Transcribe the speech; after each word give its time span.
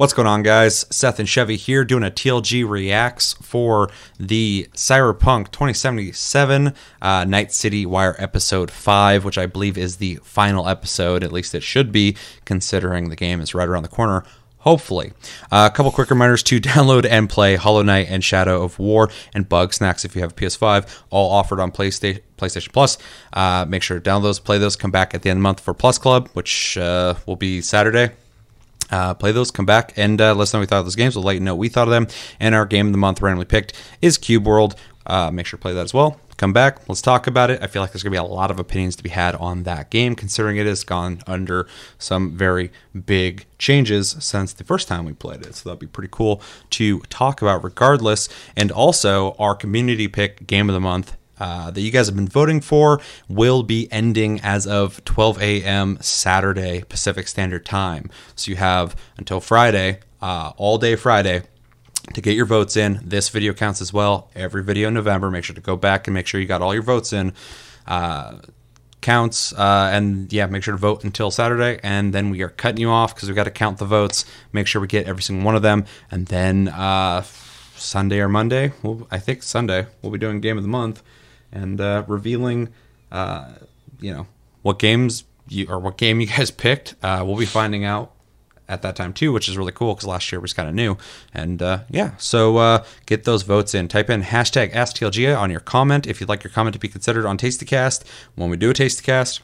What's 0.00 0.14
going 0.14 0.26
on, 0.26 0.42
guys? 0.42 0.86
Seth 0.88 1.18
and 1.18 1.28
Chevy 1.28 1.56
here 1.56 1.84
doing 1.84 2.04
a 2.04 2.10
TLG 2.10 2.66
reacts 2.66 3.34
for 3.34 3.90
the 4.18 4.66
Cyberpunk 4.72 5.50
2077 5.50 6.72
uh, 7.02 7.24
Night 7.24 7.52
City 7.52 7.84
Wire 7.84 8.16
episode 8.18 8.70
5, 8.70 9.26
which 9.26 9.36
I 9.36 9.44
believe 9.44 9.76
is 9.76 9.98
the 9.98 10.14
final 10.22 10.66
episode. 10.66 11.22
At 11.22 11.32
least 11.32 11.54
it 11.54 11.62
should 11.62 11.92
be, 11.92 12.16
considering 12.46 13.10
the 13.10 13.14
game 13.14 13.42
is 13.42 13.54
right 13.54 13.68
around 13.68 13.82
the 13.82 13.90
corner. 13.90 14.24
Hopefully. 14.60 15.12
Uh, 15.52 15.68
a 15.70 15.76
couple 15.76 15.92
quick 15.92 16.08
reminders 16.08 16.42
to 16.44 16.60
download 16.62 17.04
and 17.04 17.28
play 17.28 17.56
Hollow 17.56 17.82
Knight 17.82 18.06
and 18.08 18.24
Shadow 18.24 18.62
of 18.62 18.78
War 18.78 19.10
and 19.34 19.50
Bug 19.50 19.74
Snacks 19.74 20.06
if 20.06 20.14
you 20.16 20.22
have 20.22 20.32
a 20.32 20.34
PS5, 20.34 21.02
all 21.10 21.30
offered 21.30 21.60
on 21.60 21.70
PlayStation, 21.72 22.22
PlayStation 22.38 22.72
Plus. 22.72 22.96
Uh, 23.34 23.66
make 23.68 23.82
sure 23.82 24.00
to 24.00 24.10
download 24.10 24.22
those, 24.22 24.40
play 24.40 24.56
those, 24.56 24.76
come 24.76 24.90
back 24.90 25.12
at 25.12 25.20
the 25.20 25.28
end 25.28 25.36
of 25.36 25.40
the 25.40 25.42
month 25.42 25.60
for 25.60 25.74
Plus 25.74 25.98
Club, 25.98 26.30
which 26.32 26.78
uh, 26.78 27.16
will 27.26 27.36
be 27.36 27.60
Saturday. 27.60 28.12
Uh, 28.90 29.14
play 29.14 29.32
those, 29.32 29.50
come 29.50 29.66
back, 29.66 29.92
and 29.96 30.20
uh, 30.20 30.34
let 30.34 30.42
us 30.42 30.52
know 30.52 30.58
what 30.58 30.62
we 30.62 30.66
thought 30.66 30.80
of 30.80 30.86
those 30.86 30.96
games. 30.96 31.16
We'll 31.16 31.24
let 31.24 31.34
you 31.34 31.40
know 31.40 31.54
what 31.54 31.60
we 31.60 31.68
thought 31.68 31.88
of 31.88 31.92
them. 31.92 32.08
And 32.38 32.54
our 32.54 32.66
game 32.66 32.86
of 32.86 32.92
the 32.92 32.98
month 32.98 33.20
randomly 33.20 33.44
picked 33.46 33.72
is 34.02 34.18
Cube 34.18 34.46
World. 34.46 34.74
Uh, 35.06 35.30
make 35.30 35.46
sure 35.46 35.58
to 35.58 35.62
play 35.62 35.72
that 35.72 35.84
as 35.84 35.94
well. 35.94 36.20
Come 36.36 36.54
back, 36.54 36.88
let's 36.88 37.02
talk 37.02 37.26
about 37.26 37.50
it. 37.50 37.62
I 37.62 37.66
feel 37.66 37.82
like 37.82 37.92
there's 37.92 38.02
going 38.02 38.14
to 38.14 38.18
be 38.18 38.26
a 38.26 38.34
lot 38.34 38.50
of 38.50 38.58
opinions 38.58 38.96
to 38.96 39.02
be 39.02 39.10
had 39.10 39.34
on 39.34 39.64
that 39.64 39.90
game, 39.90 40.14
considering 40.14 40.56
it 40.56 40.64
has 40.64 40.84
gone 40.84 41.20
under 41.26 41.68
some 41.98 42.34
very 42.34 42.72
big 43.04 43.44
changes 43.58 44.16
since 44.20 44.54
the 44.54 44.64
first 44.64 44.88
time 44.88 45.04
we 45.04 45.12
played 45.12 45.42
it. 45.42 45.54
So 45.54 45.68
that'd 45.68 45.80
be 45.80 45.86
pretty 45.86 46.08
cool 46.10 46.40
to 46.70 47.00
talk 47.10 47.42
about, 47.42 47.62
regardless. 47.62 48.30
And 48.56 48.72
also, 48.72 49.32
our 49.38 49.54
community 49.54 50.08
pick 50.08 50.46
game 50.46 50.70
of 50.70 50.74
the 50.74 50.80
month 50.80 51.14
uh, 51.40 51.70
that 51.70 51.80
you 51.80 51.90
guys 51.90 52.06
have 52.06 52.14
been 52.14 52.28
voting 52.28 52.60
for 52.60 53.00
will 53.28 53.62
be 53.62 53.88
ending 53.90 54.40
as 54.42 54.66
of 54.66 55.02
12 55.04 55.42
a.m. 55.42 55.98
Saturday 56.00 56.82
Pacific 56.88 57.26
Standard 57.26 57.64
Time. 57.64 58.10
So 58.36 58.50
you 58.50 58.56
have 58.56 58.94
until 59.16 59.40
Friday, 59.40 60.00
uh, 60.20 60.52
all 60.56 60.78
day 60.78 60.96
Friday, 60.96 61.42
to 62.14 62.20
get 62.20 62.36
your 62.36 62.46
votes 62.46 62.76
in. 62.76 63.00
This 63.02 63.28
video 63.28 63.52
counts 63.52 63.80
as 63.80 63.92
well. 63.92 64.30
Every 64.34 64.62
video 64.62 64.88
in 64.88 64.94
November, 64.94 65.30
make 65.30 65.44
sure 65.44 65.54
to 65.54 65.60
go 65.60 65.76
back 65.76 66.06
and 66.06 66.14
make 66.14 66.26
sure 66.26 66.40
you 66.40 66.46
got 66.46 66.62
all 66.62 66.74
your 66.74 66.82
votes 66.82 67.12
in. 67.12 67.32
Uh, 67.86 68.38
counts 69.00 69.52
uh, 69.54 69.90
and 69.92 70.30
yeah 70.32 70.46
make 70.46 70.62
sure 70.62 70.72
to 70.72 70.78
vote 70.78 71.04
until 71.04 71.30
saturday 71.30 71.80
and 71.82 72.12
then 72.12 72.28
we 72.28 72.42
are 72.42 72.50
cutting 72.50 72.80
you 72.80 72.90
off 72.90 73.14
because 73.14 73.30
we 73.30 73.34
got 73.34 73.44
to 73.44 73.50
count 73.50 73.78
the 73.78 73.84
votes 73.86 74.26
make 74.52 74.66
sure 74.66 74.80
we 74.80 74.86
get 74.86 75.06
every 75.06 75.22
single 75.22 75.42
one 75.44 75.56
of 75.56 75.62
them 75.62 75.86
and 76.10 76.26
then 76.26 76.68
uh, 76.68 77.22
sunday 77.76 78.20
or 78.20 78.28
monday 78.28 78.72
well, 78.82 79.06
i 79.10 79.18
think 79.18 79.42
sunday 79.42 79.86
we'll 80.02 80.12
be 80.12 80.18
doing 80.18 80.38
game 80.38 80.58
of 80.58 80.62
the 80.62 80.68
month 80.68 81.02
and 81.52 81.80
uh, 81.80 82.04
revealing, 82.06 82.68
uh, 83.10 83.52
you 84.00 84.12
know, 84.12 84.26
what 84.62 84.78
games 84.78 85.24
you 85.48 85.66
or 85.68 85.78
what 85.78 85.96
game 85.96 86.20
you 86.20 86.26
guys 86.36 86.50
picked. 86.50 86.94
Uh, 87.02 87.22
we'll 87.26 87.36
be 87.36 87.46
finding 87.46 87.84
out 87.84 88.12
at 88.68 88.82
that 88.82 88.94
time 88.94 89.12
too, 89.12 89.32
which 89.32 89.48
is 89.48 89.58
really 89.58 89.72
cool 89.72 89.94
because 89.94 90.06
last 90.06 90.30
year 90.30 90.40
was 90.40 90.52
kind 90.52 90.68
of 90.68 90.74
new. 90.74 90.96
And 91.34 91.60
uh, 91.60 91.80
yeah, 91.90 92.12
so 92.18 92.56
uh, 92.56 92.84
get 93.04 93.24
those 93.24 93.42
votes 93.42 93.74
in. 93.74 93.88
Type 93.88 94.08
in 94.08 94.22
hashtag 94.22 94.72
AskTLG 94.72 95.36
on 95.36 95.50
your 95.50 95.60
comment 95.60 96.06
if 96.06 96.20
you'd 96.20 96.28
like 96.28 96.44
your 96.44 96.52
comment 96.52 96.74
to 96.74 96.80
be 96.80 96.88
considered 96.88 97.26
on 97.26 97.36
Tastycast 97.36 98.04
when 98.36 98.48
we 98.48 98.56
do 98.56 98.70
a 98.70 98.74
Tastycast. 98.74 99.40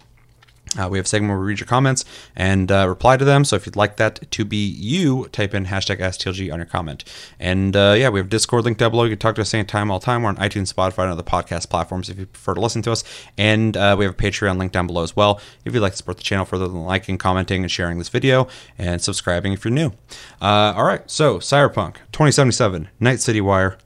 Uh, 0.79 0.89
we 0.89 0.99
have 0.99 1.07
a 1.07 1.09
segment 1.09 1.31
where 1.31 1.41
we 1.41 1.47
read 1.47 1.61
your 1.61 1.67
comments 1.67 2.05
and 2.35 2.71
uh, 2.71 2.87
reply 2.89 3.17
to 3.17 3.25
them. 3.25 3.45
So 3.45 3.57
if 3.57 3.67
you'd 3.67 3.77
like 3.77 3.97
that 3.97 4.31
to 4.31 4.45
be 4.45 4.67
you, 4.67 5.27
type 5.29 5.55
in 5.55 5.67
hashtag 5.67 6.01
AskTLG 6.01 6.53
on 6.53 6.59
your 6.59 6.67
comment. 6.67 7.05
And 7.39 7.75
uh, 7.75 7.95
yeah, 7.97 8.09
we 8.09 8.21
have 8.21 8.29
Discord 8.29 8.65
link 8.65 8.79
down 8.79 8.91
below. 8.91 9.05
You 9.05 9.11
can 9.11 9.19
talk 9.19 9.37
to 9.37 9.41
us 9.41 9.55
anytime, 9.55 9.91
all 9.91 10.01
time. 10.01 10.23
We're 10.23 10.29
on 10.31 10.37
iTunes, 10.37 10.73
Spotify, 10.73 11.05
and 11.05 11.13
other 11.13 11.23
podcast 11.23 11.71
platforms 11.71 12.11
if 12.11 12.19
you 12.19 12.27
prefer 12.27 12.55
to 12.55 12.61
listen 12.61 12.83
to 12.83 12.93
us. 12.93 13.05
And 13.39 13.77
uh, 13.77 13.97
we 13.99 14.05
have 14.05 14.15
a 14.15 14.17
Patreon 14.17 14.59
link 14.59 14.73
down 14.73 14.87
below 14.87 15.03
as 15.03 15.17
well 15.17 15.41
if 15.65 15.73
you'd 15.73 15.81
like 15.81 15.93
to 15.93 15.99
support 15.99 16.19
the 16.19 16.23
channel 16.23 16.45
further 16.45 16.69
than 16.69 16.85
liking, 16.85 17.17
commenting, 17.17 17.63
and 17.63 17.71
sharing 17.71 17.99
this 17.99 18.09
video, 18.09 18.49
and 18.79 19.01
subscribing 19.01 19.53
if 19.53 19.65
you're 19.65 19.73
new. 19.73 19.93
Uh, 20.41 20.75
all 20.77 20.85
right, 20.85 21.11
so 21.11 21.39
Cyberpunk 21.39 21.97
2077, 22.13 22.89
Night 23.01 23.21
City 23.21 23.41
Wire, 23.41 23.79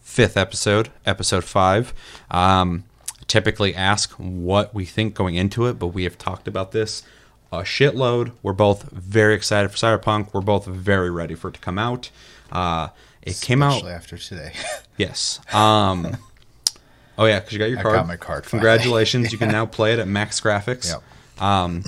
fifth 0.00 0.36
episode, 0.36 0.90
episode 1.04 1.44
five. 1.44 1.92
Um, 2.30 2.84
typically 3.28 3.74
ask 3.74 4.12
what 4.12 4.74
we 4.74 4.84
think 4.84 5.14
going 5.14 5.34
into 5.34 5.66
it, 5.66 5.78
but 5.78 5.88
we 5.88 6.04
have 6.04 6.18
talked 6.18 6.46
about 6.48 6.72
this 6.72 7.02
a 7.52 7.58
shitload. 7.58 8.32
We're 8.42 8.52
both 8.52 8.90
very 8.90 9.34
excited 9.34 9.70
for 9.70 9.76
Cyberpunk. 9.76 10.32
We're 10.32 10.40
both 10.40 10.66
very 10.66 11.10
ready 11.10 11.34
for 11.34 11.48
it 11.48 11.54
to 11.54 11.60
come 11.60 11.78
out. 11.78 12.10
Uh, 12.50 12.88
it 13.22 13.30
Especially 13.30 13.46
came 13.46 13.62
out 13.62 13.84
after 13.84 14.16
today. 14.16 14.52
yes. 14.96 15.40
Um, 15.54 16.16
oh 17.18 17.24
yeah, 17.24 17.40
because 17.40 17.52
you 17.52 17.58
got 17.58 17.70
your 17.70 17.82
card. 17.82 17.94
I 17.94 17.98
got 17.98 18.06
my 18.06 18.16
card. 18.16 18.44
Congratulations! 18.44 19.26
yeah. 19.26 19.30
You 19.32 19.38
can 19.38 19.48
now 19.52 19.66
play 19.66 19.92
it 19.92 19.98
at 19.98 20.08
max 20.08 20.40
graphics. 20.40 20.92
Yep. 20.92 21.42
Um, 21.42 21.82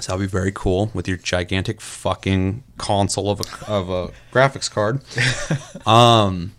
so 0.00 0.12
that'll 0.12 0.18
be 0.18 0.26
very 0.26 0.52
cool 0.52 0.90
with 0.94 1.06
your 1.06 1.16
gigantic 1.16 1.80
fucking 1.80 2.64
console 2.78 3.30
of 3.30 3.40
a 3.40 3.70
of 3.70 3.90
a 3.90 4.10
graphics 4.32 4.70
card. 4.70 5.00
um, 5.86 6.52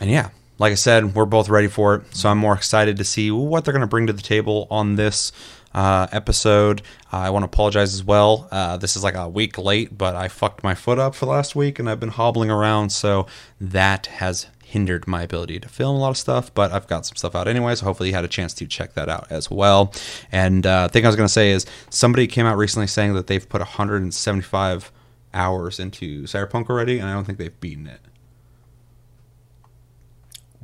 and 0.00 0.10
yeah, 0.10 0.30
like 0.58 0.72
I 0.72 0.76
said, 0.76 1.14
we're 1.14 1.26
both 1.26 1.48
ready 1.48 1.68
for 1.68 1.96
it. 1.96 2.16
So 2.16 2.28
I'm 2.28 2.38
more 2.38 2.54
excited 2.54 2.96
to 2.96 3.04
see 3.04 3.30
what 3.30 3.64
they're 3.64 3.72
going 3.72 3.82
to 3.82 3.86
bring 3.86 4.06
to 4.06 4.12
the 4.12 4.22
table 4.22 4.66
on 4.70 4.96
this 4.96 5.32
uh, 5.74 6.06
episode. 6.12 6.80
Uh, 7.12 7.18
I 7.18 7.30
want 7.30 7.42
to 7.42 7.46
apologize 7.46 7.94
as 7.94 8.02
well. 8.02 8.48
Uh, 8.50 8.76
this 8.78 8.96
is 8.96 9.04
like 9.04 9.14
a 9.14 9.28
week 9.28 9.58
late, 9.58 9.96
but 9.96 10.16
I 10.16 10.28
fucked 10.28 10.64
my 10.64 10.74
foot 10.74 10.98
up 10.98 11.14
for 11.14 11.26
last 11.26 11.54
week 11.54 11.78
and 11.78 11.88
I've 11.88 12.00
been 12.00 12.08
hobbling 12.08 12.50
around. 12.50 12.90
So 12.90 13.26
that 13.60 14.06
has 14.06 14.46
hindered 14.64 15.06
my 15.06 15.22
ability 15.22 15.60
to 15.60 15.68
film 15.68 15.96
a 15.96 15.98
lot 15.98 16.10
of 16.10 16.16
stuff, 16.16 16.52
but 16.52 16.72
I've 16.72 16.88
got 16.88 17.06
some 17.06 17.16
stuff 17.16 17.36
out 17.36 17.46
anyway. 17.46 17.74
So 17.74 17.84
hopefully 17.84 18.08
you 18.08 18.14
had 18.14 18.24
a 18.24 18.28
chance 18.28 18.52
to 18.54 18.66
check 18.66 18.94
that 18.94 19.08
out 19.08 19.26
as 19.30 19.50
well. 19.50 19.92
And 20.32 20.66
uh, 20.66 20.88
thing 20.88 21.04
I 21.04 21.08
was 21.08 21.16
going 21.16 21.28
to 21.28 21.32
say 21.32 21.50
is 21.50 21.66
somebody 21.90 22.26
came 22.26 22.46
out 22.46 22.56
recently 22.56 22.86
saying 22.86 23.14
that 23.14 23.26
they've 23.26 23.46
put 23.48 23.60
175 23.60 24.92
hours 25.34 25.78
into 25.78 26.24
Cyberpunk 26.24 26.68
already, 26.68 26.98
and 26.98 27.08
I 27.08 27.12
don't 27.12 27.24
think 27.24 27.38
they've 27.38 27.60
beaten 27.60 27.86
it. 27.86 28.00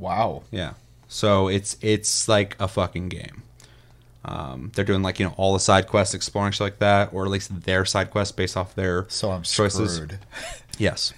Wow. 0.03 0.43
Yeah. 0.51 0.73
So 1.07 1.47
it's 1.47 1.77
it's 1.81 2.27
like 2.27 2.57
a 2.59 2.67
fucking 2.67 3.07
game. 3.07 3.43
Um, 4.25 4.71
they're 4.75 4.85
doing 4.85 5.01
like 5.01 5.19
you 5.19 5.25
know 5.25 5.33
all 5.37 5.53
the 5.53 5.59
side 5.59 5.87
quests, 5.87 6.13
exploring 6.13 6.51
shit 6.51 6.61
like 6.61 6.79
that, 6.79 7.13
or 7.13 7.23
at 7.23 7.31
least 7.31 7.63
their 7.63 7.85
side 7.85 8.11
quests 8.11 8.33
based 8.33 8.57
off 8.57 8.75
their 8.75 9.05
so 9.07 9.31
I'm 9.31 9.43
choices. 9.43 9.95
Screwed. 9.95 10.19
Yes. 10.79 11.13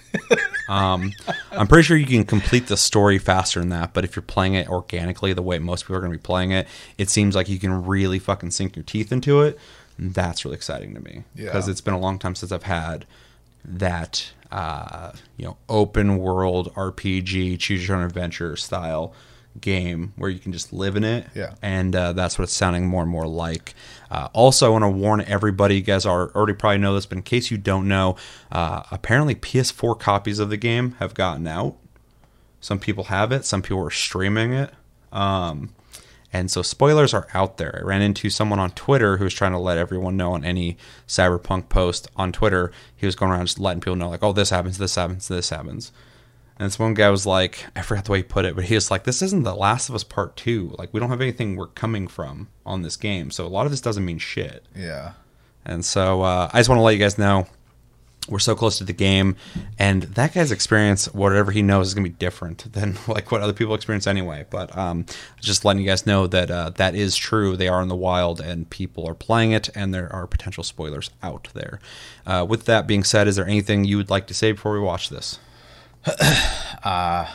um, 0.68 1.14
I'm 1.50 1.66
pretty 1.66 1.84
sure 1.84 1.96
you 1.96 2.04
can 2.04 2.24
complete 2.24 2.66
the 2.66 2.76
story 2.76 3.16
faster 3.16 3.58
than 3.58 3.70
that, 3.70 3.94
but 3.94 4.04
if 4.04 4.14
you're 4.14 4.22
playing 4.22 4.52
it 4.52 4.68
organically, 4.68 5.32
the 5.32 5.40
way 5.40 5.58
most 5.58 5.84
people 5.84 5.96
are 5.96 6.00
going 6.00 6.12
to 6.12 6.18
be 6.18 6.22
playing 6.22 6.50
it, 6.50 6.68
it 6.98 7.08
seems 7.08 7.34
like 7.34 7.48
you 7.48 7.58
can 7.58 7.86
really 7.86 8.18
fucking 8.18 8.50
sink 8.50 8.76
your 8.76 8.82
teeth 8.82 9.12
into 9.12 9.40
it. 9.40 9.58
that's 9.98 10.44
really 10.44 10.56
exciting 10.56 10.92
to 10.92 11.00
me 11.00 11.24
because 11.34 11.68
yeah. 11.68 11.70
it's 11.70 11.80
been 11.80 11.94
a 11.94 11.98
long 11.98 12.18
time 12.18 12.34
since 12.34 12.52
I've 12.52 12.64
had 12.64 13.06
that 13.66 14.32
uh, 14.50 15.12
you 15.36 15.44
know 15.44 15.56
open 15.68 16.18
world 16.18 16.72
RPG 16.74 17.58
choose 17.58 17.86
your 17.86 17.96
own 17.96 18.04
adventure 18.04 18.56
style 18.56 19.12
game 19.60 20.12
where 20.16 20.30
you 20.30 20.38
can 20.38 20.52
just 20.52 20.72
live 20.72 20.96
in 20.96 21.04
it. 21.04 21.26
Yeah. 21.34 21.54
And 21.62 21.94
uh, 21.94 22.12
that's 22.12 22.38
what 22.38 22.44
it's 22.44 22.52
sounding 22.52 22.86
more 22.86 23.02
and 23.02 23.10
more 23.10 23.26
like. 23.26 23.74
Uh, 24.10 24.28
also, 24.32 24.66
I 24.66 24.68
want 24.70 24.84
to 24.84 24.88
warn 24.88 25.22
everybody. 25.22 25.76
You 25.76 25.82
guys 25.82 26.06
are 26.06 26.30
already 26.34 26.54
probably 26.54 26.78
know 26.78 26.94
this, 26.94 27.06
but 27.06 27.18
in 27.18 27.22
case 27.22 27.50
you 27.50 27.58
don't 27.58 27.88
know, 27.88 28.16
uh, 28.52 28.82
apparently 28.90 29.34
PS4 29.34 29.98
copies 29.98 30.38
of 30.38 30.50
the 30.50 30.56
game 30.56 30.92
have 30.98 31.14
gotten 31.14 31.46
out. 31.46 31.76
Some 32.60 32.78
people 32.78 33.04
have 33.04 33.32
it. 33.32 33.44
Some 33.44 33.62
people 33.62 33.84
are 33.84 33.90
streaming 33.90 34.52
it. 34.52 34.72
Um, 35.12 35.74
and 36.36 36.50
so 36.50 36.60
spoilers 36.60 37.14
are 37.14 37.26
out 37.32 37.56
there. 37.56 37.80
I 37.80 37.86
ran 37.86 38.02
into 38.02 38.28
someone 38.28 38.58
on 38.58 38.70
Twitter 38.72 39.16
who 39.16 39.24
was 39.24 39.32
trying 39.32 39.52
to 39.52 39.58
let 39.58 39.78
everyone 39.78 40.16
know 40.16 40.34
on 40.34 40.44
any 40.44 40.76
cyberpunk 41.08 41.70
post 41.70 42.08
on 42.14 42.30
Twitter. 42.30 42.72
He 42.94 43.06
was 43.06 43.16
going 43.16 43.32
around 43.32 43.46
just 43.46 43.58
letting 43.58 43.80
people 43.80 43.96
know, 43.96 44.10
like, 44.10 44.22
oh, 44.22 44.32
this 44.32 44.50
happens, 44.50 44.76
this 44.76 44.94
happens, 44.94 45.28
this 45.28 45.48
happens. 45.48 45.92
And 46.58 46.66
this 46.66 46.78
one 46.78 46.94
guy 46.94 47.08
was 47.08 47.26
like, 47.26 47.66
I 47.74 47.82
forgot 47.82 48.04
the 48.04 48.12
way 48.12 48.18
he 48.18 48.22
put 48.22 48.44
it, 48.44 48.54
but 48.54 48.64
he 48.64 48.74
was 48.74 48.90
like, 48.90 49.04
this 49.04 49.22
isn't 49.22 49.44
The 49.44 49.54
Last 49.54 49.88
of 49.88 49.94
Us 49.94 50.04
Part 50.04 50.36
2. 50.36 50.76
Like, 50.78 50.92
we 50.92 51.00
don't 51.00 51.10
have 51.10 51.20
anything 51.20 51.56
we're 51.56 51.66
coming 51.68 52.06
from 52.06 52.48
on 52.64 52.82
this 52.82 52.96
game. 52.96 53.30
So 53.30 53.46
a 53.46 53.48
lot 53.48 53.66
of 53.66 53.72
this 53.72 53.80
doesn't 53.80 54.04
mean 54.04 54.18
shit. 54.18 54.64
Yeah. 54.74 55.12
And 55.64 55.84
so 55.84 56.22
uh, 56.22 56.50
I 56.52 56.60
just 56.60 56.68
want 56.68 56.78
to 56.78 56.82
let 56.82 56.92
you 56.92 56.98
guys 56.98 57.18
know 57.18 57.46
we're 58.28 58.38
so 58.38 58.54
close 58.54 58.78
to 58.78 58.84
the 58.84 58.92
game 58.92 59.36
and 59.78 60.02
that 60.02 60.34
guy's 60.34 60.50
experience 60.52 61.06
whatever 61.14 61.52
he 61.52 61.62
knows 61.62 61.88
is 61.88 61.94
going 61.94 62.04
to 62.04 62.10
be 62.10 62.16
different 62.16 62.72
than 62.72 62.96
like 63.06 63.30
what 63.30 63.40
other 63.40 63.52
people 63.52 63.74
experience 63.74 64.06
anyway. 64.06 64.44
But 64.50 64.76
um, 64.76 65.06
just 65.40 65.64
letting 65.64 65.82
you 65.82 65.88
guys 65.88 66.06
know 66.06 66.26
that 66.26 66.50
uh, 66.50 66.70
that 66.70 66.94
is 66.94 67.16
true. 67.16 67.56
They 67.56 67.68
are 67.68 67.82
in 67.82 67.88
the 67.88 67.96
wild 67.96 68.40
and 68.40 68.68
people 68.68 69.08
are 69.08 69.14
playing 69.14 69.52
it 69.52 69.68
and 69.74 69.92
there 69.94 70.12
are 70.12 70.26
potential 70.26 70.64
spoilers 70.64 71.10
out 71.22 71.48
there. 71.54 71.80
Uh, 72.26 72.46
with 72.48 72.64
that 72.66 72.86
being 72.86 73.04
said 73.04 73.28
is 73.28 73.36
there 73.36 73.46
anything 73.46 73.84
you 73.84 73.96
would 73.96 74.10
like 74.10 74.26
to 74.26 74.34
say 74.34 74.52
before 74.52 74.72
we 74.72 74.80
watch 74.80 75.08
this? 75.08 75.38
Uh 76.82 77.26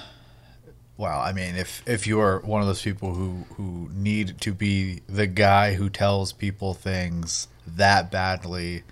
well, 1.01 1.19
I 1.19 1.33
mean, 1.33 1.55
if 1.55 1.81
if 1.87 2.05
you're 2.05 2.41
one 2.41 2.61
of 2.61 2.67
those 2.67 2.83
people 2.83 3.15
who 3.15 3.45
who 3.55 3.89
need 3.91 4.39
to 4.41 4.53
be 4.53 5.01
the 5.09 5.25
guy 5.25 5.73
who 5.73 5.89
tells 5.89 6.31
people 6.31 6.75
things 6.75 7.47
that 7.65 8.11
badly, 8.11 8.83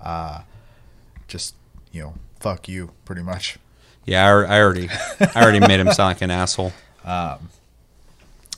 uh, 0.00 0.44
just 1.28 1.54
you 1.92 2.02
know, 2.02 2.14
fuck 2.40 2.68
you, 2.68 2.90
pretty 3.04 3.22
much. 3.22 3.58
Yeah, 4.04 4.26
I, 4.26 4.56
I 4.56 4.60
already, 4.60 4.88
I 5.20 5.42
already 5.42 5.60
made 5.60 5.80
him 5.80 5.92
sound 5.92 6.10
like 6.10 6.22
an 6.22 6.30
asshole. 6.30 6.72
Um, 7.04 7.48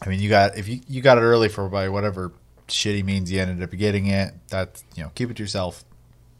I 0.02 0.08
mean, 0.08 0.18
you 0.18 0.28
got 0.28 0.58
if 0.58 0.66
you 0.66 0.80
you 0.88 1.02
got 1.02 1.18
it 1.18 1.20
early 1.20 1.48
for 1.48 1.68
by 1.68 1.88
whatever 1.88 2.32
shitty 2.66 3.04
means 3.04 3.30
you 3.30 3.38
ended 3.40 3.62
up 3.62 3.70
getting 3.78 4.06
it. 4.06 4.34
That's 4.48 4.82
you 4.96 5.04
know, 5.04 5.12
keep 5.14 5.30
it 5.30 5.36
to 5.36 5.42
yourself. 5.42 5.84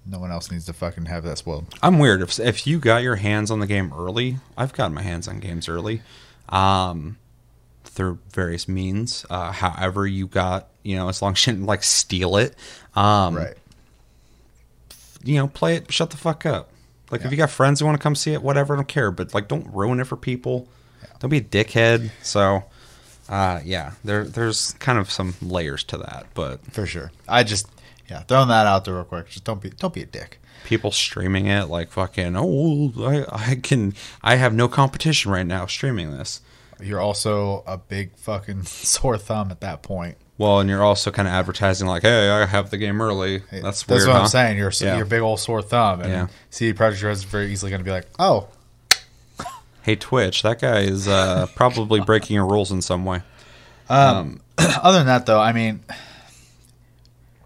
No 0.06 0.19
one 0.19 0.32
else 0.32 0.50
needs 0.50 0.65
to 0.67 0.73
fucking 0.73 1.05
have 1.05 1.23
that 1.25 1.38
spoiled. 1.38 1.67
I'm 1.82 2.00
weird. 2.00 2.23
If 2.23 2.41
if 2.41 2.67
you 2.67 2.81
got 2.81 3.03
your 3.03 3.17
hands 3.17 3.50
on 3.53 3.61
the 3.61 3.67
game 3.69 3.93
early, 3.97 4.38
I've 4.56 4.73
gotten 4.73 4.93
my 4.94 5.03
hands 5.03 5.29
on 5.29 5.38
games 5.38 5.69
early, 5.69 6.03
um, 6.49 7.19
through 7.85 8.19
various 8.33 8.67
means. 8.67 9.25
Uh, 9.31 9.53
however, 9.53 10.09
you 10.09 10.26
got 10.26 10.69
you 10.83 10.97
know, 10.97 11.09
as 11.09 11.23
long 11.23 11.35
as 11.35 11.47
you 11.47 11.53
didn't 11.53 11.67
like 11.67 11.85
steal 11.85 12.38
it, 12.38 12.56
um, 12.97 13.37
Right. 13.37 13.56
You 15.25 15.37
know, 15.37 15.49
play 15.49 15.77
it. 15.77 15.93
Shut 15.93 16.11
the 16.11 16.17
fuck 16.17 16.47
up. 16.47 16.71
Like 17.11 17.25
if 17.25 17.31
you 17.31 17.37
got 17.37 17.51
friends 17.51 17.81
who 17.81 17.87
want 17.87 17.99
to 17.99 18.03
come 18.03 18.15
see 18.15 18.33
it, 18.33 18.43
whatever, 18.43 18.75
I 18.75 18.77
don't 18.77 18.89
care. 18.89 19.11
But 19.11 19.35
like, 19.35 19.49
don't 19.49 19.67
ruin 19.75 19.99
it 20.01 20.05
for 20.07 20.17
people. 20.17 20.69
Don't 21.19 21.31
be 21.31 21.39
a 21.39 21.43
dickhead. 21.43 22.11
So, 22.23 22.65
uh, 23.29 23.61
yeah, 23.65 23.93
there 24.05 24.25
there's 24.25 24.73
kind 24.75 24.99
of 24.99 25.11
some 25.11 25.35
layers 25.43 25.83
to 25.85 25.99
that, 25.99 26.27
but 26.35 26.65
For 26.73 26.87
sure. 26.87 27.11
I 27.29 27.43
just 27.43 27.67
yeah, 28.09 28.21
throwing 28.23 28.49
that 28.49 28.67
out 28.67 28.85
there 28.85 28.95
real 28.95 29.05
quick. 29.05 29.29
Just 29.29 29.45
don't 29.45 29.61
be 29.61 29.71
don't 29.71 29.93
be 29.93 30.03
a 30.03 30.07
dick. 30.07 30.41
people 30.65 30.91
streaming 30.93 31.47
it 31.47 31.65
like 31.69 31.91
fucking 31.91 32.35
oh 32.37 32.93
I, 32.99 33.25
I 33.51 33.55
can 33.57 33.95
I 34.23 34.37
have 34.37 34.55
no 34.55 34.69
competition 34.69 35.31
right 35.31 35.47
now 35.47 35.67
streaming 35.67 36.11
this. 36.13 36.41
You're 36.81 37.01
also 37.01 37.63
a 37.67 37.77
big 37.77 38.17
fucking 38.17 38.63
sore 38.65 39.19
thumb 39.19 39.51
at 39.51 39.61
that 39.61 39.83
point. 39.83 40.17
Well, 40.41 40.61
and 40.61 40.71
you're 40.71 40.83
also 40.83 41.11
kind 41.11 41.29
of 41.29 41.35
advertising 41.35 41.87
like, 41.87 42.01
hey, 42.01 42.31
I 42.31 42.47
have 42.47 42.71
the 42.71 42.79
game 42.79 43.03
early. 43.03 43.43
That's 43.51 43.83
That's 43.83 43.87
weird. 43.87 44.07
what 44.09 44.17
huh? 44.17 44.23
I'm 44.23 44.27
saying. 44.29 44.57
You're 44.57 44.73
Yeah. 44.81 44.97
you're 44.97 45.05
big 45.05 45.21
old 45.21 45.39
sore 45.39 45.61
thumb, 45.61 46.01
and 46.01 46.11
Yeah. 46.11 46.27
CD 46.49 46.73
Projekt 46.77 47.03
Red 47.03 47.13
is 47.13 47.25
very 47.25 47.53
easily 47.53 47.71
going 47.71 47.81
to 47.81 47.85
be 47.85 47.91
like, 47.91 48.07
oh, 48.19 48.49
Hey, 49.83 49.97
Twitch, 49.97 50.41
that 50.43 50.59
guy 50.59 50.79
is 50.81 51.07
uh, 51.07 51.47
probably 51.55 52.01
breaking 52.07 52.37
your 52.37 52.47
rules 52.47 52.73
in 52.73 52.81
some 52.81 53.05
way. 53.05 53.21
other 53.91 54.39
than 54.59 55.07
that, 55.07 55.27
though, 55.27 55.41
I 55.41 55.53
mean, 55.53 55.81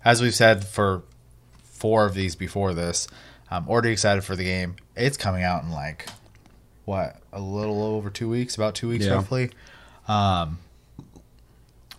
as 0.04 0.22
we've 0.22 0.34
said 0.34 0.64
for 0.64 1.02
four 1.64 2.06
of 2.06 2.14
these 2.14 2.36
before 2.36 2.74
this, 2.74 3.08
I'm 3.50 3.68
already 3.68 3.90
excited 3.90 4.22
for 4.22 4.36
the 4.36 4.44
game. 4.44 4.76
It's 4.94 5.16
coming 5.16 5.42
out 5.42 5.64
in 5.64 5.72
like 5.72 6.08
what 6.84 7.16
a 7.32 7.40
little 7.40 7.82
over 7.82 8.08
two 8.08 8.28
weeks, 8.28 8.54
about 8.54 8.76
two 8.76 8.88
weeks 8.88 9.04
Yeah. 9.04 9.14
roughly. 9.14 9.50
Um, 10.06 10.58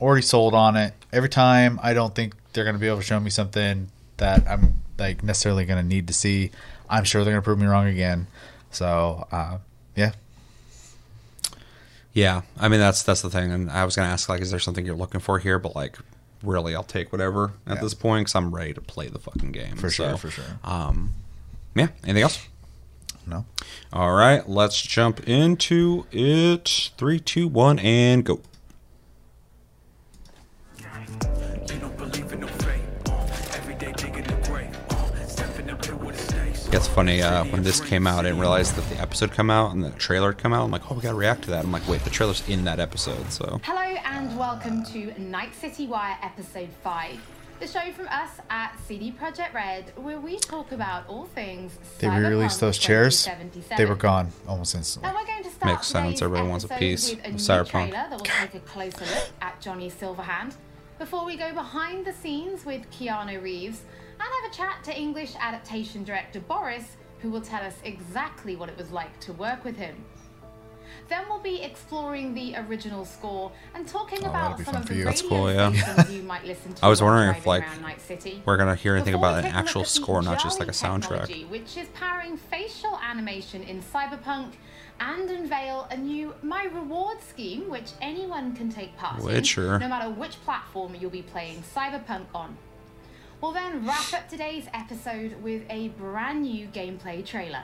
already 0.02 0.22
sold 0.22 0.54
on 0.54 0.76
it. 0.76 0.94
Every 1.14 1.30
time 1.30 1.80
I 1.84 1.94
don't 1.94 2.14
think 2.14 2.34
they're 2.54 2.64
going 2.64 2.76
to 2.76 2.80
be 2.80 2.88
able 2.88 2.98
to 2.98 3.04
show 3.04 3.20
me 3.20 3.30
something 3.30 3.90
that 4.18 4.48
I'm 4.48 4.82
like 4.98 5.24
necessarily 5.24 5.66
going 5.66 5.82
to 5.82 5.88
need 5.88 6.08
to 6.08 6.14
see, 6.14 6.52
I'm 6.90 7.04
sure 7.04 7.24
they're 7.24 7.34
going 7.34 7.42
to 7.42 7.46
prove 7.46 7.60
me 7.60 7.66
wrong 7.68 7.88
again. 7.88 8.28
So 8.72 9.28
uh, 9.32 9.58
yeah, 9.96 10.12
Yeah, 12.14 12.42
I 12.60 12.68
mean 12.68 12.80
that's 12.80 13.04
that's 13.04 13.22
the 13.22 13.30
thing, 13.30 13.52
and 13.52 13.70
I 13.72 13.86
was 13.86 13.96
gonna 13.96 14.10
ask 14.10 14.28
like, 14.30 14.42
is 14.42 14.52
there 14.52 14.60
something 14.60 14.86
you're 14.86 14.96
looking 14.96 15.22
for 15.22 15.40
here? 15.40 15.60
But 15.60 15.76
like, 15.76 15.98
really, 16.44 16.76
I'll 16.76 16.84
take 16.84 17.12
whatever 17.12 17.54
at 17.68 17.76
Yeah. 17.76 17.82
this 17.82 17.94
point 17.94 18.26
because 18.26 18.36
I'm 18.36 18.54
ready 18.54 18.74
to 18.74 18.82
play 18.82 19.08
the 19.08 19.20
fucking 19.20 19.52
game 19.52 19.76
for 19.78 19.90
sure, 19.90 20.12
So, 20.12 20.18
for 20.18 20.30
sure. 20.30 20.60
Um, 20.64 21.14
yeah. 21.76 21.88
Anything 22.04 22.24
else? 22.24 22.40
No. 23.28 23.46
All 23.92 24.14
right, 24.14 24.48
let's 24.48 24.82
jump 24.82 25.28
into 25.28 26.06
it. 26.12 26.92
Three, 26.98 27.20
two, 27.20 27.48
one, 27.48 27.80
and 27.80 28.24
go. 28.24 28.40
It's 36.76 36.90
funny 36.90 37.22
uh, 37.22 37.46
when 37.46 37.64
this 37.64 37.80
came 37.80 38.06
out, 38.06 38.20
I 38.20 38.24
didn't 38.24 38.40
realize 38.40 38.74
that 38.74 38.84
the 38.90 39.00
episode 39.00 39.32
come 39.32 39.50
out 39.50 39.72
and 39.72 39.82
the 39.82 39.92
trailer 39.92 40.34
had 40.34 40.38
come 40.38 40.52
out. 40.52 40.66
I'm 40.66 40.72
like, 40.72 40.92
oh, 40.92 40.96
we 40.96 41.02
gotta 41.02 41.16
react 41.16 41.44
to 41.44 41.52
that. 41.52 41.64
I'm 41.64 41.72
like, 41.72 41.88
wait, 41.88 42.04
the 42.04 42.10
trailer's 42.10 42.46
in 42.50 42.66
that 42.66 42.82
episode, 42.82 43.32
so 43.32 43.62
Hello 43.64 43.80
and 43.80 44.38
welcome 44.38 44.84
to 44.88 45.18
Night 45.18 45.56
City 45.56 45.88
Wire 45.88 46.18
Episode 46.22 46.68
5, 46.84 47.18
the 47.62 47.68
show 47.68 47.94
from 47.94 48.10
us 48.10 48.42
at 48.50 48.78
CD 48.86 49.14
Projekt 49.14 49.54
Red, 49.54 49.94
where 49.96 50.20
we 50.20 50.38
talk 50.38 50.74
about 50.74 51.08
all 51.08 51.28
things 51.28 51.80
They 52.00 52.10
re-released 52.10 52.60
those 52.60 52.78
chairs. 52.78 53.26
They 53.78 53.86
were 53.86 53.96
gone 53.96 54.34
almost 54.46 54.76
instantly. 54.76 55.10
Now 55.10 55.18
we're 55.18 55.28
going 55.28 55.44
to 55.44 55.50
start 55.52 55.76
Makes 55.76 55.88
sense, 55.88 56.06
today's 56.06 56.22
everybody 56.24 56.50
wants 56.50 56.66
a 56.66 56.68
piece 56.68 57.12
with 57.12 57.24
a 57.24 57.28
of 57.28 57.32
new 57.32 57.40
Cyberpunk. 57.40 57.70
trailer 57.70 57.92
that 57.92 58.12
will 58.12 58.20
take 58.20 58.54
a 58.54 58.60
closer 58.60 59.06
look 59.06 59.30
at 59.42 59.62
Johnny 59.62 59.90
Silverhand 59.90 60.56
before 61.00 61.24
we 61.24 61.38
go 61.38 61.54
behind 61.54 62.06
the 62.06 62.14
scenes 62.14 62.66
with 62.66 62.82
Keanu 62.92 63.42
Reeves 63.42 63.82
and 64.20 64.30
have 64.44 64.52
a 64.52 64.56
chat 64.56 64.84
to 64.86 64.98
English 64.98 65.34
adaptation 65.40 66.04
director 66.04 66.40
Boris, 66.40 66.98
who 67.20 67.30
will 67.30 67.42
tell 67.42 67.64
us 67.64 67.76
exactly 67.84 68.56
what 68.56 68.70
it 68.70 68.78
was 68.78 68.92
like 68.92 69.20
to 69.22 69.34
work 69.34 69.64
with 69.64 69.76
him. 69.78 69.96
Then 71.08 71.26
we'll 71.30 71.40
be 71.40 71.62
exploring 71.62 72.34
the 72.34 72.56
original 72.56 73.06
score 73.06 73.52
and 73.76 73.88
talking 73.88 74.20
Oh, 74.24 74.30
about 74.30 74.60
some 74.62 74.76
of 74.76 74.88
the 74.88 75.04
radio 75.04 75.30
cool, 75.30 75.52
yeah. 75.54 76.10
you 76.10 76.24
might 76.24 76.46
listen 76.46 76.74
to 76.74 76.86
I 76.86 76.90
was 76.90 77.02
wondering 77.02 77.30
if, 77.36 77.46
like, 77.46 77.64
we're 78.46 78.58
gonna 78.58 78.74
hear 78.76 78.96
anything 78.96 79.14
Before 79.14 79.30
about 79.30 79.40
an 79.40 79.44
take 79.46 79.54
a 79.54 79.58
look 79.58 79.66
actual 79.66 79.84
score, 79.84 80.22
not 80.24 80.42
just 80.42 80.60
like 80.60 80.68
a 80.68 80.72
soundtrack. 80.72 81.48
Which 81.50 81.78
is 81.78 81.88
powering 81.90 82.38
facial 82.38 82.98
animation 83.04 83.62
in 83.64 83.82
Cyberpunk 83.84 84.54
and 85.00 85.30
unveil 85.30 85.88
a 85.92 85.98
new 85.98 86.34
My 86.42 86.66
Reward 86.66 87.22
scheme, 87.22 87.70
which 87.70 87.92
anyone 88.02 88.56
can 88.56 88.70
take 88.72 88.96
part 88.98 89.22
Witcher. 89.22 89.76
in, 89.76 89.82
no 89.82 89.90
matter 89.90 90.10
which 90.10 90.42
platform 90.44 90.96
you'll 91.00 91.12
be 91.12 91.22
playing 91.22 91.62
Cyberpunk 91.76 92.26
on. 92.34 92.58
We'll 93.42 93.52
then 93.52 93.86
wrap 93.86 94.14
up 94.14 94.30
today's 94.30 94.66
episode 94.74 95.42
with 95.44 95.64
a 95.70 95.90
brand 95.90 96.44
new 96.44 96.68
gameplay 96.68 97.26
trailer. 97.26 97.64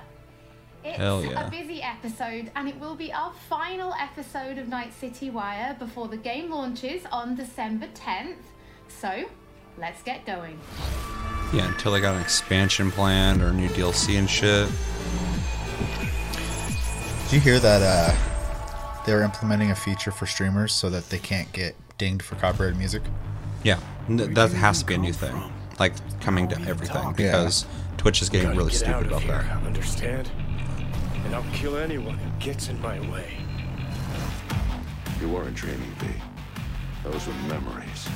It's 0.84 0.98
Hell 0.98 1.24
yeah. 1.24 1.48
a 1.48 1.50
busy 1.50 1.82
episode, 1.82 2.52
and 2.56 2.68
it 2.68 2.80
will 2.80 2.96
be 2.96 3.14
our 3.14 3.32
final 3.48 3.94
episode 4.00 4.58
of 4.58 4.68
Night 4.68 4.94
City 4.94 5.30
Wire 5.30 5.76
before 5.78 6.08
the 6.08 6.18
game 6.18 6.50
launches 6.52 7.04
on 7.12 7.36
December 7.36 7.88
10th. 7.94 8.36
So, 8.88 9.26
let's 9.78 10.02
get 10.04 10.26
going. 10.26 10.60
Yeah, 11.54 11.68
until 11.68 11.92
they 11.92 12.02
got 12.02 12.16
an 12.16 12.22
expansion 12.22 12.92
planned 12.92 13.42
or 13.42 13.48
a 13.48 13.54
new 13.54 13.70
DLC 13.70 14.18
and 14.18 14.30
shit. 14.30 14.70
Did 17.26 17.34
you 17.34 17.40
hear 17.40 17.60
that 17.60 17.82
uh, 17.82 19.04
they're 19.06 19.22
implementing 19.24 19.72
a 19.72 19.76
feature 19.76 20.12
for 20.12 20.26
streamers 20.26 20.74
so 20.74 20.90
that 20.90 21.10
they 21.10 21.20
can't 21.20 21.52
get 21.54 21.76
dinged 21.98 22.24
for 22.24 22.36
copyrighted 22.36 22.78
music? 22.78 23.04
Yeah, 23.64 23.80
that 24.10 24.52
has 24.52 24.80
to 24.80 24.86
be 24.86 24.96
a 24.96 24.98
new 24.98 25.14
thing, 25.14 25.36
like 25.82 26.22
coming 26.22 26.48
to 26.48 26.62
everything 26.70 27.12
because 27.14 27.66
Twitch 27.98 28.22
is 28.22 28.30
getting 28.30 28.52
really 28.52 28.70
get 28.72 28.84
out 28.84 29.02
stupid 29.02 29.06
of 29.08 29.12
about 29.14 29.22
here, 29.24 29.50
that. 29.50 29.66
Understand? 29.66 30.30
And 31.26 31.34
I'll 31.34 31.54
kill 31.54 31.76
anyone 31.76 32.20
who 32.20 32.30
gets 32.40 32.70
in 32.70 32.80
my 32.84 33.00
way. 33.10 33.40
You 35.20 35.30
weren't 35.30 35.56
dreaming, 35.56 35.92
V. 35.98 36.08
Those 37.04 37.26
were 37.26 37.34
memories. 37.48 38.08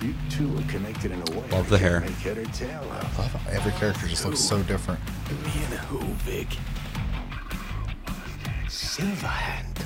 You 0.00 0.14
two 0.28 0.52
are 0.58 0.62
connected 0.62 1.12
in 1.12 1.22
a 1.28 1.30
way. 1.38 1.48
Love 1.50 1.68
the 1.70 1.78
hair. 1.78 2.00
Make 2.00 2.10
head 2.10 2.38
or 2.38 2.44
tail 2.46 2.84
I 2.90 2.98
of. 2.98 3.18
love 3.18 3.32
how 3.32 3.50
every 3.52 3.70
character 3.72 4.08
just 4.08 4.24
looks 4.24 4.40
so 4.40 4.60
different. 4.64 4.98
Me 5.44 5.52
and 5.54 5.74
who, 5.86 6.00
Vic? 6.24 6.48
Silverhand. 8.66 9.85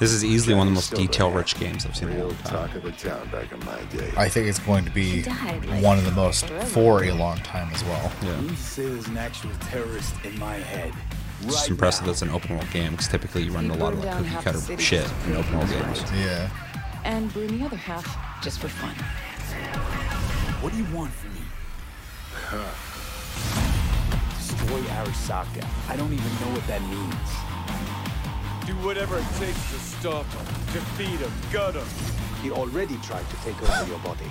This 0.00 0.12
is 0.12 0.24
easily 0.24 0.54
one 0.54 0.66
of 0.66 0.72
the 0.72 0.76
most 0.76 0.94
detail-rich 0.94 1.58
games 1.60 1.84
I've 1.84 1.94
seen 1.94 2.08
in 2.08 2.14
a 2.14 2.16
Real 2.16 2.28
long 2.28 2.36
time. 2.38 2.74
of 2.74 2.82
the 2.82 3.28
back 3.30 3.52
in 3.52 3.64
my 3.66 3.82
day. 3.94 4.10
I 4.16 4.30
think 4.30 4.48
it's 4.48 4.58
going 4.58 4.86
to 4.86 4.90
be 4.90 5.22
one 5.82 5.98
of 5.98 6.06
the 6.06 6.10
most 6.12 6.48
for 6.48 7.04
a 7.04 7.12
long 7.12 7.36
time 7.38 7.68
as 7.74 7.84
well. 7.84 8.10
Yeah, 8.22 8.32
Who 8.36 8.54
says 8.56 9.06
an 9.08 9.18
actual 9.18 9.50
terrorist 9.60 10.14
in 10.24 10.38
my 10.38 10.54
head? 10.54 10.94
it's 11.42 11.54
just 11.54 11.68
impressive 11.70 12.06
that 12.06 12.12
it's 12.12 12.22
an 12.22 12.30
open 12.30 12.56
world 12.56 12.70
game 12.70 12.92
because 12.92 13.08
typically 13.08 13.42
you 13.42 13.52
run 13.52 13.64
into 13.66 13.76
a 13.76 13.80
lot 13.82 13.92
of 13.92 14.02
like 14.02 14.16
cookie 14.16 14.42
cutter 14.42 14.78
shit 14.78 15.06
in 15.26 15.36
open 15.36 15.56
world 15.58 15.68
games. 15.70 16.02
Yeah. 16.14 16.48
and 17.04 17.30
bring 17.34 17.58
the 17.58 17.64
other 17.66 17.76
half 17.76 18.42
just 18.42 18.58
for 18.58 18.68
fun. 18.68 18.94
What 20.62 20.72
do 20.72 20.78
you 20.78 20.84
want 20.96 21.12
from 21.12 21.34
me? 21.34 21.40
Destroy 24.38 24.80
Arasaka. 24.96 25.66
I 25.90 25.96
don't 25.96 26.12
even 26.12 26.24
know 26.40 26.52
what 26.56 26.66
that 26.68 26.80
means. 26.82 27.49
Do 28.70 28.76
whatever 28.86 29.18
it 29.18 29.24
takes 29.36 29.72
to 29.72 29.78
stop 29.80 30.24
him, 30.26 30.46
defeat 30.72 31.18
him, 31.18 31.32
gut 31.52 31.74
him. 31.74 31.84
He 32.40 32.52
already 32.52 32.96
tried 32.98 33.28
to 33.28 33.36
take 33.38 33.60
over 33.60 33.84
your 33.88 33.98
body. 33.98 34.30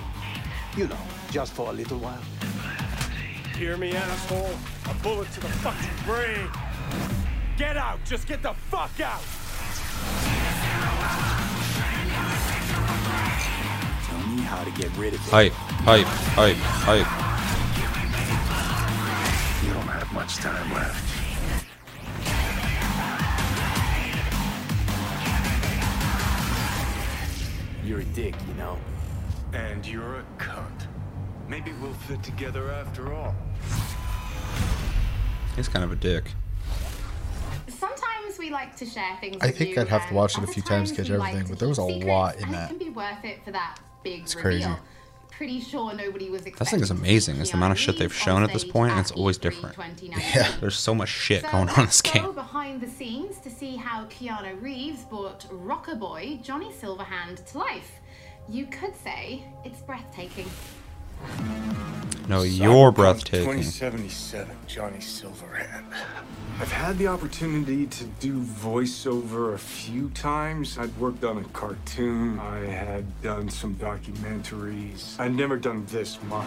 You 0.78 0.86
know, 0.86 0.96
just 1.30 1.52
for 1.52 1.68
a 1.68 1.72
little 1.74 1.98
while. 1.98 2.22
Hear 3.58 3.76
me, 3.76 3.94
asshole? 3.94 4.56
A 4.88 4.94
bullet 5.02 5.30
to 5.32 5.40
the 5.40 5.48
fucking 5.48 6.06
brain. 6.06 6.48
Get 7.58 7.76
out! 7.76 7.98
Just 8.06 8.26
get 8.26 8.42
the 8.42 8.54
fuck 8.54 8.98
out! 9.00 9.20
Tell 14.06 14.26
me 14.26 14.40
how 14.40 14.64
to 14.64 14.70
get 14.70 14.90
rid 14.96 15.12
of 15.12 15.20
it. 15.20 15.30
Hype, 15.30 15.52
hype, 15.52 16.06
hype, 16.06 16.56
hype. 16.56 17.06
You 19.66 19.74
don't 19.74 19.82
have 19.82 20.10
much 20.14 20.36
time 20.36 20.72
left. 20.72 21.09
You're 27.90 28.02
a 28.02 28.04
dick, 28.04 28.36
you 28.46 28.54
know? 28.54 28.78
And 29.52 29.84
you're 29.84 30.20
a 30.20 30.24
cunt. 30.38 30.86
Maybe 31.48 31.72
we'll 31.82 31.92
fit 31.92 32.22
together 32.22 32.70
after 32.70 33.12
all. 33.12 33.34
He's 35.56 35.66
kind 35.66 35.84
of 35.84 35.90
a 35.90 35.96
dick. 35.96 36.30
Sometimes 37.66 38.38
we 38.38 38.50
like 38.50 38.76
to 38.76 38.86
share 38.86 39.18
things. 39.20 39.38
I 39.40 39.46
with 39.46 39.58
think 39.58 39.74
you, 39.74 39.82
I'd 39.82 39.88
have 39.88 40.06
to 40.06 40.14
watch 40.14 40.38
it 40.38 40.44
a 40.44 40.46
few 40.46 40.62
times 40.62 40.90
to 40.92 40.98
times 40.98 41.08
catch 41.08 41.10
we 41.10 41.16
like 41.16 41.30
everything, 41.30 41.50
but 41.50 41.58
there 41.58 41.68
was 41.68 41.78
a 41.78 41.82
lot 41.82 42.36
in 42.36 42.52
that. 42.52 42.70
It 42.70 42.78
can 42.78 42.78
be 42.78 42.90
worth 42.90 43.24
it 43.24 43.44
for 43.44 43.50
that 43.50 43.80
big 44.04 44.22
It's 44.22 44.36
reveal. 44.36 44.50
crazy. 44.68 44.80
Pretty 45.40 45.60
sure 45.60 45.94
nobody 45.94 46.28
was 46.28 46.42
thing 46.42 46.52
expecting. 46.52 46.80
is 46.82 46.90
to 46.90 46.94
see 46.96 47.00
amazing, 47.00 47.40
It's 47.40 47.50
the 47.52 47.56
amount 47.56 47.72
of 47.72 47.78
shit 47.78 47.96
they've 47.96 48.12
shown 48.12 48.42
at 48.42 48.52
this 48.52 48.62
point, 48.62 48.90
and 48.90 49.00
it's 49.00 49.10
always 49.10 49.38
different. 49.38 49.74
Yeah, 50.02 50.52
There's 50.60 50.76
so 50.76 50.94
much 50.94 51.08
shit 51.08 51.40
So 51.40 51.50
going 51.50 51.70
on 51.70 51.80
in 51.80 51.86
this 51.86 52.02
game. 52.02 52.34
behind 52.34 52.82
the 52.82 52.86
scenes 52.86 53.38
to 53.38 53.48
see 53.48 53.76
how 53.76 54.04
Keanu 54.04 54.60
Reeves 54.60 55.04
brought 55.06 55.48
Rockerboy 55.48 56.42
Johnny 56.42 56.70
Silverhand 56.72 57.42
to 57.52 57.56
life. 57.56 57.90
You 58.50 58.66
could 58.66 58.94
say 58.94 59.42
it's 59.64 59.80
breathtaking. 59.80 60.44
No, 62.28 62.42
you're 62.42 62.92
Cyberpunk 62.92 62.94
breathtaking. 62.94 63.62
2077, 63.62 64.56
Johnny 64.68 64.98
Silverhand. 64.98 65.84
I've 66.60 66.70
had 66.70 66.98
the 66.98 67.08
opportunity 67.08 67.86
to 67.86 68.04
do 68.20 68.40
voiceover 68.40 69.54
a 69.54 69.58
few 69.58 70.10
times. 70.10 70.78
I'd 70.78 70.96
worked 70.98 71.24
on 71.24 71.38
a 71.38 71.44
cartoon. 71.44 72.38
I 72.38 72.58
had 72.66 73.22
done 73.22 73.48
some 73.48 73.74
documentaries. 73.76 75.18
I'd 75.18 75.34
never 75.34 75.56
done 75.56 75.86
this 75.86 76.22
much. 76.24 76.46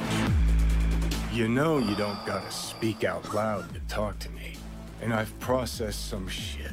You 1.34 1.48
know 1.48 1.80
you 1.80 1.96
don't 1.96 2.24
gotta 2.26 2.52
speak 2.52 3.04
out 3.04 3.34
loud 3.34 3.74
to 3.74 3.80
talk 3.94 4.20
to 4.20 4.30
me. 4.30 4.56
And 5.02 5.14
I've 5.14 5.38
processed 5.40 6.10
some 6.10 6.28
shit. 6.28 6.72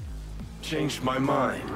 Changed 0.62 1.02
my 1.02 1.18
mind. 1.18 1.66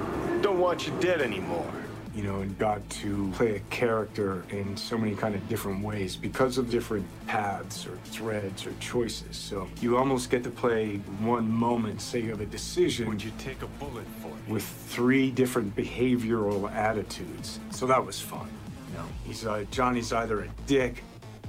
Don't 0.43 0.61
want 0.61 0.87
you 0.87 0.93
dead 1.01 1.21
anymore. 1.21 1.73
You 2.15 2.23
know, 2.23 2.41
and 2.41 2.57
got 2.59 2.89
to 2.91 3.33
play 3.35 3.57
a 3.57 3.61
character 3.71 4.45
in 4.51 4.77
so 4.77 4.97
many 4.97 5.17
kind 5.17 5.35
of 5.35 5.49
different 5.49 5.83
ways 5.85 6.15
because 6.15 6.59
of 6.59 6.71
different 6.71 7.05
paths 7.27 7.87
or 7.87 7.97
threads 8.05 8.67
or 8.67 8.73
choices. 8.79 9.37
So 9.37 9.69
you 9.81 9.97
almost 9.97 10.31
get 10.31 10.45
to 10.45 10.51
play 10.51 10.97
one 11.19 11.51
moment, 11.51 12.01
say 12.01 12.21
you 12.21 12.31
have 12.31 12.41
a 12.41 12.47
decision. 12.47 13.09
Would 13.09 13.23
you 13.23 13.33
take 13.39 13.63
a 13.63 13.67
bullet 13.67 14.07
for 14.23 14.29
it? 14.29 14.53
With 14.53 14.65
three 14.65 15.33
different 15.33 15.75
behavioral 15.75 16.73
attitudes. 16.73 17.59
So 17.71 17.87
that 17.87 18.05
was 18.05 18.21
fun. 18.21 18.49
You 18.91 18.99
know, 18.99 19.07
he's 19.25 19.45
uh, 19.45 19.65
Johnny's 19.73 20.13
either 20.13 20.43
a 20.43 20.49
dick 20.67 21.03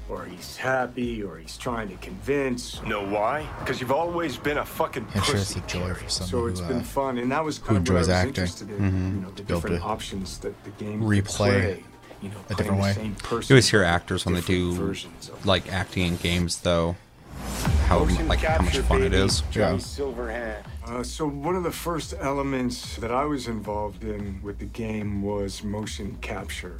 or 0.10 0.26
he's 0.26 0.56
happy, 0.58 1.24
or 1.24 1.38
he's 1.38 1.58
trying 1.58 1.90
to 1.90 1.96
convince. 1.96 2.82
Know 2.84 3.04
why? 3.06 3.48
Because 3.60 3.82
you've 3.82 3.92
always 3.92 4.38
been 4.38 4.58
a 4.60 4.66
fucking 4.66 5.08
I'm 5.16 5.24
sure 5.24 5.36
it's 5.38 5.56
a 5.56 5.62
joy 5.62 5.94
for 5.94 6.08
someone 6.10 6.30
So 6.30 6.38
who, 6.42 6.48
it's 6.48 6.62
been 6.62 6.78
uh, 6.82 6.84
fun, 6.84 7.18
and 7.18 7.32
that 7.32 7.44
was 7.44 7.58
who 7.58 7.66
kind 7.66 7.78
of 7.78 7.88
what 7.88 7.96
I 7.96 8.00
was 8.00 8.10
acting. 8.10 8.30
interested 8.30 8.70
in. 8.70 8.78
Mhm. 8.78 9.16
You 9.16 9.22
know, 9.22 9.30
the 9.30 9.36
To 9.38 9.44
different 9.44 9.78
to 9.78 9.82
options 9.84 10.38
that 10.40 10.64
the 10.64 10.70
game 10.72 11.00
could 11.02 11.10
replay 11.10 11.26
play, 11.26 11.84
you 12.22 12.30
know, 12.30 12.36
a 12.50 12.56
different 12.56 12.78
the 12.78 12.84
way. 12.84 12.94
same 12.94 13.16
person, 13.16 13.54
You 13.54 13.56
always 13.56 13.70
hear 13.70 13.84
actors 13.84 14.26
when 14.26 14.36
they 14.36 14.42
do 14.42 14.94
like 15.44 15.72
acting 15.74 16.06
in 16.08 16.18
games, 16.18 16.58
though. 16.58 16.96
How 17.88 18.00
Motion 18.00 18.28
like 18.28 18.40
how 18.40 18.62
much 18.64 18.78
fun 18.80 19.02
it 19.04 19.12
baby. 19.12 19.24
is. 19.26 19.42
Johnny 19.52 19.78
Silverhand. 19.78 20.64
Uh, 20.88 21.04
so 21.04 21.28
one 21.28 21.56
of 21.56 21.64
the 21.64 21.72
first 21.72 22.14
elements 22.20 22.96
that 22.98 23.12
I 23.12 23.26
was 23.26 23.48
involved 23.48 24.04
in 24.04 24.40
with 24.42 24.58
the 24.60 24.66
game 24.66 25.22
was 25.22 25.64
motion 25.64 26.18
capture. 26.22 26.80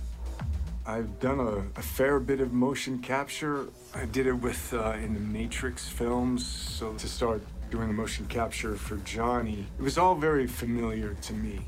I've 0.88 1.20
done 1.20 1.40
a, 1.40 1.80
a 1.80 1.82
fair 1.82 2.20
bit 2.20 2.40
of 2.40 2.54
motion 2.54 3.00
capture. 3.00 3.70
I 3.96 4.06
did 4.06 4.28
it 4.28 4.34
with 4.34 4.72
uh, 4.72 4.92
in 4.92 5.16
the 5.16 5.20
Matrix 5.20 5.88
films. 5.88 6.46
So 6.46 6.94
to 6.94 7.08
start 7.08 7.42
doing 7.72 7.88
the 7.88 7.94
motion 7.94 8.28
capture 8.28 8.76
for 8.76 8.98
Johnny, 8.98 9.66
it 9.80 9.82
was 9.82 9.98
all 9.98 10.14
very 10.14 10.46
familiar 10.46 11.16
to 11.16 11.34
me. 11.34 11.62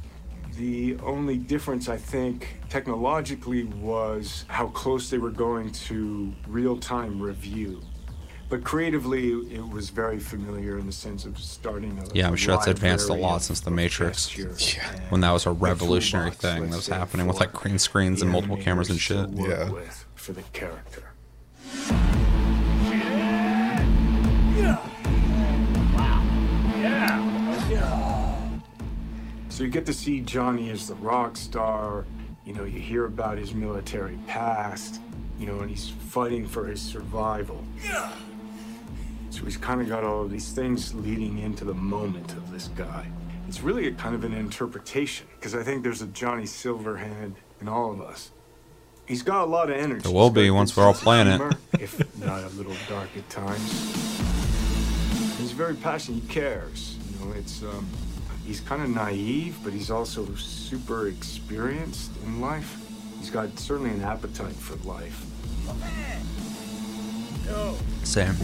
The 0.56 0.98
only 1.04 1.38
difference, 1.38 1.90
I 1.90 1.98
think, 1.98 2.60
technologically 2.70 3.64
was 3.64 4.46
how 4.50 4.68
close 4.68 5.10
they 5.10 5.18
were 5.18 5.32
going 5.32 5.72
to 5.72 6.34
real-time 6.48 7.20
review. 7.20 7.82
But 8.50 8.64
creatively, 8.64 9.32
it 9.54 9.70
was 9.70 9.90
very 9.90 10.20
familiar 10.20 10.78
in 10.78 10.86
the 10.86 10.92
sense 10.94 11.26
of 11.26 11.38
starting 11.38 12.00
a 12.00 12.16
Yeah, 12.16 12.28
I'm 12.28 12.38
sure 12.38 12.56
it's 12.56 12.68
advanced 12.68 13.10
a 13.10 13.14
lot 13.14 13.42
since 13.42 13.60
The 13.60 13.72
Matrix. 13.72 14.30
gesture 14.30 14.82
When 15.10 15.20
that 15.22 15.32
was 15.32 15.46
a 15.46 15.52
revolutionary 15.52 16.32
toolbox, 16.32 16.42
thing 16.42 16.70
that 16.70 16.76
was 16.78 16.88
happening 16.88 17.28
with 17.28 17.42
like 17.42 17.52
green 17.52 17.78
screens 17.78 18.22
and 18.22 18.32
multiple 18.32 18.58
cameras 18.58 18.90
and 18.90 19.00
shit. 19.00 19.30
Yeah. 19.32 19.70
for 20.16 20.32
the 20.32 20.44
character. 20.54 21.04
So 29.50 29.64
you 29.64 29.70
get 29.72 29.88
to 29.88 29.94
see 29.94 30.22
Johnny 30.22 30.70
as 30.70 30.88
the 30.88 30.94
rock 30.96 31.36
star. 31.36 32.06
You 32.46 32.54
know, 32.54 32.64
you 32.64 32.80
hear 32.80 33.06
about 33.06 33.40
his 33.40 33.54
military 33.56 34.18
past. 34.28 35.02
You 35.40 35.48
know, 35.48 35.60
and 35.62 35.70
he's 35.70 35.90
fighting 35.90 36.48
for 36.48 36.66
his 36.68 36.80
survival. 36.80 37.64
So 39.38 39.46
he's 39.46 39.58
kind 39.58 39.82
of 39.82 39.88
got 39.88 40.04
all 40.04 40.24
of 40.24 40.32
these 40.32 40.52
things 40.52 40.96
leading 40.96 41.38
into 41.38 41.64
the 41.64 41.74
moment 41.76 42.32
of 42.32 42.52
this 42.52 42.70
guy. 42.70 43.08
It's 43.48 43.62
really 43.62 43.88
a 43.88 43.92
kind 43.92 44.16
of 44.16 44.24
an 44.24 44.34
interpretation 44.34 45.28
because 45.36 45.54
I 45.54 45.62
think 45.62 45.84
there's 45.84 46.02
a 46.02 46.08
Johnny 46.08 46.46
Silverhand 46.46 47.36
in 47.62 47.68
all 47.68 47.92
of 47.92 48.02
us. 48.02 48.32
He's 49.06 49.22
got 49.22 49.44
a 49.44 49.46
lot 49.46 49.70
of 49.70 49.78
energy. 49.78 50.02
There 50.02 50.12
will 50.12 50.32
be 50.32 50.50
once 50.50 50.76
we're 50.76 50.86
all 50.86 50.96
sense 50.96 51.02
of 51.02 51.04
playing 51.04 51.28
it. 51.28 51.58
if 51.80 52.20
not 52.20 52.46
a 52.46 52.50
little 52.50 52.74
dark 52.90 53.10
at 53.16 53.30
times. 53.30 53.72
He's 55.38 55.52
very 55.52 55.76
passionate. 55.76 56.24
He 56.24 56.28
cares. 56.30 56.98
You 57.12 57.26
know, 57.26 57.34
it's 57.34 57.62
um, 57.62 57.88
he's 58.44 58.60
kind 58.62 58.82
of 58.82 58.90
naive, 58.90 59.56
but 59.64 59.72
he's 59.72 59.92
also 59.92 60.34
super 60.34 61.10
experienced 61.10 62.10
in 62.26 62.42
life. 62.42 62.84
He's 63.20 63.30
got 63.30 63.60
certainly 63.60 63.92
an 63.92 64.02
appetite 64.02 64.56
for 64.56 64.76
life. 64.88 65.24
Same. 68.04 68.36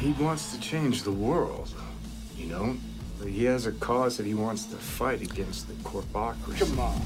He 0.00 0.12
wants 0.12 0.52
to 0.54 0.60
change 0.60 1.02
the 1.02 1.12
world, 1.12 1.72
you 2.36 2.46
know? 2.46 2.76
He 3.24 3.44
has 3.44 3.66
a 3.66 3.72
cause 3.72 4.16
that 4.16 4.24
he 4.26 4.32
wants 4.34 4.64
to 4.66 4.76
fight 4.76 5.20
against 5.20 5.68
the 5.68 5.74
corpocracy. 5.88 6.58
Come 6.60 6.78
on. 6.80 7.00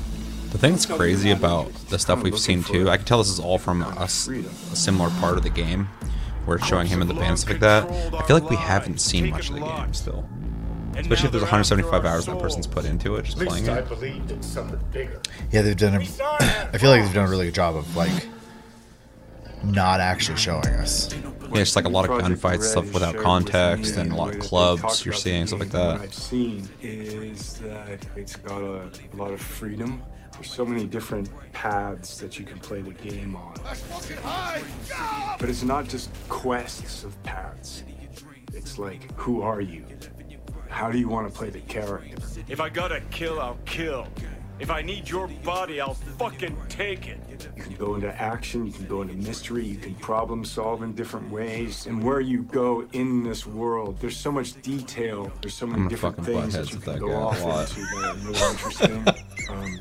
The 0.53 0.59
thing 0.59 0.73
that's 0.73 0.87
crazy 0.87 1.33
about 1.33 1.73
the 1.89 1.99
stuff 1.99 2.23
we've 2.23 2.39
seen 2.39 2.63
too, 2.63 2.89
I 2.89 2.97
can 2.97 3.05
tell 3.05 3.19
this 3.19 3.29
is 3.31 3.41
all 3.41 3.59
from 3.59 3.83
a 3.83 4.09
similar 4.09 5.11
part 5.19 5.37
of 5.37 5.43
the 5.43 5.51
game, 5.51 5.87
where 6.45 6.57
it's 6.59 6.67
showing 6.67 6.87
him 6.87 7.03
in 7.03 7.09
the 7.09 7.15
band 7.15 7.41
stuff 7.41 7.51
like 7.51 7.61
that. 7.61 7.91
I 8.15 8.23
feel 8.27 8.39
like 8.39 8.49
we 8.49 8.55
haven't 8.57 9.01
seen 9.01 9.31
much 9.31 9.49
of 9.49 9.57
the 9.57 9.63
game 9.63 9.93
still, 9.93 10.25
especially 10.97 11.27
if 11.27 11.33
there's 11.33 11.43
175 11.43 12.05
hours 12.07 12.27
that 12.27 12.39
person's 12.39 12.69
put 12.69 12.85
into 12.85 13.17
it, 13.17 13.25
just 13.25 13.41
At 13.41 13.49
playing 13.49 13.65
least 13.65 13.77
I 13.77 13.81
it. 13.81 13.89
believed 13.89 14.31
in 14.31 14.41
something 14.41 14.79
bigger. 14.93 15.21
Yeah, 15.51 15.63
they've 15.63 15.77
done 15.77 15.95
a. 15.95 15.99
I 16.73 16.79
feel 16.79 16.91
like 16.91 17.03
they've 17.03 17.13
done 17.15 17.27
a 17.27 17.31
really 17.31 17.47
good 17.47 17.55
job 17.57 17.75
of 17.75 17.97
like 17.97 18.29
not 19.65 20.01
actually 20.01 20.39
showing 20.39 20.67
us. 20.67 21.15
Yeah, 21.53 21.61
it's 21.61 21.77
like 21.77 21.85
a 21.85 21.89
lot 21.89 22.05
of 22.05 22.11
Project 22.19 22.41
gunfights, 22.41 22.63
stuff 22.63 22.93
without 22.93 23.17
context, 23.17 23.97
and 23.97 24.13
a 24.13 24.17
lot 24.17 24.35
of 24.35 24.41
clubs 24.41 25.05
you're 25.05 25.15
seeing, 25.15 25.47
stuff 25.47 25.61
like 25.61 25.71
that. 25.71 25.93
What 25.95 26.03
I've 26.03 26.15
seen 26.15 26.69
is 26.83 27.59
that 27.61 28.05
it's 28.17 28.37
got 28.37 28.63
a, 28.63 28.91
a 29.13 29.17
lot 29.17 29.31
of 29.33 29.41
freedom. 29.41 30.03
There's 30.33 30.51
so 30.51 30.65
many 30.65 30.85
different 30.85 31.31
paths 31.53 32.19
that 32.19 32.39
you 32.39 32.45
can 32.45 32.59
play 32.59 32.81
the 32.83 32.91
game 32.91 33.37
on. 33.37 33.55
But 35.39 35.49
it's 35.49 35.63
not 35.63 35.87
just 35.87 36.11
quests 36.29 37.05
of 37.05 37.21
paths. 37.23 37.85
It's 38.53 38.79
like, 38.79 39.13
who 39.13 39.43
are 39.43 39.61
you? 39.61 39.85
How 40.69 40.91
do 40.91 40.99
you 40.99 41.09
want 41.09 41.33
to 41.33 41.39
play 41.39 41.51
the 41.51 41.61
character? 41.61 42.17
If 42.49 42.61
I 42.61 42.69
gotta 42.69 43.01
kill, 43.11 43.41
I'll 43.41 43.59
kill. 43.65 44.09
If 44.61 44.71
I 44.71 44.83
need 44.83 45.09
your 45.09 45.27
body, 45.43 45.81
I'll 45.81 45.95
fucking 45.95 46.57
take 46.69 47.09
it. 47.09 47.19
You 47.57 47.63
can 47.63 47.75
go 47.75 47.97
into 47.97 48.15
action, 48.23 48.67
you 48.67 48.73
can 48.73 48.87
go 48.87 49.03
into 49.03 49.15
mystery, 49.15 49.65
you 49.67 49.77
can 49.77 49.95
problem 49.97 50.45
solve 50.45 50.83
in 50.83 50.95
different 50.95 51.29
ways. 51.31 51.87
And 51.87 52.03
where 52.03 52.21
you 52.21 52.43
go 52.45 52.87
in 52.93 53.25
this 53.25 53.47
world, 53.47 53.99
there's 54.01 54.17
so 54.17 54.31
much 54.31 54.61
detail, 54.63 55.33
there's 55.43 55.55
so 55.55 55.67
many 55.67 55.83
I'm 55.83 55.89
different 55.89 56.25
things 56.25 56.55
that 56.55 56.73
you 56.73 56.79
can 56.79 56.93
that 56.93 57.01
go 57.01 57.09
guy 57.09 57.15
a 57.15 57.19
off 57.19 57.43
lot. 57.43 57.69
into 57.69 57.81
that 57.81 58.05
are 58.05 58.15
really 58.15 58.53
interesting. 58.53 59.07
Um, 59.51 59.79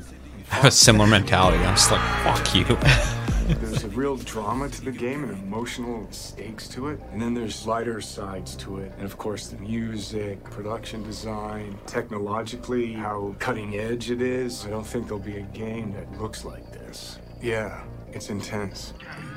I 0.50 0.56
have 0.56 0.64
a 0.66 0.70
similar 0.70 1.06
mentality. 1.06 1.56
I'm 1.56 1.74
just 1.74 1.90
like, 1.90 2.00
fuck 2.22 2.54
you. 2.54 3.13
There's 3.46 3.84
a 3.84 3.88
real 3.88 4.16
drama 4.16 4.68
to 4.68 4.84
the 4.84 4.90
game 4.90 5.24
and 5.24 5.32
emotional 5.32 6.06
stakes 6.10 6.68
to 6.68 6.88
it. 6.88 7.00
And 7.12 7.20
then 7.20 7.34
there's 7.34 7.66
lighter 7.66 8.00
sides 8.00 8.56
to 8.56 8.78
it. 8.78 8.92
And 8.96 9.04
of 9.04 9.18
course, 9.18 9.48
the 9.48 9.58
music, 9.58 10.42
production 10.44 11.02
design, 11.02 11.78
technologically, 11.86 12.92
how 12.92 13.34
cutting 13.38 13.78
edge 13.78 14.10
it 14.10 14.22
is. 14.22 14.64
I 14.66 14.70
don't 14.70 14.86
think 14.86 15.06
there'll 15.06 15.18
be 15.18 15.36
a 15.36 15.42
game 15.42 15.92
that 15.92 16.20
looks 16.20 16.44
like 16.44 16.72
this. 16.72 17.18
Yeah, 17.42 17.84
it's 18.12 18.30
intense. 18.30 18.94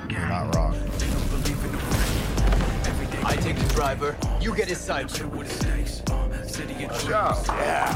You're 0.09 0.19
not 0.27 0.55
wrong. 0.55 0.75
I 3.23 3.35
take 3.35 3.57
the 3.57 3.73
driver, 3.73 4.15
you 4.39 4.55
get 4.55 4.69
his 4.69 4.77
side. 4.77 5.11
Uh, 5.19 5.27
Watch 6.87 7.09
out! 7.11 7.45
Yeah! 7.47 7.91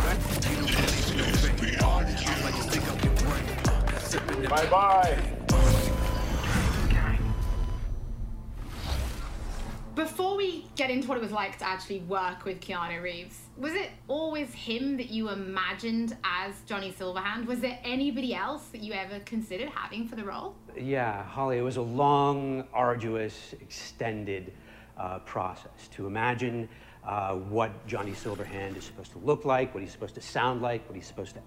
Bye 4.49 4.69
bye. 4.69 5.40
Before 9.95 10.37
we 10.37 10.65
get 10.77 10.89
into 10.89 11.09
what 11.09 11.17
it 11.17 11.21
was 11.21 11.33
like 11.33 11.57
to 11.57 11.67
actually 11.67 11.99
work 11.99 12.45
with 12.45 12.61
Keanu 12.61 13.01
Reeves, 13.01 13.37
was 13.57 13.73
it 13.73 13.89
always 14.07 14.53
him 14.53 14.95
that 14.95 15.09
you 15.09 15.29
imagined 15.29 16.15
as 16.23 16.55
Johnny 16.65 16.93
Silverhand? 16.93 17.45
Was 17.45 17.59
there 17.59 17.77
anybody 17.83 18.33
else 18.33 18.67
that 18.67 18.81
you 18.81 18.93
ever 18.93 19.19
considered 19.25 19.67
having 19.67 20.07
for 20.07 20.15
the 20.15 20.23
role? 20.23 20.55
Yeah, 20.77 21.23
Holly, 21.25 21.57
it 21.57 21.61
was 21.61 21.75
a 21.75 21.81
long, 21.81 22.63
arduous, 22.73 23.53
extended 23.59 24.53
uh, 24.97 25.19
process 25.19 25.89
to 25.91 26.07
imagine 26.07 26.69
uh, 27.05 27.35
what 27.35 27.85
Johnny 27.85 28.13
Silverhand 28.13 28.77
is 28.77 28.85
supposed 28.85 29.11
to 29.11 29.19
look 29.19 29.43
like, 29.43 29.73
what 29.73 29.83
he's 29.83 29.91
supposed 29.91 30.15
to 30.15 30.21
sound 30.21 30.61
like, 30.61 30.87
what 30.87 30.95
he's 30.95 31.07
supposed 31.07 31.33
to 31.33 31.41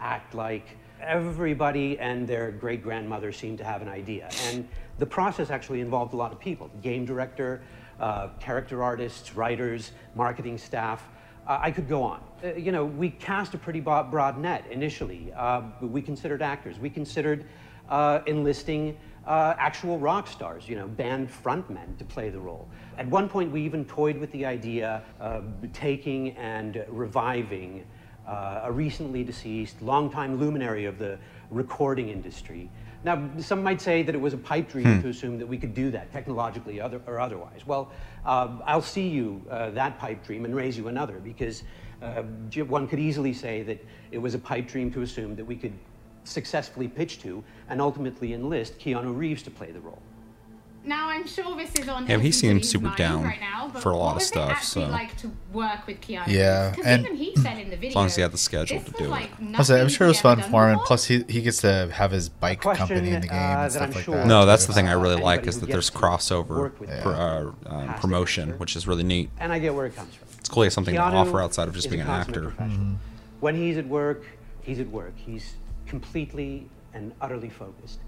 act 0.00 0.34
like 0.34 0.78
everybody 1.02 1.98
and 1.98 2.26
their 2.26 2.50
great 2.50 2.82
grandmother 2.82 3.30
seemed 3.32 3.58
to 3.58 3.64
have 3.64 3.82
an 3.82 3.88
idea. 3.88 4.30
And 4.46 4.66
the 4.98 5.06
process 5.06 5.50
actually 5.50 5.80
involved 5.80 6.14
a 6.14 6.16
lot 6.16 6.32
of 6.32 6.40
people 6.40 6.68
the 6.68 6.80
game 6.80 7.04
director, 7.04 7.60
uh, 8.00 8.28
character 8.40 8.82
artists, 8.82 9.34
writers, 9.36 9.92
marketing 10.14 10.58
staff. 10.58 11.08
Uh, 11.46 11.58
I 11.60 11.70
could 11.70 11.88
go 11.88 12.02
on. 12.02 12.22
Uh, 12.42 12.54
you 12.54 12.72
know, 12.72 12.84
we 12.84 13.10
cast 13.10 13.54
a 13.54 13.58
pretty 13.58 13.80
broad, 13.80 14.38
net 14.38 14.64
initially. 14.70 15.32
Uh, 15.36 15.62
we 15.80 16.02
considered 16.02 16.42
actors. 16.42 16.78
We 16.78 16.90
considered 16.90 17.46
uh, 17.88 18.20
enlisting 18.26 18.96
uh, 19.26 19.54
actual 19.58 19.98
rock 19.98 20.28
stars, 20.28 20.68
you 20.68 20.76
know, 20.76 20.88
band 20.88 21.30
frontmen 21.30 21.98
to 21.98 22.04
play 22.04 22.30
the 22.30 22.38
role. 22.38 22.68
At 22.98 23.06
one 23.08 23.28
point, 23.28 23.52
we 23.52 23.62
even 23.62 23.84
toyed 23.84 24.16
with 24.16 24.32
the 24.32 24.46
idea 24.46 25.02
of 25.18 25.44
taking 25.72 26.36
and 26.36 26.84
reviving 26.88 27.84
uh, 28.26 28.60
a 28.64 28.72
recently 28.72 29.24
deceased, 29.24 29.82
longtime 29.82 30.38
luminary 30.38 30.84
of 30.84 30.98
the 30.98 31.18
recording 31.50 32.08
industry. 32.08 32.70
Now, 33.02 33.30
some 33.38 33.62
might 33.62 33.80
say 33.80 34.02
that 34.02 34.14
it 34.14 34.20
was 34.20 34.34
a 34.34 34.38
pipe 34.38 34.68
dream 34.68 34.96
Hmm. 34.96 35.02
to 35.02 35.08
assume 35.08 35.38
that 35.38 35.46
we 35.46 35.56
could 35.56 35.74
do 35.74 35.90
that 35.90 36.12
technologically 36.12 36.80
other, 36.80 37.00
or 37.06 37.18
otherwise. 37.18 37.66
Well, 37.66 37.90
uh, 38.24 38.58
I'll 38.66 38.82
see 38.82 39.08
you 39.08 39.42
uh, 39.50 39.70
that 39.70 39.98
pipe 39.98 40.24
dream 40.24 40.44
and 40.44 40.54
raise 40.54 40.76
you 40.76 40.88
another 40.88 41.18
because 41.18 41.62
uh, 42.02 42.22
one 42.66 42.86
could 42.86 42.98
easily 42.98 43.32
say 43.32 43.62
that 43.62 43.78
it 44.10 44.18
was 44.18 44.34
a 44.34 44.38
pipe 44.38 44.68
dream 44.68 44.90
to 44.92 45.02
assume 45.02 45.36
that 45.36 45.44
we 45.44 45.56
could 45.56 45.72
successfully 46.24 46.88
pitch 46.88 47.20
to 47.22 47.42
and 47.68 47.80
ultimately 47.80 48.34
enlist 48.34 48.78
Keanu 48.78 49.16
Reeves 49.16 49.42
to 49.44 49.50
play 49.50 49.72
the 49.72 49.80
role. 49.80 50.02
Now 50.82 51.08
I'm 51.10 51.26
sure 51.26 51.56
this 51.56 51.74
is 51.74 51.88
on. 51.88 52.02
Yeah, 52.04 52.08
he 52.16 52.28
Elton 52.28 52.32
seems 52.32 52.68
super 52.70 52.88
down 52.96 53.22
right 53.24 53.38
now, 53.38 53.68
for 53.68 53.90
a 53.90 53.96
lot 53.96 54.16
of 54.16 54.22
stuff, 54.22 54.48
It 54.50 54.52
actually 54.56 54.86
so- 54.86 54.90
like 54.90 55.16
to 55.18 55.30
work 55.52 55.86
with 55.86 56.00
Keanu. 56.00 56.26
Yeah, 56.26 56.74
and- 56.84 57.04
even 57.04 57.16
he 57.16 57.36
said 57.36 57.58
in 57.58 57.68
the 57.68 57.76
video. 57.76 57.90
As 57.90 57.94
long 57.96 58.06
as 58.06 58.16
he 58.16 58.22
had 58.22 58.32
the 58.32 58.38
schedule 58.38 58.80
to 58.80 58.92
was 58.92 58.98
do 58.98 59.04
it. 59.04 59.08
like 59.10 59.30
I 59.42 59.58
was 59.58 59.68
like, 59.70 59.80
I'm 59.82 59.88
sure 59.90 60.06
it 60.06 60.10
was 60.10 60.20
fun 60.22 60.40
for 60.40 60.68
him. 60.68 60.78
done 60.78 60.78
And 60.78 60.80
plus, 60.86 61.04
he 61.04 61.22
he 61.28 61.42
gets 61.42 61.58
to 61.62 61.90
have 61.92 62.10
his 62.10 62.30
bike 62.30 62.62
question, 62.62 62.86
company 62.88 63.10
in 63.14 63.20
the 63.20 63.26
game 63.28 63.36
uh, 63.36 63.62
and 63.64 63.72
stuff 63.72 63.94
like 63.94 64.04
sure- 64.04 64.14
that. 64.16 64.26
No, 64.26 64.46
that's 64.46 64.64
Uh, 64.64 64.68
the 64.68 64.72
thing 64.72 64.88
I 64.88 64.92
really 64.92 65.20
like 65.20 65.46
is 65.46 65.60
that 65.60 65.68
there's 65.68 65.90
crossover 65.90 66.74
pr- 66.74 66.86
him 66.86 67.08
uh, 67.10 67.50
um, 67.66 67.94
promotion, 68.00 68.52
which 68.58 68.74
is 68.74 68.86
really 68.86 69.04
neat. 69.04 69.28
And 69.38 69.52
I 69.52 69.58
get 69.58 69.74
where 69.74 69.84
it 69.86 69.94
comes 69.94 70.14
from. 70.14 70.28
It's 70.38 70.48
cool 70.48 70.62
he 70.62 70.66
has 70.66 70.74
something 70.74 70.94
to 70.94 71.00
offer 71.02 71.42
outside 71.42 71.68
of 71.68 71.74
just 71.74 71.90
being 71.90 72.00
an 72.00 72.08
actor. 72.08 72.54
Mm-hmm. 72.58 72.94
When 73.40 73.54
he's 73.54 73.76
at 73.76 73.86
work, 73.86 74.24
he's 74.62 74.80
at 74.80 74.88
work. 74.88 75.12
He's 75.16 75.54
completely 75.86 76.68
and 76.94 77.12
utterly 77.20 77.50
focused. 77.50 77.98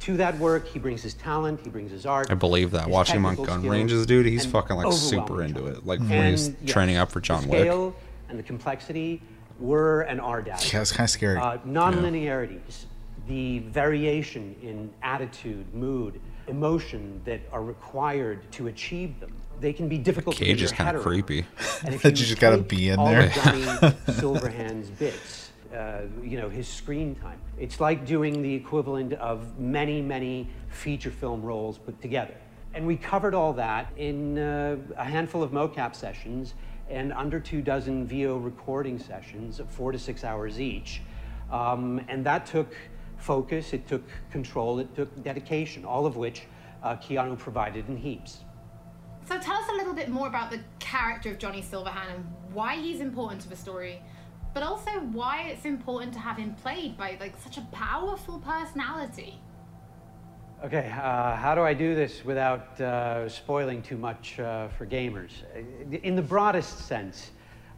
To 0.00 0.16
that 0.16 0.38
work, 0.38 0.66
he 0.68 0.78
brings 0.78 1.02
his 1.02 1.14
talent, 1.14 1.60
he 1.62 1.70
brings 1.70 1.90
his 1.90 2.06
art. 2.06 2.30
I 2.30 2.34
believe 2.34 2.70
that. 2.70 2.88
Watching 2.88 3.16
him 3.16 3.26
on 3.26 3.34
gun 3.36 3.46
skills, 3.46 3.66
ranges, 3.66 4.06
dude, 4.06 4.26
he's 4.26 4.46
fucking 4.46 4.76
like 4.76 4.92
super 4.92 5.42
into 5.42 5.66
it. 5.66 5.84
Like 5.86 6.00
And, 6.00 6.08
when 6.10 6.30
he's 6.30 6.48
yes, 6.48 6.56
training 6.72 6.96
up 6.96 7.10
for 7.10 7.20
John 7.20 7.42
the 7.42 7.48
Wick. 7.48 7.94
and 8.28 8.38
the 8.38 8.42
complexity 8.44 9.20
were 9.58 10.02
and 10.02 10.20
are 10.20 10.40
dazzling. 10.40 10.70
Yeah, 10.72 10.80
it's 10.82 10.92
kind 10.92 11.04
of 11.06 11.10
scary. 11.10 11.36
Uh, 11.38 11.58
non-linearities, 11.64 12.86
the 13.26 13.58
variation 13.60 14.54
in 14.62 14.90
attitude, 15.02 15.74
mood, 15.74 16.20
emotion 16.46 17.20
that 17.24 17.40
are 17.52 17.62
required 17.62 18.50
to 18.52 18.68
achieve 18.68 19.18
them. 19.20 19.32
They 19.60 19.72
can 19.72 19.88
be 19.88 19.98
difficult 19.98 20.36
to 20.36 20.44
Cage 20.44 20.58
get 20.58 20.64
is 20.64 20.72
kinda 20.72 21.00
creepy. 21.00 21.44
And 21.84 21.94
if 21.94 22.02
That 22.02 22.18
you 22.18 22.24
just 22.26 22.40
gotta 22.40 22.58
be 22.58 22.88
in 22.90 22.98
all 22.98 23.06
there. 23.06 23.26
of 23.26 23.32
Johnny 23.34 23.62
Silverhand's 24.12 24.88
bits, 24.90 25.37
uh, 25.74 26.02
you 26.22 26.38
know, 26.38 26.48
his 26.48 26.66
screen 26.66 27.14
time. 27.14 27.38
It's 27.58 27.80
like 27.80 28.06
doing 28.06 28.42
the 28.42 28.54
equivalent 28.54 29.12
of 29.14 29.58
many, 29.58 30.00
many 30.00 30.48
feature 30.68 31.10
film 31.10 31.42
roles 31.42 31.78
put 31.78 32.00
together. 32.00 32.34
And 32.74 32.86
we 32.86 32.96
covered 32.96 33.34
all 33.34 33.52
that 33.54 33.92
in 33.96 34.38
uh, 34.38 34.76
a 34.96 35.04
handful 35.04 35.42
of 35.42 35.50
mocap 35.50 35.94
sessions 35.94 36.54
and 36.88 37.12
under 37.12 37.38
two 37.40 37.60
dozen 37.60 38.06
VO 38.06 38.38
recording 38.38 38.98
sessions 38.98 39.60
of 39.60 39.68
four 39.70 39.92
to 39.92 39.98
six 39.98 40.24
hours 40.24 40.60
each. 40.60 41.02
Um, 41.50 42.00
and 42.08 42.24
that 42.24 42.46
took 42.46 42.74
focus, 43.18 43.72
it 43.72 43.86
took 43.88 44.04
control, 44.30 44.78
it 44.78 44.94
took 44.94 45.22
dedication, 45.22 45.84
all 45.84 46.06
of 46.06 46.16
which 46.16 46.42
uh, 46.82 46.96
Keanu 46.96 47.38
provided 47.38 47.88
in 47.88 47.96
heaps. 47.96 48.38
So 49.26 49.38
tell 49.38 49.56
us 49.56 49.68
a 49.68 49.74
little 49.74 49.92
bit 49.92 50.08
more 50.08 50.26
about 50.26 50.50
the 50.50 50.60
character 50.78 51.30
of 51.30 51.38
Johnny 51.38 51.60
Silverhand 51.60 52.14
and 52.14 52.26
why 52.52 52.76
he's 52.76 53.00
important 53.00 53.42
to 53.42 53.48
the 53.48 53.56
story, 53.56 54.00
but 54.58 54.66
also 54.66 54.90
why 55.12 55.42
it's 55.42 55.64
important 55.64 56.12
to 56.12 56.18
have 56.18 56.36
him 56.36 56.52
played 56.54 56.96
by 56.96 57.16
like 57.20 57.32
such 57.38 57.58
a 57.58 57.60
powerful 57.70 58.40
personality. 58.40 59.38
Okay, 60.64 60.92
uh, 61.00 61.36
how 61.36 61.54
do 61.54 61.60
I 61.60 61.72
do 61.72 61.94
this 61.94 62.24
without 62.24 62.80
uh, 62.80 63.28
spoiling 63.28 63.82
too 63.82 63.96
much 63.96 64.40
uh, 64.40 64.66
for 64.66 64.84
gamers? 64.84 65.30
In 66.02 66.16
the 66.16 66.22
broadest 66.22 66.88
sense, 66.88 67.30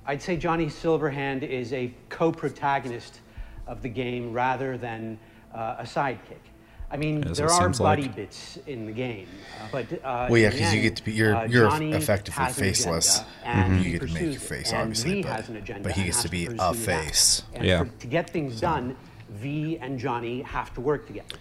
I'd 0.07 0.23
say 0.23 0.39
Johnny 0.39 0.69
Silverhand 0.69 1.43
is 1.43 1.75
a 1.75 1.93
co 2.09 2.33
protagonist 2.33 3.21
of 3.67 3.83
the 3.83 3.91
game 3.91 4.33
rather 4.33 4.79
than 4.79 5.19
uh, 5.55 5.77
a 5.81 5.85
sidekick. 5.85 6.50
I 6.93 6.97
mean, 6.97 7.23
Yes, 7.25 7.37
there 7.39 7.49
are 7.51 7.63
seems 7.63 7.79
like. 7.81 8.17
bits 8.17 8.59
in 8.67 8.85
the 8.85 8.91
game, 8.93 9.29
uh, 9.63 9.69
but 9.71 9.87
uh, 10.05 10.27
Well, 10.29 10.39
yeah, 10.39 10.49
in 10.51 10.57
the 10.57 10.59
'cause 10.63 10.75
you 10.75 10.83
get 10.83 10.97
to 10.97 11.05
be- 11.05 11.13
you're- 11.13 11.33
uh, 11.37 11.45
you're 11.45 11.69
Johnny 11.71 11.93
effectively 11.93 12.43
has 12.45 12.59
an 12.59 12.65
faceless. 12.65 13.21
agenda, 13.21 13.31
and 13.45 13.73
Mhm. 13.73 13.85
You 13.85 13.91
get 13.99 14.01
to 14.09 14.15
make 14.15 14.23
your 14.25 14.41
face, 14.41 14.73
and 14.73 14.81
obviously, 14.83 15.13
V 15.13 15.23
but- 15.23 15.33
has 15.33 15.49
an 15.49 15.57
agenda 15.57 15.83
but 15.85 15.93
he 15.93 16.05
gets 16.05 16.17
has 16.17 16.25
to 16.25 16.31
be 16.31 16.47
a 16.47 16.51
pursue 16.51 16.57
that. 16.59 16.77
face. 16.77 17.43
And 17.55 17.65
Yeah. 17.65 17.85
for- 17.85 17.91
to 18.01 18.07
get 18.09 18.31
things 18.31 18.61
done, 18.61 18.97
V 19.31 19.79
and 19.81 19.99
Johnny 20.01 20.43
have 20.43 20.75
to 20.75 20.81
work 20.81 21.07
together. 21.07 21.37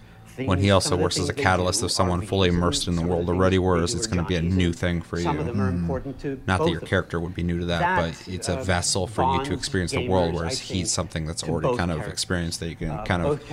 When 0.47 0.59
he 0.59 0.71
also 0.71 0.89
some 0.89 0.93
of 0.93 0.99
the 0.99 1.03
works 1.03 1.19
as 1.19 1.29
a 1.29 1.33
catalyst 1.33 1.81
do 1.81 1.85
of 1.85 1.91
someone 1.91 2.21
fully 2.21 2.49
immersed 2.49 2.87
in 2.87 2.95
the 2.95 3.01
some 3.01 3.05
of 3.05 3.09
world 3.09 3.27
things 3.27 3.37
already, 3.37 3.55
they 3.55 3.59
whereas 3.59 3.93
it's 3.93 4.07
going 4.07 4.17
to 4.17 4.27
be 4.27 4.35
a 4.35 4.41
new 4.41 4.73
thing 4.73 5.01
for 5.01 5.19
Some 5.19 5.35
you. 5.35 5.41
of 5.41 5.47
them 5.47 5.61
are 5.61 5.69
important 5.69 6.19
to 6.21 6.39
Not 6.47 6.59
that 6.59 6.71
your 6.71 6.81
character 6.81 7.19
would 7.19 7.33
be 7.33 7.43
new 7.43 7.59
to 7.59 7.65
that, 7.65 7.79
That, 7.79 8.01
but 8.01 8.27
it's 8.27 8.49
a 8.49 8.59
uh, 8.59 8.63
vessel 8.63 9.07
for 9.07 9.23
you 9.23 9.43
to 9.43 9.49
bonds 9.49 9.51
experience 9.53 9.91
the 9.91 10.07
world, 10.07 10.33
whereas 10.33 10.59
think, 10.59 10.79
he's 10.79 10.91
something 10.91 11.25
that's 11.25 11.43
already 11.43 11.69
both 11.69 11.77
kind 11.77 11.91
of 11.91 12.07
experienced 12.07 12.59
that 12.59 12.69
you 12.69 12.75
can 12.75 12.91
Uh, 12.91 13.03
kind 13.05 13.23
of 13.23 13.43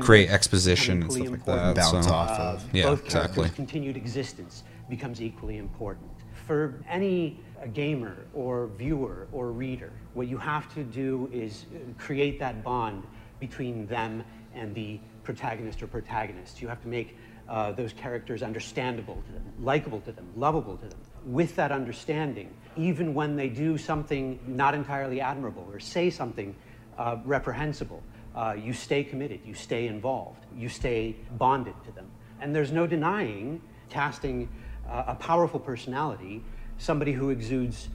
create 0.00 0.30
exposition 0.30 1.02
and 1.02 1.12
stuff 1.12 1.28
like 1.28 1.44
that. 1.44 1.76
Bounce 1.76 2.06
so, 2.06 2.12
off 2.12 2.30
of. 2.30 2.74
Yeah, 2.74 2.84
both 2.84 3.04
exactly. 3.04 3.34
characters' 3.42 3.56
continued 3.56 3.96
existence 3.96 4.64
becomes 4.88 5.20
equally 5.20 5.58
important. 5.58 6.10
For 6.46 6.80
any 6.88 7.40
uh, 7.60 7.66
gamer 7.66 8.16
or 8.34 8.68
viewer 8.78 9.26
or 9.32 9.50
reader, 9.50 9.92
what 10.14 10.28
you 10.28 10.38
have 10.38 10.72
to 10.74 10.84
do 10.84 11.28
is 11.32 11.66
uh, 11.74 11.78
create 11.98 12.38
that 12.38 12.62
bond 12.62 13.02
between 13.40 13.86
them 13.86 14.24
and 14.54 14.74
the 14.74 15.00
protagonist 15.26 15.82
or 15.82 15.86
protagonists. 15.88 16.62
You 16.62 16.68
have 16.68 16.80
to 16.82 16.88
make 16.88 17.16
uh, 17.48 17.72
those 17.72 17.92
characters 17.92 18.42
understandable 18.42 19.22
to 19.26 19.32
them, 19.32 19.42
likable 19.60 20.00
to 20.00 20.12
them, 20.12 20.26
lovable 20.36 20.76
to 20.78 20.88
them. 20.88 20.98
With 21.26 21.56
that 21.56 21.72
understanding, 21.72 22.54
even 22.76 23.12
when 23.12 23.36
they 23.36 23.48
do 23.48 23.76
something 23.76 24.38
not 24.46 24.74
entirely 24.74 25.20
admirable 25.20 25.68
or 25.70 25.78
say 25.80 26.08
something 26.08 26.54
uh, 26.96 27.18
reprehensible, 27.24 28.02
uh, 28.34 28.54
you 28.58 28.72
stay 28.72 29.02
committed, 29.04 29.40
you 29.44 29.54
stay 29.54 29.88
involved, 29.88 30.44
you 30.56 30.68
stay 30.68 31.16
bonded 31.36 31.74
to 31.84 31.92
them. 31.92 32.06
And 32.40 32.54
there's 32.54 32.72
no 32.72 32.86
denying 32.86 33.60
casting 33.90 34.48
uh, 34.88 35.04
a 35.08 35.14
powerful 35.14 35.60
personality, 35.60 36.42
somebody 36.78 37.12
who 37.12 37.30
exudes 37.30 37.88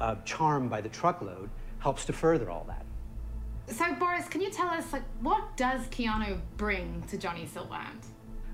uh, 0.00 0.16
charm 0.24 0.68
by 0.68 0.80
the 0.80 0.88
truckload, 0.88 1.50
helps 1.80 2.04
to 2.06 2.12
further 2.12 2.50
all 2.50 2.64
that. 2.68 2.84
So 3.70 3.94
Boris, 3.94 4.26
can 4.28 4.40
you 4.40 4.50
tell 4.50 4.68
us 4.68 4.92
like 4.94 5.02
what 5.20 5.56
does 5.56 5.82
Keanu 5.88 6.40
bring 6.56 7.02
to 7.08 7.18
Johnny 7.18 7.46
Silverhand? 7.46 8.06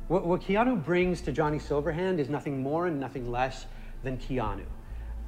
What, 0.08 0.26
what 0.26 0.40
Keanu 0.40 0.84
brings 0.84 1.20
to 1.22 1.32
Johnny 1.32 1.58
Silverhand 1.58 2.18
is 2.18 2.28
nothing 2.28 2.60
more 2.60 2.88
and 2.88 2.98
nothing 2.98 3.30
less 3.30 3.66
than 4.02 4.18
Keanu. 4.18 4.64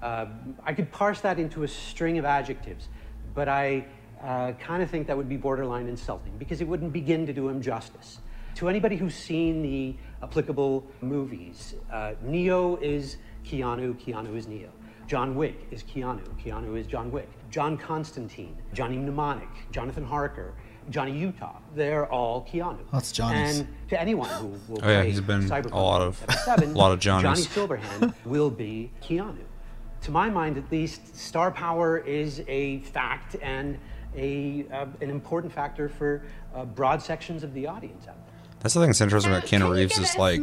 Uh, 0.03 0.27
I 0.64 0.75
could 0.75 0.90
parse 0.90 1.20
that 1.20 1.38
into 1.38 1.62
a 1.62 1.68
string 1.68 2.18
of 2.18 2.25
adjectives, 2.25 2.88
but 3.33 3.49
I 3.49 3.87
uh, 4.22 4.53
kind 4.53 4.83
of 4.83 4.90
think 4.90 5.07
that 5.07 5.16
would 5.16 5.29
be 5.29 5.37
borderline 5.37 5.87
insulting 5.87 6.37
because 6.37 6.61
it 6.61 6.66
wouldn't 6.66 6.92
begin 6.92 7.25
to 7.27 7.33
do 7.33 7.49
him 7.49 7.62
justice. 7.62 8.18
To 8.57 8.68
anybody 8.68 8.96
who's 8.96 9.14
seen 9.14 9.62
the 9.62 9.94
applicable 10.22 10.85
movies, 11.01 11.75
uh, 11.92 12.14
Neo 12.22 12.77
is 12.77 13.18
Keanu, 13.44 13.94
Keanu 13.94 14.37
is 14.37 14.49
Neo. 14.49 14.70
John 15.07 15.37
Wick 15.37 15.68
is 15.70 15.85
Keanu, 15.85 16.27
Keanu 16.42 16.77
is 16.77 16.87
John 16.88 17.12
Wick. 17.12 17.29
John 17.57 17.79
Constantine, 17.79 18.55
Johnny 18.75 18.99
Mnemonic, 18.99 19.49
Jonathan 19.73 20.05
Harker, 20.05 20.53
Johnny 20.90 21.16
Utah, 21.19 21.57
they're 21.75 22.05
all 22.12 22.45
Keanu. 22.45 22.77
That's 22.92 23.11
Johnny's. 23.11 23.61
And 23.61 23.69
to 23.88 23.99
anyone 23.99 24.29
who 24.29 24.49
will 24.69 24.85
Oh, 24.85 24.90
yeah, 24.90 25.01
play 25.01 25.11
he's 25.11 25.23
been 25.23 25.40
Cyberpunk 25.49 25.73
a 25.73 25.77
lot 25.79 26.03
of- 26.03 26.21
2077, 26.21 26.75
a 26.75 26.79
lot 26.79 26.92
of 26.92 27.01
Johnnies. 27.01 27.47
Johnny 27.47 27.66
Silverhand 27.81 28.14
will 28.27 28.51
be 28.51 28.90
Keanu. 29.03 29.38
To 30.03 30.11
my 30.11 30.29
mind, 30.29 30.59
at 30.59 30.71
least, 30.71 31.16
star 31.16 31.51
power 31.51 31.97
is 31.97 32.42
a 32.47 32.81
fact 32.81 33.37
and 33.40 33.79
a, 34.14 34.66
uh, 34.71 34.85
an 35.01 35.09
important 35.09 35.51
factor 35.51 35.88
for 35.88 36.25
uh, 36.55 36.66
broad 36.66 37.01
sections 37.01 37.42
of 37.42 37.55
the 37.55 37.66
audience 37.66 38.07
out 38.07 38.16
there. 38.26 38.26
That's 38.61 38.75
the 38.75 38.81
thing 38.81 38.88
that's 38.88 39.01
interesting 39.01 39.33
about 39.33 39.47
Can 39.47 39.61
Keanu 39.61 39.75
Reeves 39.75 39.99
is 39.99 40.16
like 40.16 40.40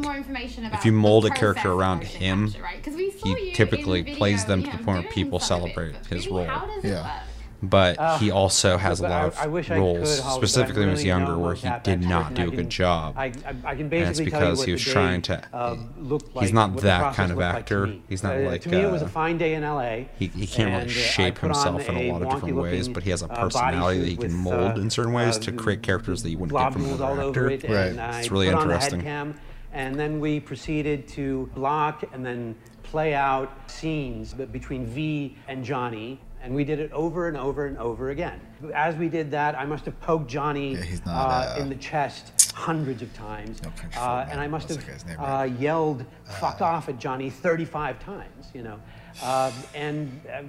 if 0.74 0.86
you 0.86 0.92
mold 0.92 1.26
a 1.26 1.30
character 1.30 1.72
around 1.72 2.04
him, 2.04 2.48
capture, 2.48 2.64
right? 2.64 2.84
'Cause 2.84 2.96
we 2.96 3.12
saw 3.12 3.28
he 3.36 3.50
in 3.50 3.54
typically 3.56 4.04
plays 4.04 4.46
them 4.46 4.64
to 4.64 4.70
the 4.72 4.78
point 4.78 5.04
where 5.04 5.12
people 5.12 5.40
some 5.40 5.64
of 5.64 5.70
it, 5.70 5.74
celebrate 5.74 6.06
his 6.08 6.28
role. 6.30 6.46
How 6.46 6.66
does 6.68 6.86
it 6.86 6.90
Yeah. 6.90 7.20
But 7.64 7.98
Uh, 7.98 8.18
he 8.18 8.30
also 8.30 8.78
has 8.78 9.00
a 9.00 9.04
lot 9.04 9.26
of 9.26 9.38
I 9.40 9.44
I 9.44 9.78
roles, 9.78 10.20
could, 10.20 10.32
specifically 10.32 10.82
when 10.82 10.90
he 10.90 10.94
was 10.94 11.04
younger, 11.06 11.38
where 11.38 11.56
he 11.56 11.70
did 11.84 12.02
not 12.02 12.34
do 12.34 12.50
a 12.50 12.52
good 12.52 12.70
job. 12.70 13.16
I, 13.18 13.26
I, 13.26 13.32
can 13.32 13.86
and 13.86 13.94
it's 13.94 14.20
basically 14.20 14.32
tell 14.32 14.42
you 14.42 14.46
because 14.46 14.58
what 14.60 14.68
he 14.68 14.72
was 14.74 14.82
trying 14.84 15.22
to. 15.24 15.42
uh, 15.54 15.76
like, 15.98 16.44
he's 16.44 16.54
not 16.54 16.78
that 16.78 17.16
kind 17.16 17.32
of 17.32 17.38
looked 17.38 17.48
like 17.54 17.56
actor. 17.56 17.94
he's 18.10 18.24
not 18.24 18.38
Uh, 18.38 18.42
like. 18.42 18.62
to 18.62 18.70
me, 18.70 18.82
it 18.82 18.92
was 18.92 19.02
uh, 19.02 19.06
a 19.06 19.10
fine 19.10 19.38
day 19.38 19.54
in 19.54 19.64
L.A. 19.64 20.10
he, 20.20 20.28
he 20.28 20.46
can't 20.46 20.72
really 20.72 20.86
uh, 20.86 20.90
shape 20.90 21.38
himself 21.38 21.88
in 21.88 21.96
a 21.96 22.12
lot 22.12 22.22
of 22.22 22.30
different 22.32 22.56
ways, 22.56 22.88
but 22.88 23.04
he 23.04 23.10
has 23.10 23.22
a 23.22 23.32
uh, 23.32 23.44
personality 23.44 24.00
that 24.00 24.10
he 24.10 24.18
can 24.18 24.34
mold 24.34 24.78
uh, 24.78 24.82
in 24.82 24.90
certain 24.90 25.14
ways 25.14 25.38
uh, 25.38 25.42
to 25.42 25.52
create 25.52 25.82
characters 25.82 26.22
that 26.24 26.30
you 26.30 26.38
wouldn't 26.38 26.58
get 26.58 26.74
from 26.74 26.86
another 26.86 27.30
actor. 27.30 27.50
it, 27.50 27.64
and 27.64 28.00
It's 28.16 28.32
really 28.32 28.48
interesting. 28.48 29.00
On 29.00 29.06
the 29.06 29.10
head 29.10 29.34
cam, 29.34 29.40
and 29.72 29.96
then 29.96 30.20
we 30.20 30.40
proceeded 30.40 31.08
to 31.10 31.50
block 31.56 32.04
and 32.14 32.26
then 32.26 32.56
play 32.84 33.16
out 33.16 33.50
scenes 33.72 34.34
between 34.34 34.86
V 34.86 35.36
and 35.48 35.64
Johnny, 35.64 36.20
and 36.44 36.54
we 36.54 36.66
did 36.66 36.80
it 36.80 36.92
over 36.92 37.30
and 37.30 37.38
over 37.38 37.66
and 37.68 37.78
over 37.78 38.10
again. 38.10 38.40
As 38.76 38.96
we 38.96 39.08
did 39.08 39.32
that, 39.32 39.58
I 39.58 39.66
must 39.66 39.86
have 39.86 40.00
poked 40.02 40.30
Johnny 40.30 40.76
he's 40.76 41.04
not, 41.06 41.30
uh, 41.30 41.54
uh, 41.56 41.62
in 41.62 41.70
the 41.70 41.76
chest 41.76 42.52
hundreds 42.54 43.02
of 43.02 43.12
times, 43.14 43.62
Country 43.62 43.90
uh, 43.98 44.28
and 44.30 44.40
I 44.40 44.48
must 44.48 44.70
What's 44.70 44.86
have 44.86 45.08
name, 45.08 45.20
uh, 45.20 45.24
right? 45.24 45.52
yelled 45.54 46.06
"fuck 46.26 46.62
off" 46.62 46.90
at 46.90 47.00
Johnny 47.00 47.30
35 47.30 48.00
times, 48.04 48.52
you 48.54 48.62
know, 48.62 48.80
uh, 49.24 49.52
and 49.74 50.22
uh, 50.32 50.44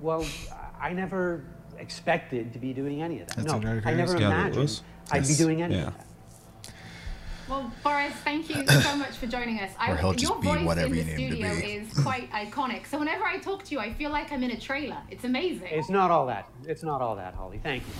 well, 0.00 0.24
I 0.80 0.92
never 0.92 1.44
expected 1.78 2.52
to 2.52 2.58
be 2.60 2.72
doing 2.72 3.02
any 3.02 3.20
of 3.20 3.26
that. 3.28 3.44
That's 3.44 3.62
no, 3.62 3.80
I 3.84 3.90
I 3.90 3.94
never 3.94 4.16
imagined 4.16 4.56
was. 4.62 4.82
I'd 5.10 5.26
be 5.26 5.34
doing 5.34 5.60
any 5.60 5.74
Yeah. 5.74 5.88
of 5.88 5.96
that. 5.98 6.06
Well, 7.52 7.70
Boris, 7.84 8.14
thank 8.24 8.48
you 8.48 8.66
so 8.66 8.96
much 8.96 9.10
for 9.18 9.26
joining 9.26 9.60
us. 9.60 9.72
Or 9.86 9.94
he'll 9.96 10.06
your 10.08 10.14
just 10.14 10.40
be 10.40 10.48
voice 10.48 10.64
whatever 10.64 10.94
in 10.94 11.00
you 11.00 11.04
the 11.04 11.16
need 11.16 11.30
him 11.42 11.42
to 11.42 11.60
studio 11.60 11.82
is 11.82 11.92
quite 12.02 12.30
iconic. 12.32 12.86
So 12.86 12.98
whenever 12.98 13.24
I 13.24 13.36
talk 13.38 13.62
to 13.64 13.72
you, 13.72 13.78
I 13.78 13.92
feel 13.92 14.10
like 14.10 14.32
I'm 14.32 14.42
in 14.42 14.52
a 14.52 14.58
trailer. 14.58 14.96
It's 15.10 15.24
amazing. 15.24 15.68
It's 15.70 15.90
not 15.90 16.10
all 16.10 16.26
that. 16.26 16.48
It's 16.66 16.82
not 16.82 17.02
all 17.02 17.14
that, 17.16 17.34
Holly. 17.34 17.60
Thank 17.62 17.82
you. 17.86 17.92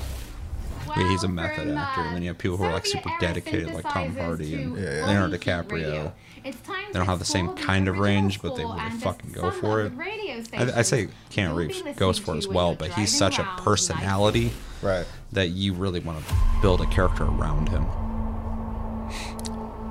Yeah, 0.97 1.09
he's 1.11 1.23
a 1.23 1.29
method 1.29 1.69
from, 1.69 1.77
actor, 1.77 2.01
uh, 2.01 2.05
and 2.07 2.17
then 2.17 2.23
you 2.23 2.29
have 2.29 2.38
people 2.38 2.57
who 2.57 2.65
are 2.65 2.73
like 2.73 2.87
super 2.87 3.09
Soviet-era 3.11 3.35
dedicated, 3.35 3.75
like 3.75 3.85
Tom 3.85 4.15
synthesizers 4.15 4.21
Hardy 4.21 4.55
and 4.55 4.75
to 4.75 4.83
Leonardo 4.83 5.37
DiCaprio. 5.37 6.12
It's 6.45 6.61
time 6.62 6.87
They 6.93 6.99
don't 6.99 7.07
have 7.07 7.21
the 7.21 7.25
same 7.25 7.55
kind 7.55 7.87
of 7.88 7.99
range, 7.99 8.43
but 8.43 8.57
they 8.57 8.65
really 8.65 8.91
fucking 9.01 9.31
go 9.33 9.51
for 9.53 9.83
it. 9.83 9.93
radio 9.95 10.43
I, 10.55 10.79
I 10.79 10.83
say 10.83 11.09
Keanu 11.31 11.49
you'll 11.49 11.55
Reeves 11.55 11.83
goes 11.97 12.19
for 12.19 12.35
it 12.35 12.38
as 12.38 12.49
well, 12.49 12.75
but 12.75 12.91
he's 12.93 13.17
such 13.17 13.38
a 13.38 13.45
around 13.45 13.59
personality 13.59 14.51
Right. 14.83 15.07
that 15.33 15.51
you 15.51 15.73
really 15.75 16.01
want 16.01 16.27
to 16.27 16.35
build 16.61 16.81
a 16.81 16.87
character 16.87 17.25
around 17.25 17.69
him. 17.69 17.85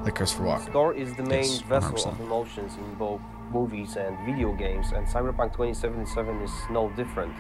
Like 0.04 0.16
Christopher 0.16 0.44
Walken. 0.44 0.66
Score 0.66 0.94
is 0.94 1.14
the 1.16 1.24
main 1.24 1.44
Yes, 1.44 1.62
vessel 1.62 2.10
of 2.10 2.20
emotions 2.20 2.76
in 2.78 2.94
both 2.96 3.22
movies 3.52 3.98
and 3.98 4.18
video 4.26 4.52
games, 4.54 4.92
and 4.94 5.06
Cyberpunk 5.06 5.52
2077 5.54 6.42
is 6.42 6.52
no 6.72 6.90
different. 6.92 7.34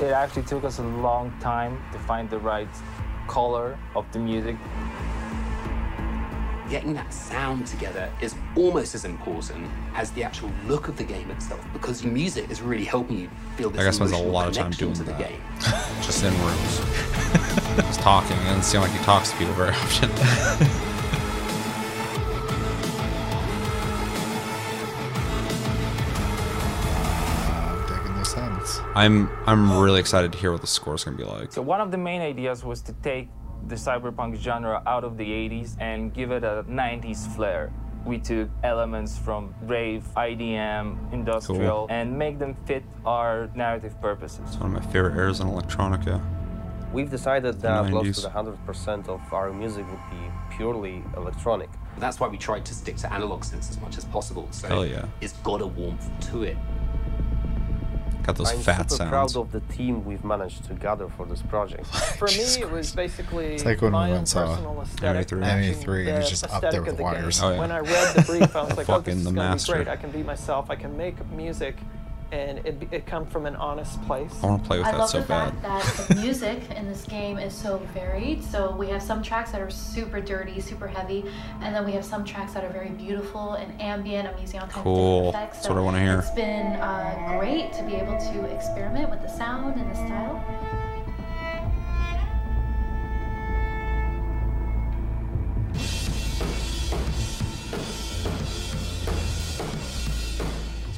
It 0.00 0.12
actually 0.12 0.42
took 0.44 0.64
us 0.64 0.78
a 0.78 0.82
long 0.82 1.32
time 1.40 1.82
to 1.92 1.98
find 1.98 2.30
the 2.30 2.38
right 2.38 2.68
color 3.26 3.76
of 3.96 4.10
the 4.12 4.18
music. 4.18 4.56
Getting 6.70 6.94
that 6.94 7.12
sound 7.12 7.66
together 7.66 8.10
is 8.20 8.34
almost 8.56 8.94
as 8.94 9.04
important 9.04 9.68
as 9.94 10.10
the 10.12 10.22
actual 10.24 10.50
look 10.66 10.88
of 10.88 10.96
the 10.96 11.04
game 11.04 11.30
itself 11.30 11.60
because 11.72 12.02
music 12.04 12.50
is 12.50 12.62
really 12.62 12.84
helping 12.84 13.18
you 13.18 13.30
feel 13.56 13.68
this 13.68 13.78
That 13.78 13.84
guy 13.84 13.90
spends 13.90 14.12
a 14.12 14.16
lot 14.16 14.48
of 14.48 14.54
time 14.54 14.70
doing 14.70 14.94
to 14.94 15.02
the 15.02 15.12
that. 15.12 15.28
game. 15.28 15.40
Just 16.02 16.24
in 16.24 16.32
rooms. 16.40 17.58
Just 18.02 18.04
talking. 18.04 18.36
It 18.38 18.44
doesn't 18.46 18.62
seem 18.64 18.80
like 18.80 18.90
he 18.90 18.98
talks 19.04 19.30
to 19.30 19.36
people 19.36 19.54
very 19.54 19.70
often. 19.74 20.10
I'm 26.44 27.86
digging 27.86 28.14
this 28.18 28.30
sense. 28.32 28.80
I'm 28.94 29.30
I'm 29.46 29.78
really 29.78 30.00
excited 30.00 30.32
to 30.32 30.38
hear 30.38 30.52
what 30.52 30.60
the 30.60 30.66
score's 30.66 31.04
gonna 31.04 31.16
be 31.16 31.24
like. 31.24 31.52
So 31.52 31.62
one 31.62 31.80
of 31.80 31.90
the 31.90 31.98
main 31.98 32.20
ideas 32.20 32.64
was 32.64 32.80
to 32.82 32.92
take 33.02 33.28
the 33.68 33.74
cyberpunk 33.76 34.36
genre 34.36 34.82
out 34.86 35.04
of 35.04 35.16
the 35.16 35.24
80s 35.24 35.76
and 35.80 36.12
give 36.12 36.32
it 36.32 36.42
a 36.42 36.64
90s 36.68 37.26
flair. 37.34 37.72
We 38.04 38.18
took 38.18 38.48
elements 38.64 39.16
from 39.16 39.54
rave, 39.62 40.02
IDM, 40.16 41.12
industrial, 41.12 41.86
Cool. 41.86 41.96
and 41.96 42.18
make 42.18 42.40
them 42.40 42.56
fit 42.66 42.82
our 43.06 43.48
narrative 43.54 43.94
purposes. 44.00 44.40
It's 44.48 44.56
one 44.56 44.74
of 44.74 44.82
my 44.84 44.90
favorite 44.92 45.14
eras 45.16 45.38
in 45.38 45.46
electronica. 45.46 46.20
We've 46.92 47.10
decided 47.10 47.60
that 47.62 47.90
close 47.90 48.16
to 48.16 48.22
the 48.22 48.28
100% 48.28 49.08
of 49.08 49.20
our 49.32 49.52
music 49.52 49.86
would 49.88 50.10
be 50.10 50.30
purely 50.56 51.02
electronic. 51.16 51.70
That's 51.98 52.20
why 52.20 52.28
we 52.28 52.36
tried 52.38 52.64
to 52.66 52.74
stick 52.74 52.96
to 52.98 53.12
analog 53.12 53.42
synths 53.42 53.70
as 53.70 53.80
much 53.80 53.96
as 53.98 54.04
possible. 54.06 54.48
So 54.50 54.68
Hell 54.68 54.86
yeah. 54.86 55.06
it's 55.20 55.32
got 55.44 55.62
a 55.62 55.66
warmth 55.66 56.08
to 56.32 56.42
it. 56.42 56.56
Got 58.22 58.36
those 58.36 58.52
I'm 58.52 58.58
fat 58.60 58.76
super 58.90 58.94
sounds. 58.96 59.10
proud 59.10 59.36
of 59.36 59.50
the 59.50 59.60
team 59.74 60.04
we've 60.04 60.22
managed 60.24 60.64
to 60.66 60.74
gather 60.74 61.08
for 61.08 61.26
this 61.26 61.42
project. 61.42 61.86
For 62.18 62.28
me, 62.28 62.34
it 62.34 62.70
was 62.70 62.92
basically 62.94 63.54
It's 63.54 63.64
like 63.64 63.80
when 63.82 63.90
we 63.90 63.98
my 63.98 64.02
went 64.02 64.12
own 64.12 64.18
and 64.18 64.28
saw 64.28 64.46
personal 64.46 64.80
aesthetic. 64.82 65.26
ME3. 65.28 65.38
matching 65.40 65.74
ME3 65.74 65.98
and 65.98 66.06
the 66.08 66.20
it's 66.20 66.30
just 66.30 66.44
up 66.48 66.60
there 66.70 66.82
with 66.82 66.96
the 66.98 67.02
wires. 67.02 67.42
Oh, 67.42 67.50
yeah. 67.52 67.58
When 67.58 67.72
I 67.72 67.80
read 67.80 68.14
the 68.14 68.22
brief, 68.22 68.54
I 68.54 68.62
was 68.62 68.76
like, 68.76 68.88
oh, 68.88 68.92
Fucking 68.98 69.04
this 69.06 69.16
is 69.16 69.24
the 69.24 69.30
gonna 69.32 69.48
master. 69.50 69.72
be 69.72 69.76
great. 69.84 69.88
I 69.88 69.96
can 69.96 70.10
be 70.12 70.22
myself. 70.22 70.70
I 70.70 70.76
can 70.76 70.96
make 70.96 71.26
music, 71.32 71.76
and 72.32 72.58
it, 72.66 72.88
it 72.90 73.06
come 73.06 73.26
from 73.26 73.44
an 73.44 73.54
honest 73.56 74.02
place. 74.06 74.32
I 74.42 74.46
want 74.46 74.62
to 74.62 74.66
play 74.66 74.78
with 74.78 74.86
I 74.88 74.92
that 74.92 74.98
love 74.98 75.10
so 75.10 75.20
the 75.20 75.26
bad. 75.28 75.52
fact 75.60 75.62
that 75.62 76.08
the 76.08 76.14
music 76.22 76.70
in 76.70 76.88
this 76.88 77.04
game 77.04 77.38
is 77.38 77.54
so 77.54 77.78
varied. 77.92 78.42
So 78.42 78.74
we 78.74 78.88
have 78.88 79.02
some 79.02 79.22
tracks 79.22 79.52
that 79.52 79.60
are 79.60 79.70
super 79.70 80.20
dirty, 80.20 80.58
super 80.60 80.88
heavy, 80.88 81.24
and 81.60 81.74
then 81.74 81.84
we 81.84 81.92
have 81.92 82.04
some 82.04 82.24
tracks 82.24 82.54
that 82.54 82.64
are 82.64 82.70
very 82.72 82.88
beautiful 82.88 83.52
and 83.54 83.78
ambient. 83.80 84.26
I'm 84.28 84.38
using 84.40 84.60
all 84.60 84.66
kinds 84.66 84.82
Cool. 84.82 85.18
of 85.18 85.24
different 85.26 85.34
effects. 85.50 85.56
That's 85.58 85.68
what 85.68 85.78
I 85.78 85.82
wanna 85.82 86.00
hear. 86.02 86.18
It's 86.20 86.30
been 86.30 86.66
uh, 86.80 87.38
great 87.38 87.72
to 87.74 87.82
be 87.84 87.94
able 87.96 88.16
to 88.18 88.44
experiment 88.54 89.10
with 89.10 89.20
the 89.20 89.28
sound 89.28 89.78
and 89.78 89.90
the 89.90 89.94
style. 89.94 90.42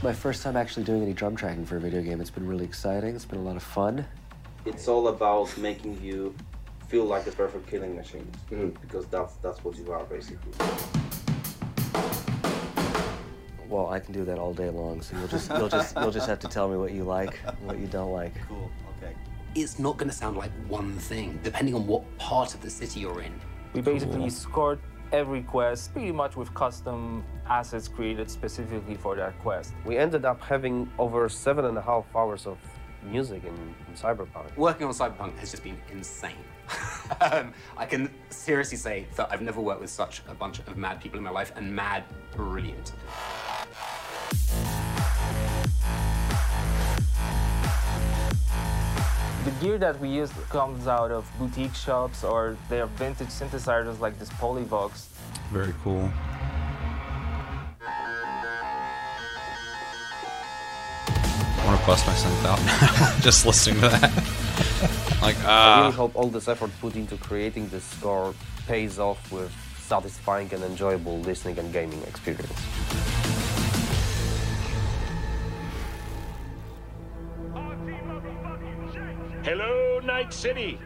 My 0.05 0.12
first 0.12 0.43
time 0.43 0.55
actually 0.55 0.85
doing 0.85 1.03
any 1.03 1.14
drum 1.14 1.35
tracking 1.35 1.64
for 1.64 1.79
a 1.79 1.81
video 1.81 2.03
game. 2.03 2.21
It's 2.21 2.29
been 2.29 2.47
really 2.47 2.67
exciting. 2.67 3.17
It's 3.17 3.25
been 3.25 3.38
a 3.38 3.43
lot 3.43 3.57
of 3.57 3.62
fun. 3.62 4.07
It's 4.67 4.87
all 4.87 5.09
about 5.09 5.57
making 5.57 5.99
you 6.03 6.35
feel 6.88 7.07
like 7.07 7.27
a 7.27 7.33
perfect 7.33 7.67
killing 7.67 7.97
machine 7.97 8.31
mm-hmm. 8.51 8.69
because 8.83 9.07
that's 9.07 9.35
that's 9.37 9.64
what 9.64 9.77
you 9.79 9.90
are 9.90 10.05
basically. 10.05 10.53
Well, 13.67 13.88
I 13.88 13.99
can 13.99 14.12
do 14.12 14.27
that 14.27 14.38
all 14.38 14.53
day 14.53 14.69
long. 14.69 15.01
So 15.01 15.17
you'll 15.17 15.27
just 15.27 15.51
you'll 15.51 15.71
just 15.71 15.97
you'll 15.97 16.11
just 16.11 16.29
have 16.29 16.38
to 16.40 16.49
tell 16.49 16.69
me 16.69 16.77
what 16.77 16.93
you 16.93 17.05
like, 17.05 17.38
what 17.62 17.79
you 17.79 17.87
don't 17.87 18.12
like. 18.12 18.35
Cool. 18.47 18.71
Okay. 18.99 19.14
It's 19.55 19.79
not 19.79 19.97
going 19.97 20.11
to 20.11 20.14
sound 20.14 20.37
like 20.37 20.51
one 20.69 20.99
thing, 20.99 21.40
depending 21.43 21.75
on 21.75 21.87
what 21.87 22.03
part 22.19 22.55
of 22.55 22.61
the 22.61 22.69
city 22.69 23.01
you're 23.01 23.23
in. 23.23 23.33
We 23.73 23.81
basically 23.81 24.29
scored 24.29 24.81
every 25.14 25.42
quest 25.42 25.92
pretty 25.92 26.11
much 26.11 26.35
with 26.35 26.53
custom 26.55 27.22
assets 27.46 27.87
created 27.87 28.29
specifically 28.29 28.96
for 28.96 29.14
that 29.14 29.38
quest. 29.38 29.72
We 29.85 29.96
ended 29.96 30.24
up 30.24 30.40
having 30.40 30.90
over 30.98 31.29
seven 31.29 31.66
and 31.66 31.79
a 31.79 31.81
half 31.81 32.05
hours 32.16 32.48
of 32.48 32.59
music 33.05 33.44
in, 33.44 33.55
in 33.88 33.94
Cyberpunk. 33.94 34.57
Working 34.57 34.88
on 34.88 34.92
Cyberpunk 34.92 35.38
has 35.38 35.53
just 35.53 35.62
been 35.62 35.79
insane. 35.92 36.44
um, 37.20 37.55
I 37.77 37.87
can 37.87 38.11
seriously 38.31 38.77
say 38.77 39.07
that 39.14 39.29
I've 39.31 39.42
never 39.42 39.61
worked 39.61 39.83
with 39.83 39.90
such 39.90 40.22
a 40.29 40.35
bunch 40.35 40.59
of 40.59 40.77
mad 40.77 41.00
people 41.00 41.18
in 41.18 41.24
my 41.24 41.31
life, 41.31 41.53
and 41.55 41.72
mad 41.72 42.03
brilliant. 42.35 42.92
The 49.44 49.50
gear 49.61 49.76
that 49.76 50.00
we 50.00 50.09
use 50.09 50.33
comes 50.48 50.87
out 50.87 51.11
of 51.11 51.30
boutique 51.38 51.74
shops 51.74 52.24
or 52.24 52.57
they 52.70 52.80
are 52.80 52.87
vintage 52.87 53.28
synthesizers 53.28 54.00
like 54.00 54.18
this 54.18 54.30
Polivoks. 54.30 55.09
Very 55.52 55.74
cool. 55.83 56.11
I 61.59 61.66
want 61.66 61.78
to 61.78 61.87
bust 61.87 62.07
my 62.07 62.14
synth 62.14 62.44
out 62.46 62.64
now. 62.64 63.18
Just 63.20 63.44
listening 63.44 63.83
to 63.83 63.88
that. 63.90 64.12
like, 65.20 65.37
I 65.40 65.46
ah. 65.46 65.80
really 65.83 65.92
hope 65.92 66.16
all 66.16 66.28
this 66.28 66.48
effort 66.48 66.70
put 66.80 66.96
into 66.96 67.18
creating 67.18 67.68
this 67.68 67.85
score 67.85 68.35
pays 68.66 68.98
off 68.98 69.30
with 69.30 69.52
satisfying 69.78 70.50
and 70.54 70.64
enjoyable 70.64 71.18
listening 71.20 71.59
and 71.59 71.70
gaming 71.70 72.02
experience. 72.04 73.13
Night 80.25 80.33
City. 80.33 80.79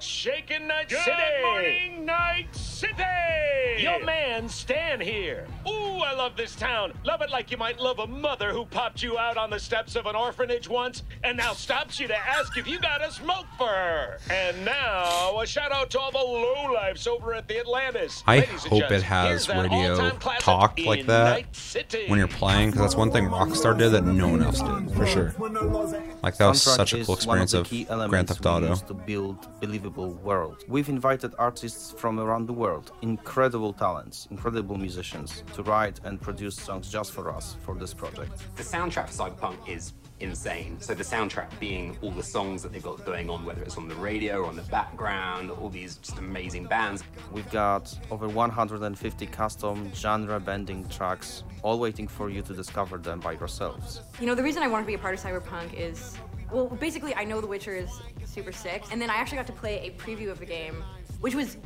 What's 0.00 0.08
shaking, 0.08 0.66
Night 0.66 0.88
Good 0.88 1.00
City? 1.00 1.42
morning, 1.42 2.06
Night 2.06 2.56
City. 2.56 2.94
Your 3.80 4.02
man 4.02 4.48
Stan 4.48 4.98
here. 4.98 5.46
Ooh, 5.68 5.98
I 5.98 6.14
love 6.14 6.36
this 6.36 6.56
town. 6.56 6.94
Love 7.04 7.20
it 7.20 7.28
like 7.28 7.50
you 7.50 7.58
might 7.58 7.78
love 7.78 7.98
a 7.98 8.06
mother 8.06 8.50
who 8.50 8.64
popped 8.64 9.02
you 9.02 9.18
out 9.18 9.36
on 9.36 9.50
the 9.50 9.58
steps 9.58 9.96
of 9.96 10.06
an 10.06 10.16
orphanage 10.16 10.68
once 10.68 11.02
and 11.22 11.36
now 11.36 11.52
stops 11.52 12.00
you 12.00 12.08
to 12.08 12.16
ask 12.16 12.56
if 12.56 12.66
you 12.66 12.78
got 12.80 13.02
a 13.02 13.12
smoke 13.12 13.44
for 13.58 13.68
her. 13.68 14.18
And 14.30 14.64
now, 14.64 15.38
a 15.38 15.46
shout 15.46 15.70
out 15.70 15.90
to 15.90 16.00
all 16.00 16.10
the 16.10 16.18
lowlifes 16.18 17.06
over 17.06 17.34
at 17.34 17.46
the 17.46 17.60
Atlantis. 17.60 18.22
I 18.26 18.38
Ladies 18.40 18.64
hope 18.64 18.90
it 18.90 19.02
has 19.02 19.48
radio 19.50 20.10
talk 20.38 20.78
like 20.78 21.04
that 21.06 21.54
City. 21.54 22.04
when 22.06 22.18
you're 22.18 22.28
playing, 22.28 22.70
because 22.70 22.80
that's 22.80 22.96
one 22.96 23.10
thing 23.10 23.26
Rockstar 23.26 23.76
did 23.76 23.90
that 23.90 24.04
no 24.04 24.28
one 24.28 24.42
else 24.42 24.62
did. 24.62 24.96
For 24.96 25.06
sure. 25.06 25.34
Like 26.22 26.38
that 26.38 26.46
was 26.46 26.64
Soundtrack 26.64 26.76
such 26.76 26.92
a 26.94 27.04
cool 27.04 27.14
experience 27.16 27.52
the 27.52 27.60
of 27.60 27.68
key 27.68 27.84
Grand 27.84 28.00
elements 28.02 28.32
Theft 28.32 28.44
we 28.46 28.50
Auto. 28.50 29.89
Use 29.90 29.96
to 29.96 30.10
build 30.10 30.10
believable 30.10 30.24
world. 30.24 30.64
We've 30.68 30.88
invited 30.88 31.34
artists 31.38 31.94
from 31.96 32.18
around 32.18 32.46
the 32.46 32.52
world, 32.52 32.92
incredible 33.02 33.72
talents, 33.72 34.28
incredible 34.30 34.76
musicians, 34.76 35.44
to 35.54 35.62
write 35.62 36.00
and 36.04 36.20
produce 36.20 36.56
songs 36.56 36.90
just 36.90 37.12
for 37.12 37.30
us 37.30 37.56
for 37.64 37.74
this 37.74 37.94
project. 37.94 38.56
The 38.56 38.62
soundtrack 38.62 39.08
for 39.08 39.30
Cyberpunk 39.30 39.56
is 39.68 39.94
insane. 40.20 40.76
So 40.80 40.94
the 40.94 41.04
soundtrack 41.04 41.48
being 41.58 41.96
all 42.02 42.10
the 42.10 42.22
songs 42.22 42.62
that 42.62 42.72
they've 42.72 42.82
got 42.82 43.04
going 43.06 43.30
on, 43.30 43.44
whether 43.46 43.62
it's 43.62 43.78
on 43.78 43.88
the 43.88 43.94
radio 43.94 44.40
or 44.40 44.46
on 44.46 44.56
the 44.56 44.62
background, 44.70 45.50
all 45.50 45.70
these 45.70 45.96
just 45.96 46.18
amazing 46.18 46.66
bands. 46.66 47.02
We've 47.32 47.50
got 47.50 47.98
over 48.10 48.28
150 48.28 49.26
custom 49.26 49.90
genre-bending 49.94 50.88
tracks, 50.88 51.44
all 51.62 51.78
waiting 51.78 52.06
for 52.06 52.28
you 52.28 52.42
to 52.42 52.52
discover 52.52 52.98
them 52.98 53.20
by 53.20 53.32
yourselves. 53.32 54.02
You 54.20 54.26
know, 54.26 54.34
the 54.34 54.42
reason 54.42 54.62
I 54.62 54.68
wanted 54.68 54.84
to 54.84 54.88
be 54.88 54.94
a 54.94 54.98
part 54.98 55.14
of 55.14 55.20
Cyberpunk 55.20 55.72
is, 55.72 56.18
well, 56.52 56.66
basically, 56.66 57.14
I 57.14 57.24
know 57.24 57.40
The 57.40 57.46
Witcher 57.46 57.74
is 57.74 57.90
super 58.24 58.52
sick, 58.52 58.84
and 58.90 59.00
then 59.00 59.10
I 59.10 59.14
actually 59.14 59.38
got 59.38 59.46
to 59.48 59.52
play 59.52 59.86
a 59.86 60.00
preview 60.00 60.30
of 60.30 60.38
the 60.38 60.46
game, 60.46 60.82
which 61.20 61.34
was 61.34 61.56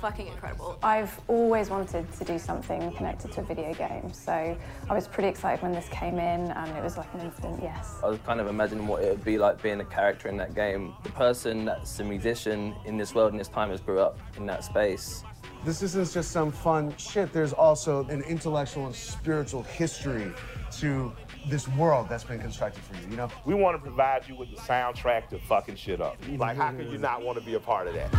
fucking 0.00 0.26
incredible. 0.26 0.78
I've 0.82 1.20
always 1.28 1.68
wanted 1.68 2.10
to 2.12 2.24
do 2.24 2.38
something 2.38 2.92
connected 2.92 3.32
to 3.32 3.40
a 3.40 3.44
video 3.44 3.74
game, 3.74 4.12
so 4.12 4.56
I 4.88 4.94
was 4.94 5.08
pretty 5.08 5.28
excited 5.28 5.62
when 5.62 5.72
this 5.72 5.88
came 5.88 6.14
in, 6.14 6.50
and 6.52 6.76
it 6.76 6.82
was 6.82 6.96
like 6.96 7.12
an 7.14 7.20
instant 7.20 7.60
yes. 7.62 7.98
I 8.02 8.08
was 8.08 8.18
kind 8.20 8.40
of 8.40 8.46
imagining 8.46 8.86
what 8.86 9.02
it 9.02 9.10
would 9.10 9.24
be 9.24 9.38
like 9.38 9.62
being 9.62 9.80
a 9.80 9.84
character 9.84 10.28
in 10.28 10.36
that 10.38 10.54
game. 10.54 10.94
The 11.02 11.10
person 11.10 11.64
that's 11.64 11.98
a 12.00 12.04
musician 12.04 12.74
in 12.84 12.96
this 12.96 13.14
world 13.14 13.32
and 13.32 13.40
this 13.40 13.48
time 13.48 13.70
has 13.70 13.80
grew 13.80 14.00
up 14.00 14.18
in 14.36 14.46
that 14.46 14.64
space. 14.64 15.22
This 15.62 15.82
isn't 15.82 16.10
just 16.10 16.30
some 16.30 16.50
fun 16.50 16.96
shit. 16.96 17.32
There's 17.32 17.52
also 17.52 18.06
an 18.08 18.22
intellectual 18.22 18.86
and 18.86 18.94
spiritual 18.94 19.62
history 19.62 20.32
to 20.78 21.12
this 21.48 21.68
world 21.68 22.08
that's 22.08 22.24
been 22.24 22.40
constructed 22.40 22.82
for 22.82 22.94
you, 22.96 23.10
you 23.10 23.16
know? 23.16 23.28
We 23.44 23.54
want 23.54 23.76
to 23.76 23.82
provide 23.82 24.26
you 24.26 24.36
with 24.36 24.50
the 24.50 24.56
soundtrack 24.56 25.28
to 25.28 25.38
fucking 25.38 25.76
shit 25.76 26.00
up. 26.00 26.20
Mm-hmm. 26.22 26.36
Like, 26.36 26.56
how 26.56 26.72
could 26.72 26.90
you 26.90 26.98
not 26.98 27.22
want 27.22 27.38
to 27.38 27.44
be 27.44 27.54
a 27.54 27.60
part 27.60 27.86
of 27.86 27.94
that? 27.94 28.10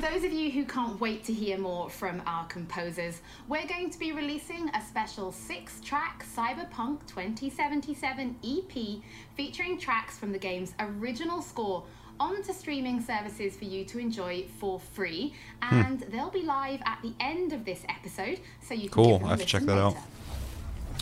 For 0.00 0.12
those 0.12 0.24
of 0.24 0.32
you 0.32 0.50
who 0.50 0.64
can't 0.64 0.98
wait 0.98 1.24
to 1.24 1.32
hear 1.34 1.58
more 1.58 1.90
from 1.90 2.22
our 2.24 2.46
composers, 2.46 3.20
we're 3.48 3.66
going 3.66 3.90
to 3.90 3.98
be 3.98 4.12
releasing 4.12 4.70
a 4.70 4.80
special 4.80 5.30
six 5.30 5.78
track 5.82 6.24
Cyberpunk 6.34 7.04
2077 7.06 8.36
EP 8.42 9.02
featuring 9.34 9.78
tracks 9.78 10.16
from 10.16 10.32
the 10.32 10.38
game's 10.38 10.72
original 10.80 11.42
score 11.42 11.84
onto 12.18 12.50
streaming 12.54 13.02
services 13.02 13.56
for 13.56 13.66
you 13.66 13.84
to 13.84 13.98
enjoy 13.98 14.46
for 14.58 14.80
free. 14.80 15.34
Hmm. 15.62 15.74
And 15.74 16.00
they'll 16.10 16.30
be 16.30 16.44
live 16.44 16.80
at 16.86 17.00
the 17.02 17.12
end 17.20 17.52
of 17.52 17.66
this 17.66 17.82
episode, 17.90 18.40
so 18.62 18.72
you 18.72 18.88
can 18.88 19.04
Cool. 19.04 19.20
I 19.22 19.28
have 19.28 19.40
to 19.40 19.44
check 19.44 19.64
that 19.64 19.76
out. 19.76 19.96
later. 19.96 20.06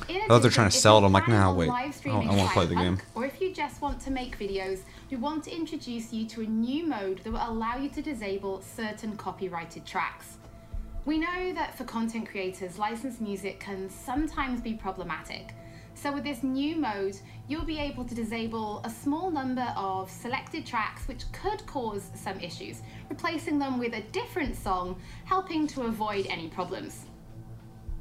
In 0.08 0.22
I 0.22 0.26
thought 0.26 0.42
they're 0.42 0.50
trying 0.50 0.70
to 0.70 0.76
sell 0.76 0.98
it. 0.98 1.04
I'm 1.04 1.12
like, 1.12 1.28
nah, 1.28 1.52
wait. 1.52 1.70
I 1.70 1.92
I 2.06 2.10
want 2.10 2.48
to 2.48 2.48
play 2.48 2.66
the 2.66 2.74
game. 2.74 2.98
Or 3.14 3.24
if 3.24 3.40
you 3.40 3.52
just 3.54 3.80
want 3.80 4.00
to 4.02 4.10
make 4.10 4.38
videos, 4.38 4.80
we 5.10 5.16
want 5.16 5.42
to 5.44 5.54
introduce 5.54 6.12
you 6.12 6.26
to 6.26 6.42
a 6.42 6.46
new 6.46 6.86
mode 6.86 7.18
that 7.24 7.32
will 7.32 7.40
allow 7.42 7.76
you 7.76 7.88
to 7.88 8.02
disable 8.02 8.60
certain 8.60 9.16
copyrighted 9.16 9.86
tracks. 9.86 10.36
We 11.06 11.18
know 11.18 11.54
that 11.54 11.76
for 11.78 11.84
content 11.84 12.28
creators, 12.28 12.78
licensed 12.78 13.20
music 13.20 13.58
can 13.58 13.88
sometimes 13.88 14.60
be 14.60 14.74
problematic. 14.74 15.54
So, 15.94 16.12
with 16.12 16.24
this 16.24 16.42
new 16.42 16.76
mode, 16.76 17.16
you'll 17.48 17.64
be 17.64 17.78
able 17.78 18.04
to 18.04 18.14
disable 18.14 18.82
a 18.84 18.90
small 18.90 19.30
number 19.30 19.72
of 19.76 20.10
selected 20.10 20.66
tracks 20.66 21.08
which 21.08 21.24
could 21.32 21.66
cause 21.66 22.10
some 22.14 22.38
issues, 22.38 22.82
replacing 23.08 23.58
them 23.58 23.78
with 23.78 23.94
a 23.94 24.02
different 24.12 24.54
song, 24.54 25.00
helping 25.24 25.66
to 25.68 25.82
avoid 25.82 26.26
any 26.28 26.48
problems. 26.48 27.07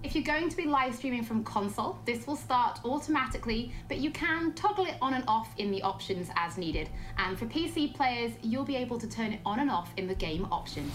If 0.08 0.16
you're 0.16 0.24
going 0.24 0.48
to 0.48 0.56
be 0.56 0.64
live 0.64 0.96
streaming 0.96 1.26
from 1.26 1.44
console, 1.44 2.00
this 2.06 2.28
will 2.28 2.38
start 2.38 2.80
automatically, 2.86 3.74
but 3.90 3.98
you 3.98 4.10
can 4.10 4.54
toggle 4.54 4.86
it 4.86 4.96
on 5.02 5.16
and 5.16 5.26
off 5.28 5.50
in 5.58 5.70
the 5.70 5.82
options 5.82 6.30
as 6.38 6.58
needed. 6.58 6.90
And 7.18 7.38
for 7.38 7.46
PC 7.46 7.94
players, 7.94 8.32
you'll 8.42 8.64
be 8.64 8.78
able 8.78 8.98
to 9.00 9.08
turn 9.10 9.34
it 9.34 9.42
on 9.46 9.60
and 9.60 9.70
off 9.70 9.92
in 9.98 10.08
the 10.08 10.16
game 10.16 10.48
options. 10.50 10.94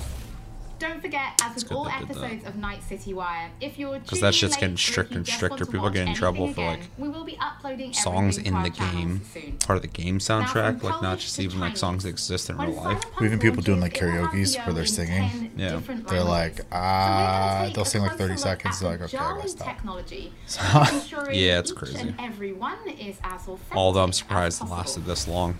Don't 0.83 1.01
forget, 1.01 1.41
as 1.43 1.55
with 1.63 1.73
all 1.73 1.85
they 1.85 1.91
that. 1.91 2.03
episodes 2.03 2.45
of 2.45 2.57
Night 2.57 2.83
City 2.83 3.15
Wire, 3.15 3.51
if 3.61 3.79
you're 3.79 3.99
Because 4.01 4.21
that 4.21 4.35
shit's 4.35 4.57
getting 4.57 4.77
stricter 4.77 5.17
and 5.17 5.25
just 5.25 5.37
stricter. 5.37 5.53
want 5.55 5.61
to 5.61 5.67
People 5.67 5.85
watch 5.85 5.93
get 5.95 6.09
in 6.09 6.15
trouble 6.15 6.45
anything 6.47 6.65
for 6.65 6.71
like 6.71 6.91
we 6.99 7.09
will 7.09 7.25
be 7.25 7.39
uploading 7.41 7.93
songs 7.93 8.37
in 8.39 8.61
the 8.63 8.71
game, 8.71 9.21
soon. 9.33 9.57
part 9.59 9.77
of 9.77 9.83
the 9.83 9.89
game 9.89 10.19
from 10.19 10.43
soundtrack, 10.45 10.83
like 10.83 11.01
not 11.03 11.19
just 11.19 11.37
to 11.37 11.43
even 11.43 11.61
like 11.61 11.77
songs 11.77 12.03
that 12.03 12.09
exist 12.11 12.51
in 12.51 12.59
real 12.59 12.73
life. 12.73 13.01
Cyberpunk 13.01 13.25
Even 13.25 13.39
people 13.39 13.63
doing 13.63 13.81
like 13.81 13.93
launches, 14.01 14.03
it 14.03 14.19
will 14.19 14.23
have 14.25 14.33
karaoke's 14.33 14.57
where 14.67 14.75
they're 14.75 14.87
singing. 14.87 15.53
Yeah. 15.57 15.81
They're 16.09 16.25
like, 16.25 16.61
ah, 16.73 17.63
take 17.67 17.75
they'll 17.75 17.85
sing 17.85 18.03
like 18.03 18.17
30 18.19 18.37
seconds. 18.37 18.81
They're 18.81 18.91
like, 18.91 19.01
okay, 19.03 19.19
I 19.19 19.21
gotta 19.37 19.49
stop. 19.49 19.69
technology, 19.69 20.33
So- 20.47 21.31
Yeah, 21.31 21.59
it's 21.61 21.73
crazy. 21.73 21.99
And 22.01 22.15
everyone 22.19 22.77
is 22.89 23.19
as 23.23 23.43
authentic 23.43 23.77
Although 23.77 24.03
I'm 24.03 24.13
surprised 24.13 24.63
it 24.63 24.69
lasted 24.69 25.05
this 25.05 25.29
long. 25.29 25.59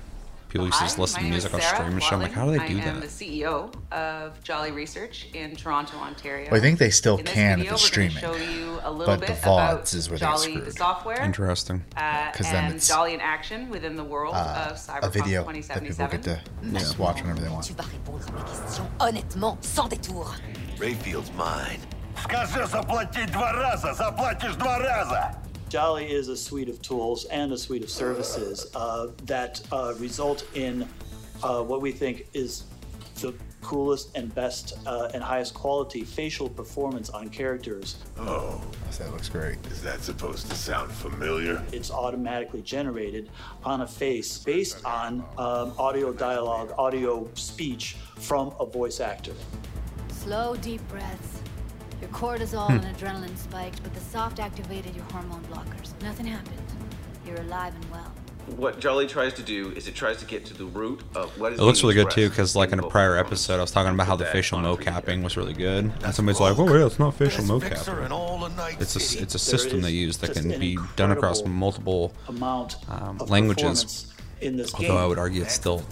People 0.53 0.67
used 0.67 0.81
to 0.81 0.85
just 0.85 0.99
listen 0.99 1.23
to 1.23 1.29
music 1.31 1.55
on 1.55 1.63
stream 1.63 1.93
and 1.93 2.03
shit. 2.03 2.13
I'm 2.13 2.21
like, 2.21 2.33
how 2.33 2.45
do 2.45 2.51
they 2.51 2.69
do 2.69 2.75
that? 2.75 2.87
I 2.87 2.91
am 2.91 3.01
the 3.01 3.07
CEO 3.07 3.75
of 3.91 4.45
JALI 4.45 4.75
Research 4.75 5.29
in 5.33 5.57
Toronto, 5.57 5.97
Ontario. 5.97 6.51
Well, 6.51 6.61
I 6.61 6.63
think 6.63 6.79
they 6.79 6.91
still 6.91 7.17
in 7.17 7.25
can 7.25 7.57
video, 7.61 7.73
if 7.73 7.77
it's 7.77 7.87
streaming. 7.87 8.19
Show 8.19 8.37
you 8.37 8.79
a 8.83 8.93
little 8.93 9.17
but 9.17 9.21
bit 9.21 9.29
the 9.29 9.35
VODs 9.47 9.95
is 9.95 10.11
where 10.11 10.19
JALI, 10.19 10.77
software. 10.77 11.23
Interesting. 11.23 11.83
Because 11.89 12.49
uh, 12.49 12.53
then 12.53 12.73
it's 12.75 12.87
JALI 12.87 13.15
in 13.15 13.21
action 13.23 13.71
within 13.71 13.97
the 13.97 14.05
world 14.05 14.35
uh, 14.35 14.69
of 14.69 14.77
Cyberpunk 14.77 15.05
a 15.05 15.09
video 15.09 15.43
that 15.45 15.83
people 15.83 16.07
get 16.09 16.23
to 16.25 16.41
just 16.71 16.99
watch 16.99 17.23
whenever 17.23 17.41
they 17.41 17.49
want. 17.49 17.73
Rayfield's 20.79 21.33
mine. 21.33 21.81
Скажи 22.25 22.67
заплати 22.67 23.25
два 23.33 23.53
раза, 23.53 23.95
заплатишь 23.95 24.57
два 24.57 24.79
раза. 24.79 25.35
JALI 25.73 26.07
is 26.07 26.29
a 26.29 26.37
suite 26.37 26.69
of 26.69 26.83
tools 26.83 27.25
and 27.25 27.51
a 27.51 27.57
suite 27.57 27.83
of 27.83 27.89
services 27.89 28.71
uh, 28.75 29.07
that 29.25 29.59
uh, 29.73 29.95
result 29.99 30.47
in 30.55 30.87
uh, 31.43 31.63
what 31.63 31.81
we 31.81 31.91
think 31.91 32.27
is 32.35 32.65
the 33.23 33.33
coolest 33.63 34.15
and 34.15 34.35
best 34.35 34.77
uh, 34.85 35.09
and 35.15 35.23
highest 35.23 35.55
quality 35.55 36.05
facial 36.05 36.47
performance 36.47 37.09
on 37.09 37.31
characters. 37.31 37.97
Oh, 38.19 38.61
that 38.99 39.11
looks 39.13 39.31
great. 39.31 39.57
Is 39.69 39.81
that 39.81 40.03
supposed 40.03 40.51
to 40.51 40.55
sound 40.55 40.93
familiar? 40.93 41.65
It's 41.73 41.91
automatically 41.91 42.61
generated 42.61 43.31
on 43.65 43.81
a 43.81 43.87
face 43.87 44.37
based 44.37 44.85
on 44.85 45.25
um, 45.39 45.73
audio 45.79 46.13
dialogue, 46.13 46.75
audio 46.77 47.27
speech 47.33 47.97
from 48.17 48.53
a 48.61 48.67
voice 48.67 49.01
actor. 49.01 49.33
Slow, 50.11 50.55
deep 50.57 50.87
breaths. 50.89 51.42
Your 52.03 52.11
cortisol 52.11 52.67
Hmm. 52.67 52.85
and 52.85 52.97
adrenaline 52.97 53.39
spiked, 53.39 53.83
but 53.83 53.95
the 53.95 54.01
soft 54.01 54.41
activated 54.41 54.95
your 54.95 55.05
hormone 55.13 55.43
blockers. 55.45 55.91
Nothing 56.03 56.27
happened. 56.27 56.59
You're 57.27 57.41
alive 57.41 57.75
and 57.75 57.91
well. 57.91 58.13
What 58.57 58.81
JALI 58.81 59.07
tries 59.09 59.33
to 59.35 59.43
do 59.43 59.71
is 59.77 59.87
it 59.87 59.95
tries 59.95 60.17
to 60.19 60.25
get 60.27 60.45
to 60.47 60.55
the 60.55 60.65
root 60.65 61.01
of 61.15 61.31
what 61.39 61.53
is. 61.53 61.61
It 61.61 61.63
looks 61.63 61.81
really 61.85 61.95
good 61.95 62.11
too, 62.11 62.29
because 62.29 62.57
like 62.57 62.73
in 62.73 62.81
a 62.81 62.89
prior 62.89 63.17
episode, 63.17 63.59
I 63.59 63.61
was 63.61 63.71
talking 63.71 63.95
about 63.95 64.09
how 64.09 64.17
the 64.17 64.25
facial 64.27 64.59
mocapping 64.59 65.23
was 65.23 65.37
really 65.37 65.55
good, 65.55 65.93
and 66.03 66.13
somebody's 66.15 66.41
like, 66.41 66.59
"Oh 66.59 66.77
yeah, 66.77 66.85
it's 66.87 66.99
not 66.99 67.15
facial 67.15 67.45
mocap. 67.45 67.71
It's 68.81 68.97
a 68.97 69.23
it's 69.23 69.35
a 69.37 69.39
system 69.39 69.81
they 69.81 69.93
use 69.93 70.17
that 70.19 70.33
can 70.33 70.59
be 70.59 70.77
done 70.97 71.13
across 71.13 71.45
multiple 71.45 72.13
um, 72.29 73.19
languages." 73.29 74.12
Performance 74.43 74.47
in 74.51 74.57
this 74.57 74.75
Although 74.75 75.03
I 75.03 75.07
would 75.07 75.19
argue 75.19 75.43
it's 75.43 75.55
still 75.55 75.83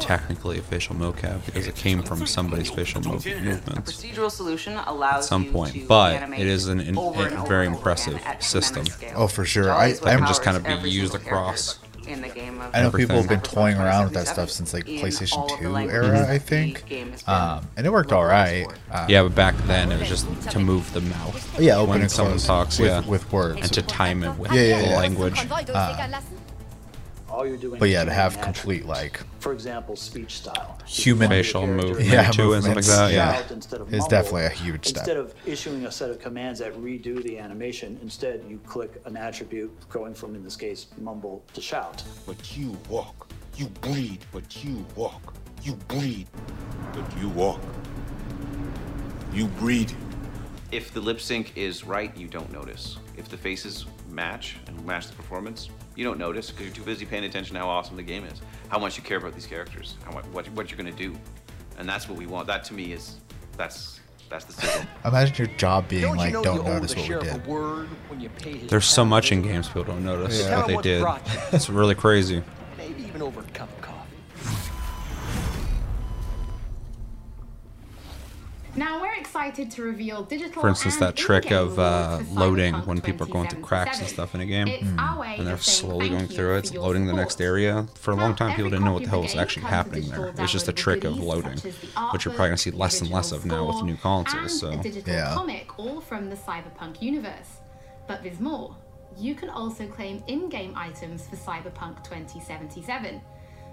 technically 0.00 0.58
a 0.58 0.62
facial 0.62 0.94
mocap 0.94 1.44
because 1.46 1.66
it 1.66 1.74
came 1.74 2.02
from 2.02 2.26
somebody's 2.26 2.70
facial 2.70 3.00
mo- 3.02 3.12
movements 3.14 3.92
Procedural 3.92 4.30
solution 4.30 4.76
allows 4.86 5.24
at 5.24 5.28
some 5.28 5.44
you 5.44 5.52
point, 5.52 5.74
to 5.74 5.86
but 5.86 6.22
it 6.32 6.46
is 6.46 6.68
an, 6.68 6.80
an, 6.80 6.96
a 6.96 7.44
very 7.46 7.66
impressive 7.66 8.20
system. 8.40 8.84
Oh, 9.14 9.28
for 9.28 9.44
sure. 9.44 9.64
JALI 9.64 10.06
I- 10.06 10.12
I'm 10.12 10.18
can 10.20 10.28
just 10.28 10.42
kind 10.42 10.56
of 10.56 10.64
be 10.82 10.90
used 10.90 11.14
across. 11.14 11.78
in 12.06 12.22
the 12.22 12.28
game 12.28 12.58
of 12.60 12.74
I 12.74 12.82
know 12.82 12.90
people 12.90 13.16
have 13.16 13.28
been 13.28 13.40
toying 13.42 13.76
around 13.76 14.04
with 14.04 14.14
that 14.14 14.28
stuff 14.28 14.48
since 14.50 14.72
like 14.72 14.86
PlayStation 14.86 15.36
all 15.36 15.44
of 15.52 15.58
the 15.60 15.66
2 15.66 15.70
languages 15.70 16.06
era, 16.08 16.18
that 16.20 16.30
I 16.30 16.38
think. 16.38 16.86
game 16.86 17.10
has 17.12 17.22
been 17.22 17.34
Um, 17.34 17.68
and 17.76 17.86
it 17.86 17.90
worked 17.90 18.12
all 18.12 18.24
right. 18.24 18.66
Uh, 18.90 19.04
yeah, 19.10 19.22
but 19.22 19.34
back 19.34 19.54
then 19.66 19.92
it 19.92 19.98
was 20.00 20.08
just 20.08 20.26
to 20.52 20.58
move 20.58 20.90
the 20.94 21.02
mouth. 21.02 21.60
Yeah, 21.60 21.76
open 21.76 21.90
when 21.90 22.00
and 22.02 22.10
someone 22.10 22.34
close 22.34 22.46
talks, 22.46 22.78
with- 22.78 22.88
yeah, 22.88 23.00
with 23.06 23.30
words. 23.32 23.60
and 23.60 23.72
to 23.74 23.82
time 23.82 24.22
it 24.24 24.38
with 24.38 24.52
Yeah, 24.52 24.62
yeah, 24.62 24.82
the 24.82 24.88
yeah. 24.88 24.96
language. 24.96 25.38
Uh, 25.74 26.08
All 27.38 27.46
you're 27.46 27.56
doing 27.56 27.78
but 27.78 27.88
yeah, 27.88 28.02
to 28.02 28.12
have 28.12 28.40
complete 28.40 28.84
like 28.84 29.20
for 29.38 29.52
example, 29.52 29.94
speech 29.94 30.38
style. 30.38 30.76
human 30.84 31.28
Facial 31.28 31.68
movement 31.68 32.00
yeah, 32.08 32.32
too 32.32 32.54
and 32.54 32.64
stuff 32.64 32.74
like 32.74 32.84
that, 32.86 33.12
yeah. 33.12 33.40
Instead 33.52 33.80
of 33.80 33.86
It's 33.86 33.98
mumble. 33.98 34.08
definitely 34.08 34.46
a 34.46 34.48
huge 34.48 34.86
step. 34.86 35.02
Instead 35.02 35.16
of 35.18 35.34
issuing 35.46 35.86
a 35.86 35.92
set 35.92 36.10
of 36.10 36.18
commands 36.18 36.58
that 36.58 36.74
redo 36.74 37.22
the 37.22 37.38
animation, 37.38 37.96
instead 38.02 38.42
you 38.48 38.58
click 38.66 39.00
an 39.04 39.16
attribute 39.16 39.70
going 39.88 40.14
from, 40.14 40.34
in 40.34 40.42
this 40.42 40.56
case, 40.56 40.88
mumble 41.00 41.44
to 41.54 41.60
shout. 41.60 42.02
But 42.26 42.56
you 42.58 42.76
walk 42.88 43.30
You 43.56 43.66
bleed, 43.82 44.18
but 44.32 44.64
you 44.64 44.84
walk. 44.96 45.34
You 45.62 45.74
bleed, 45.86 46.26
but 46.92 47.18
you 47.20 47.28
walk. 47.28 47.60
You 49.32 49.46
breed. 49.60 49.92
If 50.72 50.92
the 50.92 51.00
lip 51.00 51.20
sync 51.20 51.56
is 51.56 51.84
right, 51.84 52.16
you 52.16 52.26
don't 52.26 52.52
notice. 52.52 52.98
If 53.16 53.28
the 53.28 53.36
faces 53.36 53.86
match 54.18 54.56
and 54.66 54.84
match 54.84 55.06
the 55.06 55.14
performance, 55.14 55.70
you 55.94 56.04
don't 56.04 56.18
notice 56.18 56.50
because 56.50 56.66
you're 56.66 56.74
too 56.74 56.82
busy 56.82 57.06
paying 57.06 57.22
attention 57.24 57.54
to 57.54 57.60
how 57.60 57.68
awesome 57.68 57.96
the 57.96 58.02
game 58.02 58.24
is, 58.24 58.40
how 58.68 58.78
much 58.78 58.96
you 58.96 59.02
care 59.04 59.18
about 59.18 59.32
these 59.32 59.46
characters, 59.46 59.96
how 60.04 60.12
what 60.12 60.26
what, 60.34 60.44
what 60.56 60.70
you're 60.70 60.76
gonna 60.76 60.90
do, 61.06 61.14
and 61.78 61.88
that's 61.88 62.08
what 62.08 62.18
we 62.18 62.26
want. 62.26 62.48
That 62.48 62.64
to 62.64 62.74
me 62.74 62.92
is 62.92 63.16
that's 63.56 64.00
that's 64.28 64.44
the 64.44 64.52
sizzle. 64.54 64.82
Imagine 65.04 65.36
your 65.46 65.56
job 65.56 65.88
being 65.88 66.02
Don't 66.02 66.16
you 66.18 66.24
like, 66.24 66.32
know 66.32 66.42
don't 66.42 66.64
notice 66.64 66.96
what 66.96 67.08
we 67.08 67.30
did. 67.30 67.46
word 67.46 67.86
when 68.08 68.20
you 68.20 68.28
pay 68.28 68.54
There's 68.58 68.84
so 68.84 69.04
much 69.04 69.30
in 69.32 69.40
games 69.40 69.68
people 69.68 69.84
don't 69.84 70.04
notice 70.04 70.40
Yeah. 70.40 70.56
what 70.58 70.66
they 70.66 70.76
did. 70.82 71.00
brought? 71.00 71.22
It's 71.52 71.70
really 71.70 71.94
crazy. 71.94 72.42
Maybe 72.76 73.02
even 73.04 73.22
over 73.22 73.40
Now 78.78 79.00
we're 79.00 79.14
excited 79.14 79.72
to 79.72 79.82
reveal 79.82 80.22
digital. 80.22 80.62
For 80.62 80.68
instance, 80.68 80.98
that 80.98 81.16
trick 81.16 81.50
of 81.50 81.80
uh, 81.80 82.20
loading 82.30 82.74
when 82.86 83.00
people 83.00 83.26
are 83.26 83.30
going 83.30 83.48
through 83.48 83.62
cracks 83.62 83.98
and 83.98 84.06
stuff 84.08 84.36
in 84.36 84.40
a 84.40 84.46
game, 84.46 84.68
It's 84.68 84.86
our 84.96 85.18
way 85.18 85.34
and 85.36 85.44
they're 85.48 85.58
slowly 85.58 86.08
going 86.10 86.28
through 86.28 86.54
it, 86.54 86.58
it's 86.58 86.74
loading 86.74 87.06
the 87.06 87.12
next 87.12 87.40
area. 87.40 87.88
For 87.96 88.12
a 88.12 88.14
long 88.14 88.36
time, 88.36 88.54
people 88.54 88.70
didn't 88.70 88.84
know 88.84 88.92
what 88.92 89.02
the 89.02 89.08
hell 89.08 89.22
was 89.22 89.34
actually 89.34 89.66
happening 89.66 90.08
there. 90.08 90.26
digital 90.26 90.44
It's 90.44 90.52
just 90.52 90.68
a 90.68 90.72
trick 90.72 91.02
of 91.02 91.18
loading, 91.18 91.56
such 91.56 91.66
as 91.66 91.78
the 91.80 92.00
which 92.12 92.24
you're 92.24 92.34
probably 92.34 92.50
gonna 92.50 92.58
see 92.58 92.70
less 92.70 93.00
and 93.00 93.10
less 93.10 93.32
of 93.32 93.44
now 93.44 93.66
with 93.66 93.78
the 93.78 93.84
new 93.84 93.96
consoles. 93.96 94.60
So 94.60 94.70
a 94.70 94.76
digital 94.76 95.34
comic, 95.34 95.76
all 95.76 96.00
from 96.00 96.30
the 96.30 96.36
Cyberpunk 96.36 97.02
universe. 97.02 97.58
But 98.06 98.22
there's 98.22 98.38
more. 98.38 98.76
You 99.16 99.34
can 99.34 99.50
also 99.50 99.88
claim 99.88 100.22
in-game 100.28 100.74
items 100.76 101.26
for 101.26 101.34
Cyberpunk 101.34 102.04
2077. 102.04 103.20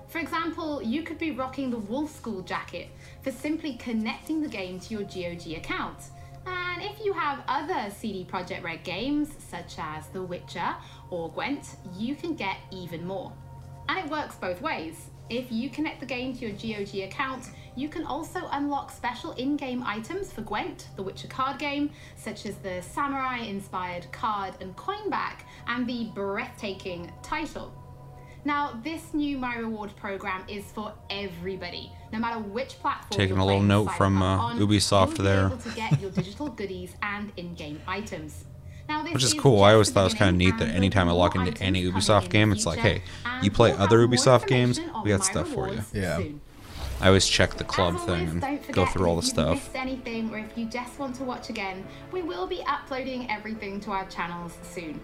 For 0.07 0.19
example, 0.19 0.81
you 0.81 1.03
could 1.03 1.17
be 1.17 1.31
rocking 1.31 1.69
the 1.69 1.77
Wolf 1.77 2.09
School 2.15 2.41
jacket 2.41 2.89
for 3.25 3.31
simply 3.31 3.73
connecting 3.73 4.39
the 4.39 4.47
game 4.47 4.79
to 4.79 4.93
your 4.93 5.01
GOG 5.01 5.57
account. 5.57 5.97
And 6.45 6.83
if 6.83 7.03
you 7.03 7.11
have 7.11 7.43
other 7.47 7.89
CD 7.89 8.23
Projekt 8.23 8.61
Red 8.61 8.83
games, 8.83 9.29
such 9.49 9.79
as 9.79 10.05
The 10.09 10.21
Witcher 10.21 10.75
or 11.09 11.31
Gwent, 11.31 11.77
you 11.97 12.13
can 12.13 12.35
get 12.35 12.57
even 12.71 13.03
more. 13.03 13.33
And 13.89 13.97
it 13.97 14.11
works 14.11 14.35
both 14.35 14.61
ways. 14.61 15.09
If 15.31 15.51
you 15.51 15.71
connect 15.71 16.01
the 16.01 16.05
game 16.05 16.35
to 16.35 16.45
your 16.45 16.51
GOG 16.51 16.99
account, 16.99 17.49
you 17.75 17.89
can 17.89 18.03
also 18.05 18.47
unlock 18.51 18.91
special 18.91 19.31
in 19.31 19.57
game 19.57 19.81
items 19.81 20.31
for 20.31 20.43
Gwent, 20.43 20.89
the 20.95 21.01
Witcher 21.01 21.27
card 21.27 21.57
game, 21.57 21.89
such 22.15 22.45
as 22.45 22.57
the 22.57 22.79
samurai 22.83 23.39
inspired 23.39 24.05
card 24.11 24.53
and 24.61 24.75
coin 24.75 25.09
back, 25.09 25.47
and 25.65 25.87
the 25.87 26.11
breathtaking 26.13 27.11
title. 27.23 27.73
Now, 28.45 28.79
this 28.83 29.15
new 29.15 29.39
My 29.39 29.55
Reward 29.55 29.95
program 29.95 30.43
is 30.47 30.65
for 30.65 30.93
everybody, 31.09 31.91
no 32.15 32.21
matter 32.21 32.39
which 32.39 32.79
platform. 32.79 33.17
Taking 33.17 33.35
you're 33.35 33.43
a 33.43 33.45
little 33.45 33.61
note 33.61 33.91
from, 33.91 34.21
uh, 34.21 34.37
on, 34.37 34.59
Ubisoft 34.59 35.17
there. 35.17 35.47
Able 35.47 35.57
to 35.57 35.69
get 35.71 35.99
your 35.99 36.11
digital 36.11 36.47
goodies 36.47 36.95
and 37.01 37.31
in-game 37.35 37.81
items. 37.87 38.45
Now, 38.87 39.03
this 39.03 39.13
Which 39.13 39.23
is 39.23 39.33
is 39.33 39.39
cool. 39.39 39.63
I 39.63 39.73
always 39.73 39.89
thought 39.89 40.01
it 40.01 40.05
was 40.05 40.13
kind 40.13 40.29
of 40.29 40.35
neat 40.35 40.57
that 40.59 40.69
anytime 40.69 41.09
I 41.09 41.11
log 41.11 41.35
into 41.35 41.61
any 41.61 41.83
Ubisoft 41.83 42.25
in 42.25 42.29
game, 42.29 42.49
the 42.51 42.55
it's 42.55 42.65
like, 42.65 42.79
hey, 42.79 43.01
you 43.41 43.51
play 43.51 43.73
other 43.73 43.97
Ubisoft 44.07 44.47
games, 44.47 44.79
we 45.03 45.09
got 45.09 45.25
stuff 45.25 45.49
for 45.49 45.69
you. 45.69 45.81
Yeah. 45.91 46.17
soon. 46.17 46.41
I 47.01 47.07
always 47.07 47.27
check 47.27 47.55
the 47.55 47.65
club 47.65 47.95
As 47.95 48.03
thing 48.03 48.29
and 48.29 48.41
don't 48.41 48.71
go 48.71 48.85
through 48.85 49.07
all 49.07 49.15
the 49.15 49.19
if 49.19 49.25
you've 49.25 49.33
stuff. 49.33 49.53
missed 49.55 49.75
anything 49.75 50.33
or 50.33 50.37
if 50.37 50.57
you 50.57 50.65
just 50.65 50.97
want 50.97 51.15
to 51.15 51.23
watch 51.25 51.49
again, 51.49 51.85
we 52.13 52.21
will 52.21 52.47
be 52.47 52.63
uploading 52.67 53.29
everything 53.29 53.81
to 53.81 53.91
our 53.91 54.05
channels 54.05 54.53
soon. 54.63 55.01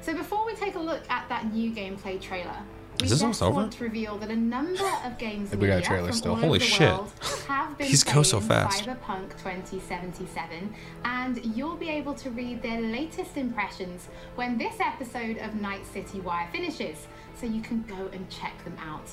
So 0.00 0.14
before 0.14 0.46
we 0.46 0.54
take 0.54 0.76
a 0.76 0.78
look 0.78 1.02
at 1.10 1.28
that 1.28 1.52
new 1.52 1.72
gameplay 1.72 2.20
trailer, 2.20 2.56
we 2.56 2.77
Is 3.02 3.10
this 3.10 3.20
just 3.20 3.22
almost 3.22 3.42
over? 3.42 3.54
want 3.54 3.72
to 3.74 3.84
reveal 3.84 4.18
that 4.18 4.30
a 4.30 4.36
number 4.36 4.84
of 5.04 5.18
games 5.18 5.54
We 5.54 5.68
got 5.68 5.78
a 5.78 5.82
trailer 5.82 6.08
from 6.08 6.16
still. 6.16 6.30
all 6.32 6.36
Holy 6.38 6.48
over 6.50 6.58
the 6.58 6.64
shit. 6.64 6.88
world 6.92 7.12
have 7.46 7.78
been 7.78 7.86
These 7.86 8.02
go 8.04 8.22
so 8.22 8.40
fast. 8.40 8.84
Cyberpunk 8.84 9.30
2077, 9.38 10.74
and 11.04 11.44
you'll 11.56 11.76
be 11.76 11.88
able 11.90 12.14
to 12.14 12.30
read 12.30 12.60
their 12.62 12.80
latest 12.80 13.36
impressions 13.36 14.08
when 14.34 14.58
this 14.58 14.80
episode 14.80 15.38
of 15.38 15.54
Night 15.54 15.86
City 15.92 16.20
Wire 16.20 16.48
finishes, 16.50 17.06
so 17.36 17.46
you 17.46 17.62
can 17.62 17.82
go 17.84 18.08
and 18.12 18.28
check 18.30 18.62
them 18.64 18.76
out. 18.84 19.08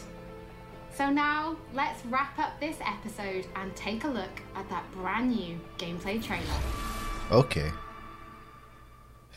So 0.95 1.09
now, 1.09 1.57
let's 1.73 2.05
wrap 2.05 2.39
up 2.39 2.59
this 2.59 2.77
episode 2.79 3.45
and 3.57 3.75
take 3.75 4.05
a 4.05 4.07
look 4.07 4.41
at 4.55 4.67
that 4.69 4.89
brand 4.93 5.29
new 5.35 5.59
gameplay 5.77 6.23
trailer. 6.23 6.43
Okay. 7.31 7.69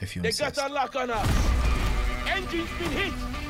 If 0.01 0.15
you 0.15 0.23
They 0.23 0.31
got 0.31 0.57
a 0.57 0.73
lock 0.73 0.95
on 0.95 1.11
us. 1.11 1.49
Engine's 2.29 2.71
been 2.79 2.91
hit. 2.93 3.48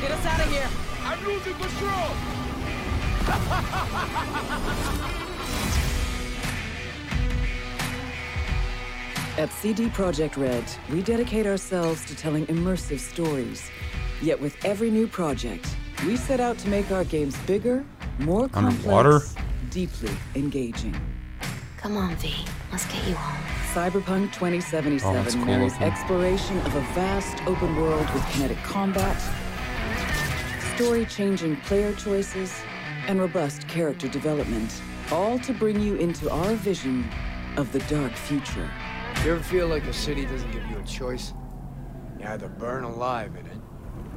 Get 0.00 0.10
us 0.10 0.26
out 0.26 0.40
of 0.40 0.50
here! 0.50 0.68
I'm 1.04 1.24
losing 1.26 1.54
control. 1.54 2.10
At 9.38 9.50
CD 9.52 9.86
Projekt 9.88 10.36
Red, 10.36 10.64
we 10.90 11.02
dedicate 11.02 11.46
ourselves 11.46 12.04
to 12.06 12.16
telling 12.16 12.46
immersive 12.48 12.98
stories. 12.98 13.70
Yet 14.20 14.38
with 14.40 14.62
every 14.64 14.90
new 14.90 15.06
project, 15.06 15.66
we 16.04 16.16
set 16.16 16.40
out 16.40 16.58
to 16.58 16.68
make 16.68 16.90
our 16.90 17.04
games 17.04 17.36
bigger, 17.46 17.84
more 18.18 18.50
Underwater? 18.52 19.20
complex, 19.20 19.34
deeply 19.70 20.10
engaging. 20.34 20.94
Come 21.78 21.96
on, 21.96 22.14
V. 22.16 22.34
Let's 22.70 22.84
get 22.86 23.06
you 23.08 23.14
home. 23.14 23.42
Cyberpunk 23.72 24.32
2077 24.32 25.00
Oh, 25.02 25.24
cool 25.30 25.44
marries 25.46 25.72
looking. 25.72 25.86
exploration 25.86 26.58
of 26.58 26.74
a 26.74 26.80
vast 26.92 27.42
open 27.46 27.76
world 27.76 28.10
with 28.12 28.26
kinetic 28.32 28.58
combat, 28.58 29.16
story-changing 30.80 31.56
player 31.56 31.92
choices, 31.92 32.62
and 33.06 33.20
robust 33.20 33.68
character 33.68 34.08
development, 34.08 34.80
all 35.12 35.38
to 35.38 35.52
bring 35.52 35.78
you 35.78 35.96
into 35.96 36.30
our 36.30 36.54
vision 36.54 37.06
of 37.58 37.70
the 37.72 37.80
dark 37.80 38.12
future. 38.12 38.66
You 39.22 39.32
ever 39.32 39.42
feel 39.42 39.66
like 39.66 39.84
a 39.84 39.92
city 39.92 40.24
doesn't 40.24 40.50
give 40.52 40.66
you 40.70 40.78
a 40.78 40.82
choice? 40.84 41.34
You 42.18 42.24
either 42.26 42.48
burn 42.48 42.84
alive 42.84 43.36
in 43.36 43.44
it, 43.44 43.58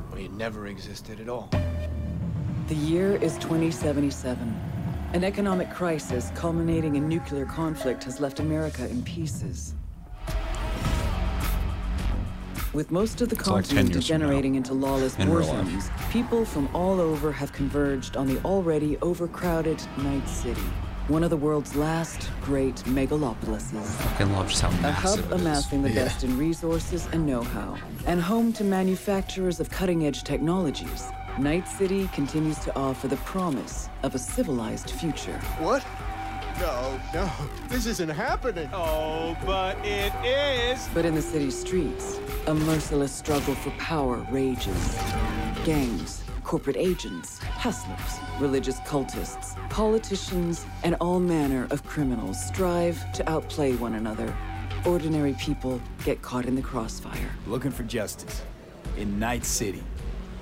or 0.09 0.19
you 0.19 0.29
never 0.29 0.67
existed 0.67 1.19
at 1.19 1.27
all. 1.27 1.49
The 2.69 2.75
year 2.75 3.17
is 3.17 3.37
2077. 3.39 4.57
An 5.11 5.23
economic 5.25 5.69
crisis 5.69 6.31
culminating 6.33 6.95
in 6.95 7.09
nuclear 7.09 7.45
conflict 7.45 8.05
has 8.05 8.21
left 8.21 8.39
America 8.39 8.87
in 8.87 9.03
pieces. 9.03 9.75
With 12.73 12.89
most 12.89 13.21
of 13.21 13.29
the 13.29 13.35
It's 13.35 13.43
continent 13.43 13.93
years 13.93 14.07
from 14.07 14.17
now, 14.17 14.25
degenerating 14.25 14.55
into 14.55 14.73
lawless 14.73 15.15
in 15.19 15.29
war 15.29 15.43
zones, 15.43 15.91
people 16.09 16.43
from 16.43 16.67
all 16.73 16.99
over 16.99 17.31
have 17.31 17.53
converged 17.53 18.17
on 18.17 18.25
the 18.25 18.39
already 18.43 18.97
overcrowded 19.03 19.79
Night 19.99 20.27
City, 20.27 20.59
one 21.07 21.23
of 21.23 21.29
the 21.29 21.37
world's 21.37 21.75
last 21.75 22.31
great 22.41 22.77
megalopolises. 22.85 23.85
fucking 23.85 24.33
love 24.33 24.49
just 24.49 24.63
how 24.63 24.69
A 24.69 24.91
hub 24.91 25.19
massive 25.19 25.31
it 25.31 25.35
is. 25.35 25.41
amassing 25.41 25.81
the 25.83 25.89
best 25.93 26.23
in 26.23 26.35
resources 26.35 27.07
and 27.13 27.27
know-how, 27.27 27.77
and 28.07 28.19
home 28.19 28.51
to 28.53 28.63
manufacturers 28.63 29.59
of 29.59 29.69
cutting-edge 29.69 30.23
technologies. 30.23 31.09
Night 31.37 31.67
City 31.67 32.09
continues 32.11 32.57
to 32.59 32.75
offer 32.75 33.07
the 33.07 33.17
promise 33.17 33.87
of 34.01 34.15
a 34.15 34.19
civilized 34.19 34.89
future. 34.89 35.39
What? 35.59 35.85
No, 36.59 36.99
no, 37.13 37.31
this 37.67 37.85
isn't 37.85 38.09
happening. 38.09 38.69
Oh, 38.73 39.35
but 39.45 39.77
it 39.85 40.13
is. 40.23 40.87
But 40.93 41.05
in 41.05 41.15
the 41.15 41.21
city 41.21 41.51
streets, 41.51 42.19
a 42.47 42.53
merciless 42.53 43.11
struggle 43.11 43.55
for 43.55 43.71
power 43.71 44.25
rages. 44.31 44.97
Gangs, 45.65 46.23
corporate 46.43 46.77
agents, 46.77 47.39
hustlers, 47.39 48.19
religious 48.39 48.79
cultists, 48.81 49.55
politicians, 49.69 50.65
and 50.83 50.95
all 51.01 51.19
manner 51.19 51.67
of 51.71 51.83
criminals 51.85 52.43
strive 52.45 53.11
to 53.13 53.29
outplay 53.29 53.75
one 53.75 53.95
another. 53.95 54.33
Ordinary 54.85 55.33
people 55.33 55.81
get 56.03 56.21
caught 56.21 56.45
in 56.45 56.55
the 56.55 56.61
crossfire. 56.61 57.29
Looking 57.47 57.71
for 57.71 57.83
justice. 57.83 58.41
In 58.97 59.17
Night 59.17 59.45
City. 59.45 59.83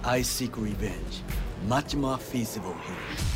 I 0.04 0.24
seek 0.24 0.58
revenge. 0.58 1.22
Much 1.68 1.96
more 1.96 2.18
feasible 2.18 2.76
here. 2.86 3.31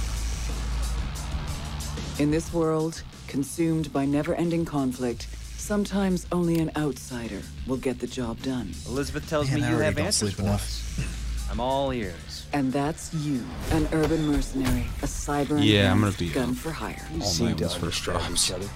In 2.18 2.32
this 2.32 2.54
world, 2.54 3.04
consumed 3.28 3.92
by 3.92 4.06
never-ending 4.06 4.64
conflict, 4.64 5.28
sometimes 5.58 6.26
only 6.32 6.60
an 6.60 6.72
outsider 6.78 7.42
will 7.68 7.76
get 7.76 8.00
the 8.00 8.08
job 8.08 8.42
done. 8.42 8.72
Elizabeth 8.88 9.28
tells 9.30 9.50
Man, 9.52 9.60
me 9.60 9.66
I 9.68 9.72
you 9.72 9.78
have 9.80 9.96
don't 9.98 10.06
answers 10.06 10.34
sleep 10.36 10.48
for 10.48 10.54
us. 10.54 10.98
I'm 11.52 11.60
all 11.60 11.92
ears. 11.92 12.46
And 12.54 12.72
that's 12.72 13.14
you, 13.14 13.44
an 13.72 13.90
urban 13.92 14.28
mercenary, 14.28 14.86
a 15.02 15.08
cyber 15.08 15.60
Yeah, 15.62 15.92
I'm 15.92 16.00
gonna 16.00 16.14
be, 16.14 16.30
gun 16.30 16.54
for 16.54 16.72
hire. 16.72 17.06
all 17.16 17.22
seem 17.28 17.48
night 17.48 17.58
to 17.58 17.64
when 17.66 17.80
first 17.80 18.08
understand 18.08 18.64
each 18.64 18.70
other. 18.70 18.74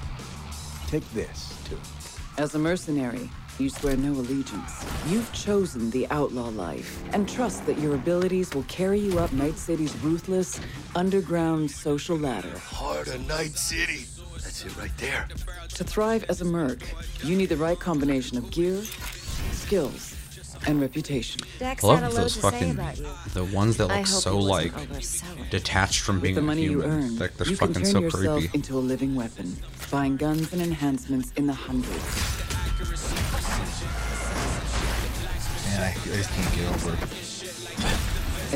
Take 0.88 1.10
this, 1.14 1.54
too. 1.70 1.78
As 2.38 2.56
a 2.56 2.60
mercenary, 2.60 3.30
you 3.60 3.70
swear 3.70 3.98
no 3.98 4.12
allegiance. 4.14 4.86
You've 5.08 5.32
chosen 5.34 5.90
the 5.92 6.08
outlaw 6.10 6.48
life 6.50 7.04
and 7.14 7.28
trust 7.28 7.66
that 7.66 7.78
your 7.78 7.96
abilities 7.96 8.54
will 8.54 8.64
carry 8.64 9.00
you 9.00 9.20
up 9.20 9.34
Night 9.34 9.58
City's 9.58 9.96
ruthless, 9.98 10.60
underground 10.96 11.70
social 11.70 12.18
ladder. 12.18 12.58
Heart 12.58 13.08
of 13.10 13.28
Night 13.28 13.52
City. 13.58 14.06
That's 14.36 14.66
it 14.66 14.76
right 14.78 14.96
there. 14.98 15.28
To 15.76 15.84
thrive 15.84 16.24
as 16.30 16.40
a 16.42 16.46
merc, 16.46 16.80
you 17.24 17.36
need 17.36 17.48
the 17.50 17.58
right 17.58 17.78
combination 17.80 18.38
of 18.38 18.50
gear, 18.50 18.82
skills, 19.52 20.16
and 20.66 20.80
reputation. 20.80 21.42
I 21.62 21.76
love 21.84 22.16
those 22.16 22.38
fucking 22.38 22.76
the 23.34 23.50
ones 23.54 23.76
that 23.78 23.88
look 23.88 24.08
so 24.08 24.38
like 24.40 24.72
detached 25.50 26.02
from 26.02 26.16
With 26.16 26.24
being 26.24 26.36
the 26.36 26.42
money 26.42 26.64
you 26.64 26.82
human. 26.82 26.90
earn, 26.90 27.18
Like 27.20 27.36
they're 27.36 27.48
you 27.48 27.58
can 27.58 27.74
fucking 27.74 27.84
turn 27.84 27.92
so 27.92 28.00
yourself 28.02 28.40
creepy. 28.40 28.58
into 28.58 28.78
a 28.78 28.80
living 28.80 29.16
weapon, 29.16 29.56
buying 29.92 30.16
guns 30.18 30.54
and 30.54 30.62
enhancements 30.62 31.32
in 31.36 31.48
the 31.48 31.54
hundreds. 31.54 32.44
I, 35.80 35.92
I 35.92 35.94
just 36.18 36.30
can't 36.32 36.56
get 36.56 36.68
over 36.76 36.98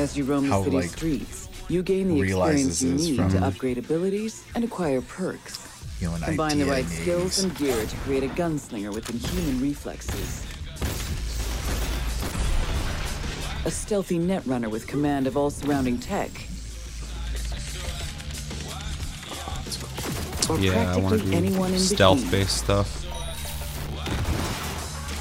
As 0.00 0.16
you 0.16 0.24
roam 0.24 0.44
the 0.44 0.50
How, 0.50 0.62
city 0.64 0.76
like, 0.76 0.90
streets, 0.90 1.48
you 1.68 1.82
gain 1.82 2.08
the 2.08 2.20
experience 2.20 2.82
you 2.82 2.94
need 2.94 3.16
from- 3.16 3.30
to 3.30 3.44
upgrade 3.44 3.78
abilities 3.78 4.44
and 4.54 4.64
acquire 4.64 5.00
perks. 5.00 5.60
you 6.00 6.08
know, 6.08 6.14
an 6.16 6.22
Combine 6.22 6.58
the 6.58 6.66
right 6.66 6.84
names. 6.86 7.00
skills 7.00 7.38
and 7.42 7.54
gear 7.56 7.86
to 7.86 7.96
create 7.98 8.22
a 8.24 8.28
gunslinger 8.28 8.92
with 8.94 9.08
inhuman 9.10 9.60
reflexes. 9.60 10.44
A 13.66 13.70
stealthy 13.70 14.18
netrunner 14.18 14.68
with 14.70 14.86
command 14.86 15.26
of 15.26 15.36
all 15.38 15.48
surrounding 15.48 15.98
tech. 15.98 16.30
Or 20.50 20.58
Yeah, 20.58 20.92
I 20.92 20.98
want 20.98 21.14
to 21.14 21.24
practically 21.24 21.34
anyone 21.36 21.70
do 21.70 21.74
in 21.76 21.80
stealth-based 21.80 22.56
stuff. 22.58 23.03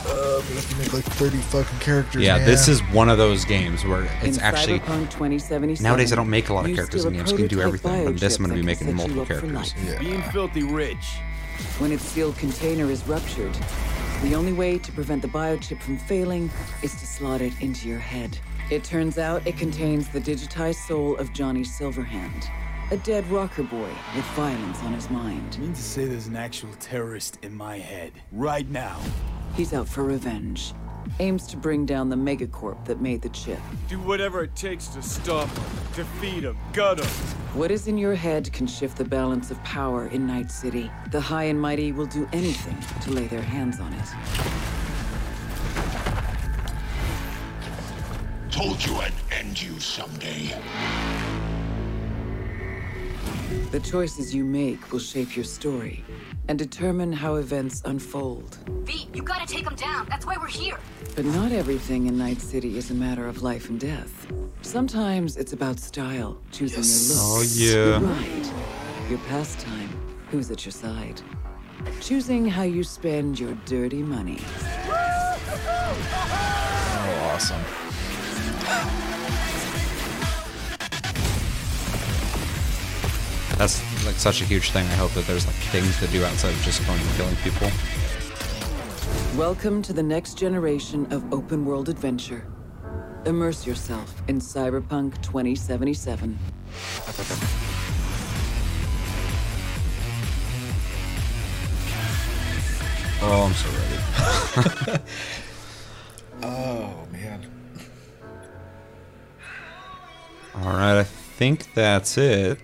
Uh, 0.05 0.41
we 0.49 0.55
have 0.55 0.69
to 0.69 0.75
make 0.77 0.93
like 0.93 1.03
30 1.05 1.37
fucking 1.37 1.79
characters. 1.79 2.21
Yeah, 2.21 2.37
man. 2.37 2.45
this 2.47 2.67
is 2.67 2.81
one 2.91 3.09
of 3.09 3.17
those 3.17 3.45
games 3.45 3.85
where 3.85 4.03
it's 4.21 4.37
In 4.37 4.43
actually 4.43 4.79
2077, 4.79 5.81
nowadays 5.81 6.11
I 6.11 6.15
don't 6.15 6.29
make 6.29 6.49
a 6.49 6.53
lot 6.53 6.69
of 6.69 6.75
characters 6.75 7.05
in 7.05 7.13
games. 7.13 7.31
You 7.31 7.37
can 7.37 7.47
do 7.47 7.61
everything, 7.61 8.05
but 8.05 8.19
this 8.19 8.37
I'm 8.37 8.45
biochip 8.45 8.47
gonna 8.49 8.59
be 8.59 8.65
making 8.65 8.95
multiple 8.95 9.25
characters. 9.25 9.75
life. 9.75 9.99
Being 9.99 10.21
filthy 10.23 10.63
rich. 10.63 11.17
When 11.79 11.91
its 11.91 12.03
sealed 12.03 12.37
container 12.37 12.89
is 12.91 13.07
ruptured, 13.07 13.53
the 14.23 14.35
only 14.35 14.53
way 14.53 14.77
to 14.77 14.91
prevent 14.91 15.21
the 15.21 15.27
biochip 15.27 15.81
from 15.81 15.97
failing 15.97 16.49
is 16.81 16.91
to 16.95 17.07
slot 17.07 17.41
it 17.41 17.53
into 17.61 17.87
your 17.87 17.99
head. 17.99 18.37
It 18.71 18.83
turns 18.83 19.17
out 19.17 19.45
it 19.45 19.57
contains 19.57 20.09
the 20.09 20.19
digitized 20.19 20.85
soul 20.87 21.15
of 21.17 21.31
Johnny 21.33 21.61
Silverhand, 21.61 22.45
a 22.91 22.97
dead 22.97 23.23
Rockerboy 23.25 23.93
with 24.15 24.25
violence 24.35 24.79
on 24.79 24.93
his 24.93 25.09
mind. 25.09 25.57
mean 25.59 25.73
to 25.73 25.81
say 25.81 26.05
there's 26.05 26.27
an 26.27 26.35
actual 26.35 26.73
terrorist 26.79 27.37
in 27.43 27.55
my 27.55 27.77
head 27.77 28.13
right 28.31 28.69
now. 28.69 28.99
He's 29.55 29.71
out 29.71 29.87
for 29.87 30.03
revenge. 30.03 30.73
Aims 31.19 31.45
to 31.47 31.57
bring 31.57 31.85
down 31.85 32.09
the 32.09 32.15
megacorp 32.15 32.85
that 32.85 33.01
made 33.01 33.21
the 33.21 33.29
chip. 33.29 33.59
Do 33.87 33.99
whatever 33.99 34.43
it 34.43 34.55
takes 34.55 34.87
to 34.87 35.01
stop 35.03 35.47
him, 35.47 35.63
defeat 35.95 36.43
him, 36.43 36.57
gut 36.73 36.97
him. 36.99 37.05
What 37.53 37.69
is 37.69 37.87
in 37.87 37.95
your 37.99 38.15
head 38.15 38.51
can 38.51 38.65
shift 38.65 38.97
the 38.97 39.05
balance 39.05 39.51
of 39.51 39.63
power 39.63 40.07
in 40.07 40.25
Night 40.25 40.49
City. 40.49 40.89
The 41.11 41.21
high 41.21 41.43
and 41.43 41.61
mighty 41.61 41.91
will 41.91 42.07
do 42.07 42.27
anything 42.33 42.75
to 43.01 43.11
lay 43.11 43.27
their 43.27 43.43
hands 43.43 43.79
on 43.79 43.93
it. 43.93 44.07
Told 48.49 48.83
you 48.83 48.95
I'd 48.95 49.13
end 49.31 49.61
you 49.61 49.79
someday. 49.79 50.55
The 53.73 53.79
choices 53.79 54.35
you 54.35 54.43
make 54.45 54.91
will 54.91 54.99
shape 54.99 55.35
your 55.35 55.45
story 55.45 56.05
and 56.47 56.59
determine 56.59 57.11
how 57.11 57.37
events 57.37 57.81
unfold. 57.85 58.59
V, 58.83 59.07
you 59.15 59.23
gotta 59.23 59.47
take 59.47 59.65
him 59.65 59.73
down. 59.73 60.05
That's 60.07 60.27
why 60.27 60.37
we're 60.37 60.45
here. 60.45 60.77
But 61.15 61.25
not 61.25 61.51
everything 61.51 62.05
in 62.05 62.15
Night 62.15 62.39
City 62.39 62.77
is 62.77 62.91
a 62.91 62.93
matter 62.93 63.25
of 63.25 63.41
life 63.41 63.69
and 63.69 63.79
death. 63.79 64.27
Sometimes 64.61 65.37
it's 65.37 65.53
about 65.53 65.79
style, 65.79 66.37
choosing 66.51 66.83
your 66.83 66.83
looks, 66.83 67.17
Oh, 67.19 67.41
yeah. 67.55 67.73
your 67.73 67.99
ride, 68.01 68.47
your 69.09 69.17
pastime, 69.27 69.89
who's 70.29 70.51
at 70.51 70.63
your 70.65 70.71
side. 70.71 71.19
Choosing 71.99 72.45
how 72.45 72.61
you 72.61 72.83
spend 72.83 73.39
your 73.39 73.55
dirty 73.65 74.03
money. 74.03 74.37
Oh, 76.95 77.31
awesome. 77.33 77.63
That's 83.57 84.05
like 84.05 84.15
such 84.15 84.41
a 84.41 84.45
huge 84.45 84.71
thing. 84.71 84.85
I 84.87 84.95
hope 84.95 85.11
that 85.11 85.25
there's 85.25 85.45
like 85.45 85.55
things 85.55 85.97
to 85.99 86.07
do 86.07 86.25
outside 86.25 86.49
of 86.49 86.61
just 86.61 86.85
going 86.85 86.99
and 86.99 87.09
killing 87.11 87.35
people. 87.37 87.69
Welcome 89.37 89.81
to 89.83 89.93
the 89.93 90.03
next 90.03 90.37
generation 90.37 91.11
of 91.11 91.31
open 91.33 91.65
world 91.65 91.89
adventure. 91.89 92.45
Immerse 93.25 93.65
yourself 93.65 94.13
in 94.27 94.39
Cyberpunk 94.39 95.21
2077. 95.21 96.37
Oh, 103.25 103.45
I'm 103.45 103.53
so 103.53 103.69
ready. 104.89 105.03
Oh 106.45 107.07
man. 107.09 107.45
All 110.55 110.73
right, 110.73 110.99
I 110.99 111.03
think 111.03 111.73
that's 111.73 112.17
it. 112.17 112.59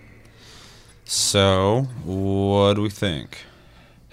So, 1.12 1.88
what 2.06 2.76
do 2.76 2.84
we 2.84 2.92
think? 2.92 3.40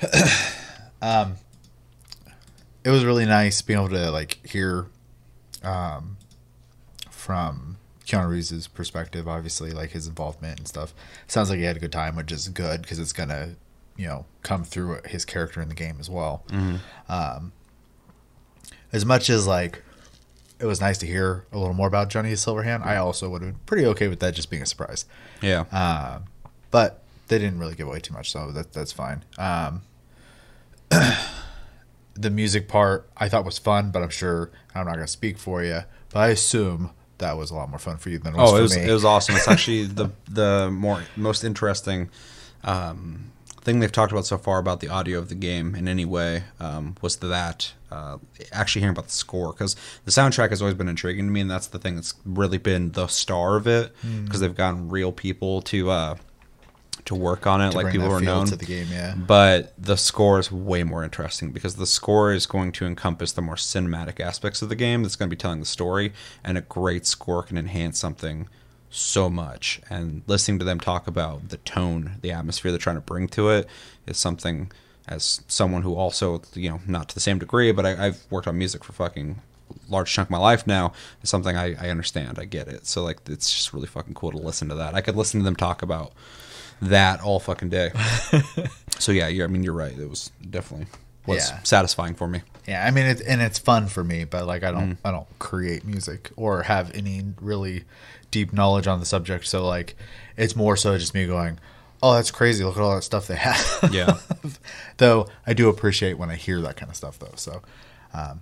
um, 1.03 1.35
it 2.85 2.89
was 2.89 3.05
really 3.05 3.27
nice 3.27 3.61
being 3.61 3.79
able 3.79 3.91
to 3.91 4.11
like 4.11 4.39
hear, 4.47 4.87
um, 5.63 6.17
from 7.11 7.77
Keanu 8.07 8.31
Reeves' 8.31 8.67
perspective. 8.69 9.29
Obviously, 9.29 9.73
like 9.73 9.91
his 9.91 10.07
involvement 10.07 10.59
and 10.59 10.67
stuff. 10.67 10.95
Sounds 11.27 11.51
like 11.51 11.59
he 11.59 11.67
had 11.67 11.77
a 11.77 11.81
good 11.81 11.93
time, 11.93 12.17
which 12.17 12.33
is 12.33 12.49
good 12.49 12.81
because 12.81 12.99
it's 12.99 13.13
gonna, 13.13 13.57
you 13.99 14.07
know, 14.07 14.25
come 14.43 14.65
through 14.65 15.01
his 15.05 15.27
character 15.27 15.61
in 15.61 15.69
the 15.69 15.75
game 15.75 15.99
as 16.01 16.09
well. 16.09 16.45
Mhm. 16.49 16.79
Um, 17.11 17.53
as 18.91 19.05
much 19.05 19.29
as 19.29 19.47
like 19.47 19.83
it 20.59 20.65
was 20.65 20.81
nice 20.81 20.97
to 20.97 21.07
hear 21.07 21.45
a 21.53 21.59
little 21.59 21.75
more 21.75 21.89
about 21.89 22.09
Johnny 22.09 22.33
Silverhand, 22.33 22.87
I 22.87 22.97
also 22.97 23.29
would 23.29 23.43
have 23.43 23.51
been 23.53 23.61
pretty 23.67 23.85
okay 23.85 24.09
with 24.09 24.21
that 24.21 24.33
just 24.35 24.49
being 24.49 24.63
a 24.63 24.67
surprise. 24.67 25.05
Yeah. 25.43 25.67
Uh, 25.71 26.21
but 26.71 27.03
they 27.29 27.39
didn't 27.39 27.59
really 27.59 27.75
give 27.75 27.87
away 27.89 28.01
too 28.01 28.15
much, 28.15 28.31
so 28.31 28.51
that 28.53 28.73
that's 28.73 28.93
fine. 28.93 29.25
Um, 29.39 29.83
the 32.15 32.31
music 32.31 32.69
part 32.69 33.09
I 33.17 33.29
thought 33.29 33.45
was 33.45 33.59
fun, 33.59 33.91
but 33.91 34.03
I'm 34.03 34.09
sure 34.11 34.51
I'm 34.75 34.87
not 34.87 34.95
going 34.95 35.07
to 35.07 35.13
speak 35.13 35.39
for 35.39 35.63
you, 35.63 35.81
but 36.11 36.21
I 36.21 36.29
assume 36.29 36.91
that 37.19 37.37
was 37.37 37.51
a 37.51 37.55
lot 37.55 37.69
more 37.71 37.79
fun 37.79 37.97
for 37.99 38.11
you 38.11 38.19
than 38.19 38.35
it 38.35 38.39
was 38.39 38.51
Oh, 38.51 38.53
for 38.55 38.59
it 38.59 38.63
was 38.63 38.77
me. 38.77 38.83
it 38.89 38.93
was 38.93 39.05
awesome. 39.05 39.37
It's 39.37 39.49
actually 39.49 39.85
the 40.01 40.11
the 40.29 40.71
more 40.73 41.03
most 41.17 41.45
interesting 41.45 42.11
um, 42.65 43.33
thing 43.63 43.81
they've 43.81 43.93
talked 43.93 44.13
about 44.13 44.27
so 44.27 44.39
far 44.39 44.59
about 44.59 44.81
the 44.81 44.89
audio 44.89 45.19
of 45.19 45.29
the 45.29 45.35
game 45.35 45.75
in 45.75 45.89
any 45.89 46.05
way 46.05 46.45
um, 46.61 46.95
was 47.03 47.17
that 47.17 47.73
uh, 47.91 48.19
actually 48.53 48.81
hearing 48.83 48.95
about 48.95 49.07
the 49.07 49.13
score 49.13 49.53
because 49.53 49.75
the 50.05 50.11
soundtrack 50.11 50.51
has 50.51 50.61
always 50.63 50.75
been 50.75 50.89
intriguing 50.89 51.27
to 51.27 51.33
me, 51.33 51.41
and 51.41 51.51
that's 51.51 51.67
the 51.69 51.79
thing 51.79 51.97
that's 51.97 52.15
really 52.25 52.59
been 52.59 52.93
the 52.93 53.07
star 53.09 53.57
of 53.57 53.67
it 53.67 53.93
Mm. 54.05 54.25
because 54.25 54.41
they've 54.41 54.55
gotten 54.55 54.89
real 54.89 55.13
people 55.13 55.61
to. 55.63 55.91
Uh, 55.91 56.15
to 57.07 57.15
work 57.15 57.47
on 57.47 57.61
it, 57.61 57.75
like 57.75 57.93
people 57.93 58.11
are 58.11 58.21
known 58.21 58.47
to 58.47 58.57
the 58.57 58.65
game, 58.65 58.89
yeah. 58.91 59.15
But 59.15 59.73
the 59.79 59.97
score 59.97 60.39
is 60.39 60.53
way 60.53 60.85
more 60.85 61.03
interesting 61.03 61.53
because 61.53 61.77
the 61.77 61.87
score 61.87 62.33
is 62.33 62.47
going 62.47 62.73
to 62.73 62.87
encompass 62.87 63.33
the 63.33 63.43
more 63.43 63.55
cinematic 63.55 64.21
aspects 64.21 64.63
of 64.63 64.69
the 64.69 64.77
game. 64.77 65.03
That's 65.03 65.17
going 65.17 65.29
to 65.29 65.35
be 65.35 65.41
telling 65.41 65.61
the 65.61 65.67
story, 65.67 66.13
and 66.45 66.59
a 66.59 66.63
great 66.63 67.07
score 67.07 67.43
can 67.43 67.57
enhance 67.57 67.99
something 67.99 68.49
so 68.91 69.29
much. 69.31 69.81
And 69.89 70.23
listening 70.27 70.59
to 70.61 70.65
them 70.65 70.81
talk 70.81 71.07
about 71.07 71.49
the 71.49 71.59
tone, 71.59 72.17
the 72.21 72.33
atmosphere 72.33 72.71
they're 72.71 72.79
trying 72.79 72.97
to 72.97 73.03
bring 73.03 73.29
to 73.29 73.51
it 73.51 73.69
is 74.07 74.19
something. 74.19 74.71
As 75.09 75.43
someone 75.47 75.83
who 75.83 75.95
also, 75.95 76.43
you 76.55 76.69
know, 76.69 76.81
not 76.85 77.09
to 77.11 77.15
the 77.15 77.21
same 77.21 77.39
degree, 77.39 77.71
but 77.71 77.87
I, 77.87 78.07
I've 78.07 78.27
worked 78.29 78.49
on 78.49 78.59
music 78.59 78.83
for 78.83 78.93
fucking 78.93 79.41
large 79.89 80.13
chunk 80.13 80.27
of 80.27 80.31
my 80.31 80.39
life 80.39 80.67
now 80.67 80.93
is 81.23 81.31
something 81.31 81.57
I, 81.57 81.75
I 81.81 81.91
understand. 81.91 82.39
I 82.39 82.45
get 82.45 82.69
it. 82.69 82.87
So 82.87 83.03
like 83.03 83.19
it's 83.29 83.53
just 83.53 83.73
really 83.73 83.87
fucking 83.87 84.15
cool 84.15 84.33
to 84.33 84.39
listen 84.39 84.69
to 84.69 84.75
that. 84.75 84.95
I 84.95 85.01
could 85.01 85.17
listen 85.17 85.41
to 85.41 85.45
them 85.45 85.57
talk 85.57 85.83
about 85.83 86.13
that 86.83 87.21
all 87.23 87.41
fucking 87.41 87.69
day. 87.71 87.91
so 88.99 89.13
yeah, 89.13 89.29
you're, 89.29 89.45
I 89.47 89.49
mean 89.49 89.63
you're 89.65 89.73
right. 89.73 89.97
It 89.97 90.09
was 90.09 90.31
definitely 90.49 90.87
was 91.27 91.49
Yeah. 91.51 91.61
satisfying 91.63 92.15
for 92.15 92.29
me. 92.29 92.43
Yeah, 92.69 92.85
I 92.85 92.91
mean, 92.91 93.07
it, 93.07 93.21
and 93.27 93.41
it's 93.43 93.59
fun 93.59 93.87
for 93.87 94.03
me, 94.05 94.25
but 94.25 94.47
like 94.47 94.63
I 94.65 94.71
don't, 94.73 94.93
Mm. 94.93 94.97
I 95.05 95.11
don't 95.13 95.27
create 95.39 95.85
music 95.85 96.31
or 96.37 96.63
have 96.65 96.95
any 96.95 97.23
really 97.41 97.85
deep 98.31 98.53
knowledge 98.53 98.87
on 98.87 99.01
the 99.01 99.07
subject. 99.07 99.47
So 99.47 99.65
like, 99.67 99.97
it's 100.37 100.55
more 100.57 100.77
so 100.77 100.97
just 100.99 101.15
me 101.15 101.27
going, 101.27 101.59
"Oh, 102.03 102.15
that's 102.15 102.31
crazy! 102.31 102.65
Look 102.65 102.77
at 102.77 102.83
all 102.83 102.95
that 102.97 103.03
stuff 103.03 103.27
they 103.29 103.37
have." 103.37 103.89
Yeah. 103.93 104.19
though 104.99 105.29
I 105.47 105.53
do 105.55 105.69
appreciate 105.69 106.19
when 106.19 106.31
I 106.31 106.35
hear 106.37 106.61
that 106.63 106.77
kind 106.77 106.91
of 106.91 106.97
stuff, 106.97 107.19
though. 107.19 107.33
So, 107.37 107.63
um, 108.15 108.41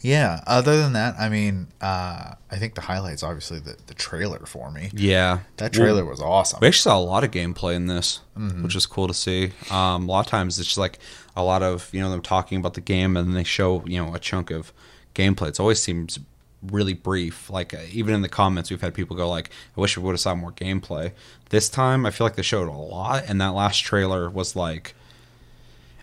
yeah. 0.00 0.40
Other 0.46 0.76
than 0.78 0.92
that, 0.94 1.14
I 1.18 1.28
mean, 1.28 1.68
uh, 1.80 2.34
I 2.50 2.56
think 2.56 2.74
the 2.74 2.80
highlights 2.82 3.22
obviously 3.22 3.58
the 3.60 3.76
the 3.86 3.94
trailer 3.94 4.40
for 4.46 4.70
me. 4.70 4.90
Yeah, 4.92 5.40
that 5.58 5.72
trailer 5.72 6.02
Well, 6.04 6.10
was 6.12 6.20
awesome. 6.20 6.58
We 6.60 6.68
actually 6.68 6.90
saw 6.90 6.98
a 6.98 7.00
lot 7.00 7.24
of 7.24 7.30
gameplay 7.30 7.74
in 7.74 7.86
this, 7.86 8.20
Mhm. 8.38 8.62
which 8.62 8.74
is 8.76 8.86
cool 8.86 9.08
to 9.08 9.14
see. 9.14 9.52
Um, 9.70 10.08
a 10.08 10.12
lot 10.12 10.26
of 10.26 10.30
times 10.30 10.58
it's 10.58 10.68
just 10.68 10.78
like 10.78 10.98
a 11.36 11.42
lot 11.42 11.62
of 11.62 11.88
you 11.92 12.00
know 12.00 12.10
them 12.10 12.22
talking 12.22 12.58
about 12.58 12.74
the 12.74 12.80
game, 12.80 13.16
and 13.16 13.28
then 13.28 13.34
they 13.34 13.44
show 13.44 13.82
you 13.86 14.02
know 14.02 14.14
a 14.14 14.18
chunk 14.18 14.50
of 14.50 14.72
gameplay. 15.14 15.48
It 15.48 15.60
always 15.60 15.80
seems 15.82 16.18
really 16.62 16.92
brief. 16.94 17.48
Like 17.50 17.72
uh, 17.72 17.78
even 17.90 18.14
in 18.14 18.22
the 18.22 18.28
comments, 18.28 18.70
we've 18.70 18.80
had 18.80 18.94
people 18.94 19.16
go 19.16 19.28
like, 19.28 19.50
"I 19.76 19.80
wish 19.80 19.96
we 19.96 20.02
would 20.02 20.12
have 20.12 20.20
saw 20.20 20.34
more 20.34 20.52
gameplay." 20.52 21.12
This 21.50 21.68
time, 21.68 22.04
I 22.06 22.10
feel 22.10 22.26
like 22.26 22.36
they 22.36 22.42
showed 22.42 22.68
a 22.68 22.72
lot, 22.72 23.24
and 23.26 23.40
that 23.40 23.48
last 23.54 23.78
trailer 23.84 24.28
was 24.30 24.56
like. 24.56 24.94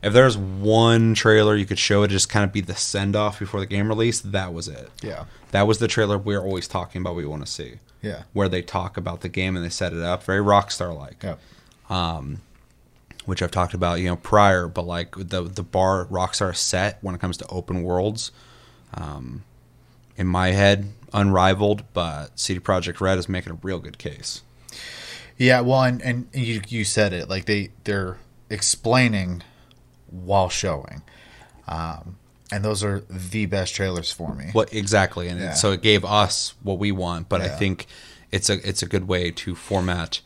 If 0.07 0.13
there's 0.13 0.37
one 0.37 1.13
trailer 1.13 1.55
you 1.55 1.65
could 1.65 1.79
show 1.79 2.03
it 2.03 2.07
just 2.07 2.29
kind 2.29 2.43
of 2.43 2.51
be 2.51 2.61
the 2.61 2.75
send 2.75 3.15
off 3.15 3.39
before 3.39 3.59
the 3.59 3.65
game 3.65 3.89
release, 3.89 4.21
that 4.21 4.53
was 4.53 4.67
it. 4.67 4.89
Yeah. 5.01 5.25
That 5.51 5.67
was 5.67 5.79
the 5.79 5.87
trailer 5.87 6.17
we're 6.17 6.41
always 6.41 6.67
talking 6.67 7.01
about. 7.01 7.15
We 7.15 7.25
want 7.25 7.45
to 7.45 7.51
see. 7.51 7.75
Yeah. 8.01 8.23
Where 8.33 8.49
they 8.49 8.61
talk 8.61 8.97
about 8.97 9.21
the 9.21 9.29
game 9.29 9.55
and 9.55 9.63
they 9.63 9.69
set 9.69 9.93
it 9.93 10.01
up 10.01 10.23
very 10.23 10.43
Rockstar 10.43 10.97
like. 10.97 11.23
Yeah. 11.23 11.35
Um, 11.89 12.41
which 13.25 13.41
I've 13.41 13.51
talked 13.51 13.73
about, 13.73 13.99
you 13.99 14.05
know, 14.05 14.15
prior, 14.15 14.67
but 14.67 14.83
like 14.83 15.13
the 15.17 15.43
the 15.43 15.63
bar 15.63 16.05
Rockstar 16.05 16.55
set 16.55 16.97
when 17.01 17.13
it 17.13 17.19
comes 17.19 17.35
to 17.37 17.47
open 17.49 17.83
worlds, 17.83 18.31
um, 18.93 19.43
in 20.15 20.27
my 20.27 20.49
head, 20.51 20.93
unrivaled. 21.11 21.83
But 21.93 22.39
CD 22.39 22.61
Projekt 22.61 23.01
Red 23.01 23.17
is 23.17 23.27
making 23.27 23.51
a 23.51 23.59
real 23.61 23.79
good 23.79 23.97
case. 23.97 24.43
Yeah, 25.37 25.59
well, 25.59 25.83
and, 25.83 26.01
and 26.01 26.27
you 26.33 26.61
you 26.69 26.85
said 26.85 27.11
it 27.11 27.27
like 27.29 27.45
they 27.45 27.71
they're 27.83 28.17
explaining 28.49 29.43
while 30.09 30.49
showing, 30.49 31.01
um, 31.67 32.17
and 32.51 32.63
those 32.63 32.83
are 32.83 33.01
the 33.09 33.45
best 33.45 33.75
trailers 33.75 34.11
for 34.11 34.33
me. 34.33 34.45
What 34.53 34.73
exactly? 34.73 35.27
And 35.27 35.39
Yeah. 35.39 35.51
it, 35.51 35.55
so 35.57 35.71
it 35.71 35.81
gave 35.81 36.05
us 36.05 36.53
what 36.63 36.79
we 36.79 36.91
want, 36.91 37.27
but 37.29 37.41
I 37.41 37.49
think 37.49 37.87
it's 38.31 38.49
a 38.49 38.67
it's 38.67 38.81
a 38.81 38.85
good 38.87 39.07
way 39.07 39.31
to 39.31 39.55
format 39.55 40.21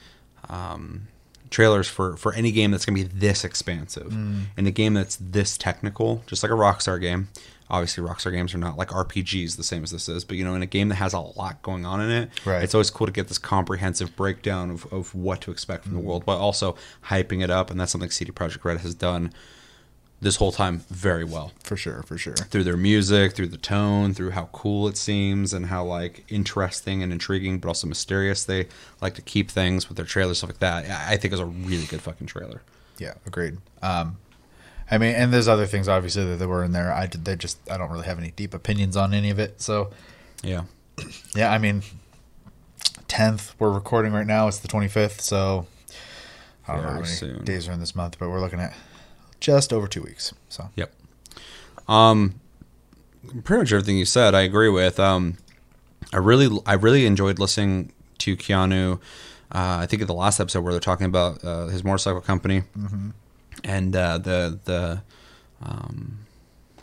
um, 0.50 1.08
trailers 1.50 1.88
for 1.88 2.16
for 2.18 2.34
any 2.34 2.52
game 2.52 2.72
that's 2.72 2.86
going 2.86 2.98
to 2.98 3.04
be 3.10 3.20
this 3.20 3.44
expansive, 3.44 4.12
Mm. 4.12 4.46
in 4.58 4.68
a 4.68 4.72
game 4.72 4.94
that's 4.94 5.18
this 5.20 5.58
technical, 5.58 6.24
just 6.28 6.44
like 6.44 6.52
a 6.52 6.56
Rockstar 6.56 7.00
game. 7.00 7.30
Obviously, 7.70 8.04
Rockstar 8.04 8.32
games 8.34 8.54
are 8.54 8.58
not 8.58 8.78
like 8.78 8.90
RPGs 8.90 9.56
the 9.56 9.64
same 9.64 9.82
as 9.84 9.92
this 9.92 10.10
is, 10.10 10.26
but 10.26 10.36
you 10.36 10.44
know, 10.44 10.56
in 10.56 10.62
a 10.62 10.66
game 10.66 10.90
that 10.90 10.96
has 10.96 11.14
a 11.14 11.20
lot 11.20 11.62
going 11.62 11.86
on 11.86 12.02
in 12.02 12.10
it, 12.12 12.30
Right. 12.46 12.62
it's 12.64 12.76
always 12.76 12.90
cool 12.90 13.08
to 13.08 13.14
get 13.14 13.30
this 13.30 13.38
comprehensive 13.38 14.14
breakdown 14.18 14.70
of, 14.72 14.92
of 14.92 15.16
what 15.16 15.40
to 15.42 15.52
expect 15.52 15.86
from 15.86 15.94
the 15.94 16.02
Mm. 16.02 16.04
world, 16.04 16.24
but 16.26 16.38
also 16.38 16.76
hyping 17.08 17.42
it 17.42 17.50
up, 17.50 17.72
and 17.72 17.80
that's 17.80 17.92
something 17.94 18.10
CD 18.12 18.32
Projekt 18.32 18.66
Red 18.66 18.80
has 18.80 18.94
done 18.94 19.32
this 20.22 20.36
whole 20.36 20.52
time 20.52 20.84
very 20.90 21.24
well 21.24 21.52
for 21.64 21.76
sure, 21.76 22.04
for 22.04 22.18
sure. 22.18 22.36
through 22.36 22.64
their 22.64 22.78
music, 22.78 23.34
through 23.34 23.48
the 23.48 23.58
tone, 23.58 24.14
through 24.14 24.30
how 24.32 24.48
cool 24.54 24.88
it 24.88 24.96
seems, 24.96 25.52
and 25.54 25.66
how 25.66 25.84
like 25.84 26.24
interesting 26.30 27.02
and 27.02 27.12
intriguing, 27.12 27.58
but 27.58 27.68
also 27.70 27.88
mysterious 27.88 28.44
they 28.46 28.68
like 29.02 29.16
to 29.16 29.22
keep 29.24 29.50
things 29.50 29.88
with 29.90 29.98
their 29.98 30.06
trailers, 30.06 30.38
stuff 30.38 30.52
like 30.52 30.60
that. 30.60 30.86
I 30.86 31.14
I 31.14 31.18
think 31.18 31.26
it 31.26 31.32
was 31.32 31.40
a 31.40 31.46
really 31.46 31.86
good 31.88 32.02
fucking 32.02 32.28
trailer. 32.28 32.62
Yeah, 33.00 33.14
agreed. 33.26 33.58
Um, 33.82 34.18
I 34.92 34.98
mean, 35.00 35.16
and 35.16 35.34
there's 35.34 35.48
other 35.48 35.66
things 35.66 35.88
obviously 35.88 36.24
that, 36.26 36.36
that 36.38 36.48
were 36.48 36.64
in 36.64 36.72
there. 36.72 36.94
I 36.94 37.08
did- 37.08 37.26
they 37.26 37.36
just 37.36 37.58
I 37.70 37.78
don't 37.78 37.90
really 37.90 38.06
have 38.06 38.20
any 38.20 38.30
deep 38.32 38.54
opinions 38.54 38.96
on 38.96 39.14
any 39.16 39.30
of 39.32 39.40
it. 39.40 39.60
So 39.62 39.90
Yeah. 40.44 40.66
yeah. 41.36 41.52
I 41.52 41.58
mean, 41.58 41.82
tenth 43.08 43.54
we're 43.60 43.72
recording 43.72 44.14
right 44.14 44.28
now. 44.28 44.48
It's 44.48 44.60
the 44.60 44.68
twenty 44.68 44.88
fifth. 44.88 45.22
So 45.22 45.66
I 46.68 46.76
don't 46.76 46.84
know 46.84 46.90
how 46.90 46.96
many 46.96 47.08
soon. 47.08 47.44
days 47.44 47.68
are 47.68 47.72
in 47.72 47.80
this 47.80 47.96
month, 47.96 48.18
but 48.20 48.30
we're 48.30 48.40
looking 48.42 48.60
at 48.60 48.74
just 49.42 49.74
over 49.74 49.88
two 49.88 50.02
weeks. 50.04 50.34
So 50.48 50.70
Yep. 50.78 50.94
Um, 51.88 52.36
pretty 53.44 53.62
much 53.62 53.74
everything 53.74 53.98
you 53.98 54.06
said, 54.06 54.34
I 54.34 54.42
agree 54.42 54.70
with. 54.70 55.00
Um, 55.00 55.38
I 56.14 56.18
really, 56.18 56.58
I 56.66 56.74
really 56.74 57.06
enjoyed 57.06 57.40
listening 57.40 57.92
to 58.20 58.38
Keanu. 58.38 59.00
Uh, 59.54 59.80
I 59.82 59.86
think 59.88 60.02
in 60.02 60.08
the 60.08 60.14
last 60.14 60.40
episode 60.40 60.62
where 60.62 60.72
they're 60.72 60.80
talking 60.80 61.06
about 61.08 61.44
uh, 61.44 61.68
his 61.68 61.84
motorcycle 61.84 62.22
company 62.22 62.64
Mhm. 62.78 63.12
and 63.66 63.96
uh, 63.96 64.18
the 64.18 64.60
the 64.64 65.02
um, 65.64 66.20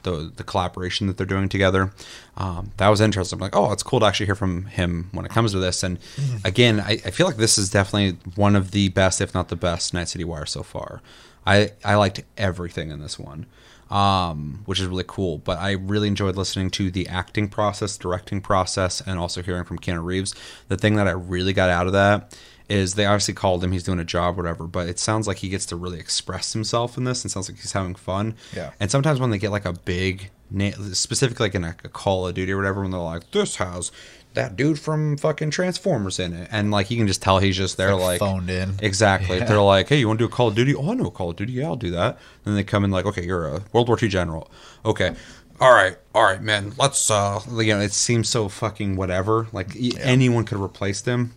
the 0.03 0.31
the 0.37 0.45
collaboration 0.45 1.07
that 1.07 1.17
they're 1.17 1.27
doing 1.27 1.49
together. 1.49 1.93
Um, 2.37 2.73
that 2.77 2.89
was 2.89 3.01
interesting. 3.01 3.37
I'm 3.39 3.41
like, 3.41 3.57
oh, 3.57 3.73
it's 3.73 3.83
cool 3.83 4.01
to 4.01 4.07
actually 4.07 4.27
hear 4.27 4.35
from 4.35 4.67
him 4.67 5.09
when 5.13 5.25
it 5.25 5.31
comes 5.31 5.53
to 5.53 5.59
this. 5.59 5.83
And 5.83 5.99
Mhm. 6.17 6.45
again, 6.45 6.81
I, 6.81 6.93
I 7.05 7.11
feel 7.11 7.27
like 7.27 7.37
this 7.39 7.57
is 7.59 7.71
definitely 7.71 8.19
one 8.37 8.55
of 8.55 8.71
the 8.73 8.89
best, 8.91 9.21
if 9.21 9.33
not 9.35 9.49
the 9.49 9.57
best, 9.57 9.95
Night 9.95 10.09
City 10.09 10.25
Wire 10.25 10.47
so 10.47 10.63
far. 10.63 11.01
I 11.49 11.71
I 11.83 11.95
liked 11.95 12.23
everything 12.37 12.91
in 12.91 13.01
this 13.01 13.19
one, 13.19 13.47
um, 13.91 14.63
which 14.67 14.81
is 14.81 14.87
really 14.87 15.05
cool. 15.07 15.39
But 15.39 15.59
I 15.59 15.73
really 15.73 16.09
enjoyed 16.09 16.37
listening 16.37 16.71
to 16.73 16.91
the 16.91 17.09
acting 17.09 17.49
process, 17.49 17.97
directing 17.97 18.43
process, 18.43 19.01
and 19.01 19.19
also 19.19 19.43
hearing 19.43 19.65
from 19.65 19.79
Keanu 19.79 20.05
Reeves. 20.05 20.35
The 20.69 20.77
thing 20.77 20.97
that 20.97 21.09
I 21.09 21.13
really 21.13 21.55
got 21.55 21.71
out 21.71 21.87
of 21.87 21.95
that 21.95 22.39
is 22.69 22.95
they 22.95 23.07
obviously 23.07 23.33
called 23.33 23.65
him, 23.65 23.73
he's 23.73 23.83
doing 23.83 23.99
a 23.99 24.05
job, 24.05 24.37
whatever. 24.37 24.67
But 24.67 24.89
it 24.91 24.99
sounds 24.99 25.27
like 25.27 25.39
he 25.39 25.49
gets 25.49 25.65
to 25.67 25.77
really 25.77 25.99
express 25.99 26.53
himself 26.53 26.99
in 26.99 27.05
this, 27.05 27.25
and 27.25 27.31
sounds 27.31 27.49
like 27.49 27.59
he's 27.59 27.73
having 27.73 27.95
fun. 27.95 28.35
Yeah. 28.55 28.73
And 28.79 28.91
sometimes 28.91 29.19
when 29.19 29.31
they 29.31 29.39
get 29.39 29.51
like 29.51 29.65
a 29.65 29.73
big, 29.73 30.31
na- 30.51 30.73
specifically 30.93 31.47
like 31.47 31.55
in 31.55 31.65
a, 31.65 31.75
a 31.83 31.89
Call 31.89 32.29
of 32.29 32.35
Duty 32.35 32.53
or 32.53 32.59
whatever, 32.59 32.83
when 32.83 32.91
they're 32.91 33.01
like, 33.01 33.31
"This 33.31 33.57
has 33.57 33.91
that 34.39 34.57
dude 34.57 34.79
from 34.79 35.17
fucking 35.17 35.51
Transformers 35.51 36.19
in 36.19 36.33
it," 36.33 36.49
and 36.51 36.71
like 36.71 36.91
you 36.91 36.97
can 36.97 37.07
just 37.07 37.21
tell 37.21 37.39
he's 37.39 37.57
just 37.57 37.77
there, 37.77 37.95
like 37.95 38.03
like, 38.03 38.19
phoned 38.21 38.49
in. 38.49 38.75
Exactly. 38.81 39.39
Yeah. 39.39 39.45
They're 39.45 39.61
like, 39.61 39.89
"Hey, 39.89 39.99
you 39.99 40.07
want 40.07 40.19
to 40.19 40.25
do 40.27 40.33
a 40.33 40.35
Call 40.35 40.49
of 40.49 40.55
Duty? 40.55 40.75
Oh, 40.75 40.91
I 40.91 40.95
know 40.95 41.07
a 41.07 41.11
Call 41.11 41.31
of 41.31 41.37
Duty. 41.37 41.53
Yeah, 41.53 41.67
I'll 41.67 41.77
do 41.77 41.91
that." 41.91 42.19
And 42.45 42.57
they 42.57 42.65
come 42.65 42.85
in 42.85 42.91
like, 42.91 43.05
"Okay, 43.05 43.25
you're 43.25 43.47
a 43.47 43.63
World 43.73 43.89
War 43.89 43.99
II 44.01 44.09
general. 44.09 44.51
Okay." 44.85 45.15
All 45.61 45.73
right, 45.73 45.97
all 46.15 46.23
right, 46.23 46.41
man. 46.41 46.73
Let's, 46.79 47.11
uh, 47.11 47.41
you 47.51 47.75
know, 47.75 47.81
it 47.81 47.93
seems 47.93 48.29
so 48.29 48.49
fucking 48.49 48.95
whatever. 48.95 49.49
Like 49.53 49.75
e- 49.75 49.93
anyone 50.01 50.45
could 50.45 50.55
have 50.55 50.63
replaced 50.63 51.05
him. 51.07 51.33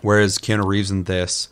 Whereas 0.00 0.38
Keanu 0.38 0.64
Reeves 0.64 0.90
in 0.90 1.04
this, 1.04 1.50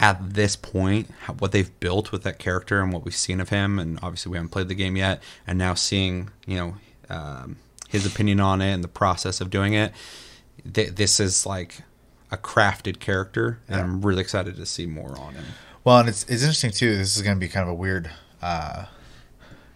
at 0.00 0.34
this 0.34 0.56
point, 0.56 1.08
what 1.38 1.52
they've 1.52 1.78
built 1.78 2.10
with 2.10 2.24
that 2.24 2.40
character 2.40 2.80
and 2.80 2.92
what 2.92 3.04
we've 3.04 3.14
seen 3.14 3.40
of 3.40 3.50
him, 3.50 3.78
and 3.78 3.98
obviously 4.02 4.30
we 4.30 4.38
haven't 4.38 4.50
played 4.50 4.66
the 4.66 4.74
game 4.74 4.96
yet, 4.96 5.22
and 5.46 5.56
now 5.56 5.74
seeing, 5.74 6.30
you 6.46 6.56
know, 6.56 6.74
um, 7.08 7.56
his 7.90 8.06
opinion 8.06 8.40
on 8.40 8.62
it 8.62 8.72
and 8.72 8.84
the 8.84 8.88
process 8.88 9.40
of 9.40 9.50
doing 9.50 9.74
it, 9.74 9.92
th- 10.72 10.90
this 10.94 11.18
is 11.20 11.44
like 11.44 11.82
a 12.30 12.36
crafted 12.36 13.00
character, 13.00 13.58
and 13.68 13.76
Yeah. 13.76 13.82
I'm 13.82 14.00
really 14.02 14.20
excited 14.22 14.56
to 14.56 14.64
see 14.66 14.86
more 14.86 15.18
on 15.18 15.34
him. 15.34 15.44
Well, 15.84 15.98
and 15.98 16.08
it's 16.08 16.22
it's 16.24 16.42
interesting 16.42 16.70
too. 16.70 16.96
This 16.96 17.16
is 17.16 17.22
going 17.22 17.36
to 17.36 17.40
be 17.40 17.48
kind 17.48 17.64
of 17.64 17.70
a 17.70 17.74
weird 17.74 18.10
uh, 18.40 18.84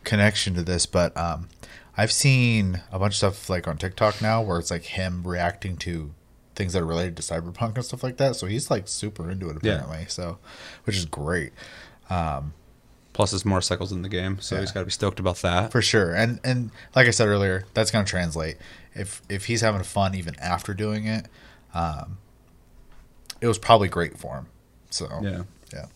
connection 0.04 0.54
to 0.54 0.62
this, 0.62 0.86
but 0.86 1.16
um, 1.16 1.48
I've 1.96 2.12
seen 2.12 2.82
a 2.92 2.98
bunch 2.98 3.14
of 3.14 3.16
stuff 3.16 3.50
like 3.50 3.66
on 3.66 3.76
TikTok 3.78 4.20
now 4.20 4.42
where 4.42 4.58
it's 4.58 4.70
like 4.70 4.84
him 4.84 5.26
reacting 5.26 5.76
to 5.78 6.12
things 6.54 6.72
that 6.74 6.82
are 6.82 6.86
related 6.86 7.16
to 7.16 7.22
cyberpunk 7.22 7.74
and 7.76 7.84
stuff 7.84 8.02
like 8.04 8.16
that. 8.18 8.36
So 8.36 8.46
he's 8.46 8.70
like 8.70 8.86
super 8.86 9.30
into 9.30 9.48
it 9.50 9.56
Yeah. 9.62 9.72
apparently. 9.76 10.06
So, 10.08 10.38
which 10.84 10.96
is 10.96 11.04
great. 11.06 11.52
Um, 12.10 12.52
Plus, 13.14 13.30
there's 13.30 13.44
motorcycles 13.46 13.92
in 13.92 14.02
the 14.02 14.08
game, 14.10 14.38
so 14.40 14.58
he's 14.60 14.72
got 14.72 14.80
to 14.80 14.86
be 14.86 14.90
stoked 14.90 15.18
about 15.20 15.36
that. 15.36 15.72
for 15.72 15.80
sure. 15.80 16.12
And 16.14 16.40
and 16.44 16.70
like 16.94 17.06
I 17.06 17.10
said 17.10 17.28
earlier, 17.28 17.64
that's 17.72 17.90
going 17.90 18.04
to 18.04 18.10
translate. 18.10 18.56
If 18.94 19.22
if 19.30 19.46
he's 19.46 19.62
having 19.62 19.82
fun 19.84 20.14
even 20.14 20.34
after 20.40 20.74
doing 20.74 21.06
it, 21.06 21.26
um, 21.72 22.18
it 23.40 23.46
was 23.46 23.56
probably 23.56 23.88
great 23.88 24.18
for 24.18 24.34
him. 24.36 24.46
So 24.90 25.08
Yeah. 25.22 25.42
yeah. 25.72 25.86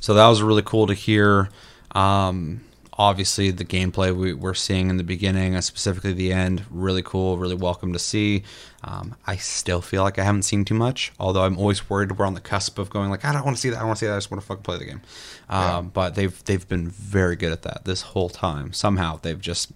So 0.00 0.14
that 0.14 0.28
was 0.28 0.42
really 0.42 0.62
cool 0.62 0.86
to 0.86 0.94
hear. 0.94 1.48
Um, 1.92 2.60
obviously, 2.98 3.50
the 3.52 3.64
gameplay 3.64 4.14
we, 4.14 4.32
we're 4.32 4.54
seeing 4.54 4.90
in 4.90 4.96
the 4.96 5.04
beginning, 5.04 5.54
and 5.54 5.62
specifically 5.62 6.12
the 6.12 6.32
end, 6.32 6.64
really 6.70 7.02
cool, 7.02 7.38
really 7.38 7.54
welcome 7.54 7.92
to 7.92 7.98
see. 7.98 8.42
Um, 8.82 9.14
I 9.26 9.36
still 9.36 9.80
feel 9.80 10.02
like 10.02 10.18
I 10.18 10.24
haven't 10.24 10.42
seen 10.42 10.64
too 10.64 10.74
much, 10.74 11.12
although 11.18 11.44
I'm 11.44 11.56
always 11.56 11.88
worried 11.88 12.18
we're 12.18 12.26
on 12.26 12.34
the 12.34 12.40
cusp 12.40 12.78
of 12.78 12.90
going 12.90 13.10
like, 13.10 13.24
I 13.24 13.32
don't 13.32 13.44
want 13.44 13.56
to 13.56 13.60
see 13.60 13.70
that, 13.70 13.76
I 13.76 13.80
don't 13.80 13.88
want 13.88 13.98
to 13.98 14.04
see 14.04 14.08
that, 14.08 14.14
I 14.14 14.16
just 14.18 14.30
want 14.30 14.42
to 14.42 14.46
fucking 14.46 14.64
play 14.64 14.78
the 14.78 14.84
game. 14.84 15.00
Um, 15.48 15.88
But 15.88 16.14
they've 16.14 16.44
they've 16.44 16.68
been 16.68 16.88
very 16.90 17.36
good 17.36 17.52
at 17.52 17.62
that 17.62 17.84
this 17.84 18.02
whole 18.02 18.28
time. 18.28 18.72
Somehow 18.72 19.18
they've 19.22 19.40
just 19.40 19.72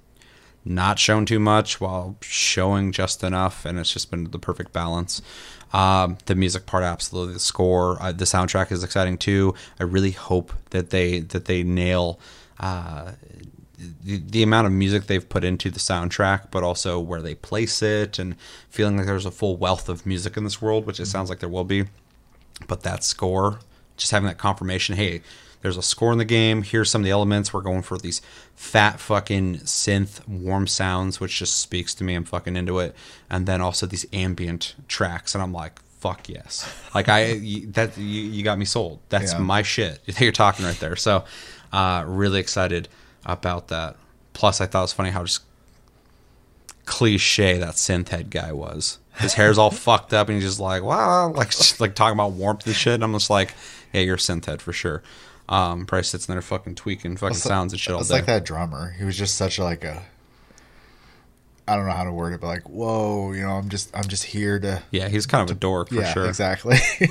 not 0.65 0.99
shown 0.99 1.27
too 1.27 1.41
much 1.41 1.81
while 1.81 2.17
showing 2.21 2.93
just 2.93 3.25
enough, 3.25 3.65
and 3.65 3.79
it's 3.79 3.93
just 3.93 4.11
been 4.11 4.31
the 4.31 4.39
perfect 4.39 4.73
balance. 4.73 5.23
Um, 5.73 6.19
the 6.27 6.35
music 6.35 6.67
part, 6.67 6.85
absolutely. 6.85 7.35
The 7.35 7.41
score, 7.41 8.01
uh, 8.01 8.13
the 8.13 8.27
soundtrack 8.27 8.71
is 8.71 8.85
exciting 8.85 9.17
too. 9.19 9.55
I 9.81 9.85
really 9.85 10.11
hope 10.13 10.53
that 10.71 10.91
they 10.91 11.21
that 11.21 11.47
they 11.47 11.63
nail 11.63 12.21
uh, 12.63 13.13
the, 14.05 14.19
the 14.19 14.43
amount 14.43 14.67
of 14.67 14.73
music 14.73 15.07
they've 15.07 15.29
put 15.29 15.43
into 15.45 15.71
the 15.71 15.81
soundtrack, 15.81 16.51
but 16.51 16.63
also 16.63 17.01
where 17.01 17.21
they 17.21 17.35
place 17.35 17.83
it, 17.83 18.19
and 18.19 18.37
feeling 18.71 18.97
like 18.97 19.07
there's 19.07 19.27
a 19.27 19.31
full 19.31 19.57
wealth 19.57 19.89
of 19.89 20.07
music 20.07 20.37
in 20.37 20.45
this 20.45 20.63
world, 20.63 20.87
which 20.87 21.01
it 21.01 21.07
sounds 21.07 21.29
like 21.29 21.41
there 21.41 21.49
will 21.49 21.65
be. 21.65 21.85
But 22.69 22.83
that 22.85 23.03
score, 23.03 23.59
just 23.97 24.13
having 24.13 24.29
that 24.29 24.39
confirmation, 24.39 24.95
hey, 24.95 25.23
there's 25.63 25.77
a 25.77 25.83
score 25.83 26.13
in 26.13 26.19
the 26.19 26.25
game. 26.25 26.63
Here's 26.63 26.91
some 26.91 27.03
of 27.03 27.05
the 27.05 27.11
elements. 27.11 27.53
We're 27.53 27.61
going 27.61 27.83
for 27.83 27.97
these 27.99 28.21
fat 28.55 28.99
fucking 29.01 29.59
synth 29.59 30.27
warm 30.29 30.67
sounds, 30.67 31.21
which 31.21 31.39
just 31.39 31.57
speaks 31.61 31.95
to 31.97 32.05
me. 32.05 32.15
I'm 32.15 32.25
fucking 32.25 32.57
into 32.57 32.79
it. 32.81 32.95
And 33.31 33.47
then 33.47 33.61
also 33.61 33.87
these 33.87 34.07
ambient 34.13 34.75
tracks, 34.89 35.35
and 35.35 35.43
I'm 35.43 35.53
like, 35.53 35.81
fuck 36.01 36.29
yes. 36.29 36.73
Like 36.95 37.09
I 37.09 37.35
that 37.69 37.97
you, 37.97 38.05
you 38.23 38.43
got 38.45 38.59
me 38.59 38.65
sold. 38.65 39.01
That's 39.09 39.33
Yeah. 39.33 39.39
my 39.39 39.63
shit. 39.63 40.01
You're 40.21 40.33
talking 40.33 40.65
right 40.65 40.79
there. 40.81 40.97
So, 40.97 41.25
uh, 41.73 42.05
really 42.07 42.41
excited 42.41 42.89
about 43.25 43.69
that. 43.69 43.97
Plus, 44.33 44.61
I 44.61 44.67
thought 44.67 44.81
it 44.81 44.83
was 44.83 44.93
funny 44.93 45.11
how 45.11 45.25
just 45.25 45.43
cliche 46.85 47.59
that 47.59 47.75
synth 47.75 48.09
head 48.09 48.31
guy 48.31 48.53
was. 48.53 48.99
His 49.17 49.35
hair's 49.35 49.59
all 49.59 49.71
fucked 49.73 50.13
up, 50.15 50.29
and 50.29 50.37
he's 50.37 50.45
just 50.49 50.61
like, 50.61 50.83
wow, 50.83 51.31
like 51.33 51.51
just, 51.51 51.81
like 51.81 51.95
talking 51.95 52.15
about 52.15 52.33
warmth 52.33 52.67
and 52.67 52.75
shit. 52.75 52.95
And 52.95 53.05
I'm 53.05 53.13
just 53.13 53.31
like, 53.31 53.55
yeah, 53.93 54.01
you're 54.01 54.17
synth 54.17 54.47
head 54.47 54.63
for 54.63 54.73
sure. 54.73 55.03
Um, 55.49 55.87
probably 55.87 56.05
sits 56.05 56.29
in 56.29 56.35
there 56.35 56.41
fucking 56.43 56.77
tweaking 56.77 57.17
fucking 57.17 57.35
It's 57.37 57.43
sounds 57.43 57.73
and 57.73 57.81
shit 57.81 57.93
all 57.95 58.01
It's 58.01 58.09
day. 58.09 58.17
like 58.17 58.27
that 58.27 58.45
drummer. 58.45 58.95
He 58.99 59.05
was 59.05 59.17
just 59.19 59.35
such 59.35 59.59
a, 59.59 59.65
like 59.65 59.85
a. 59.85 60.03
I 61.69 61.77
don't 61.77 61.87
know 61.87 61.93
how 61.93 62.05
to 62.05 62.13
word 62.13 62.33
it, 62.33 62.41
but 62.41 62.47
like, 62.49 62.69
whoa, 62.69 63.33
you 63.33 63.43
know, 63.43 63.51
I'm 63.53 63.69
just, 63.69 63.95
I'm 63.95 64.09
just 64.09 64.25
here 64.25 64.59
to. 64.61 64.83
Yeah, 64.91 65.09
he's 65.09 65.27
kind 65.27 65.49
of 65.49 65.55
a 65.57 65.59
dork 65.59 65.89
for 65.89 65.97
yeah, 65.97 66.13
sure. 66.13 66.27
exactly. 66.27 66.77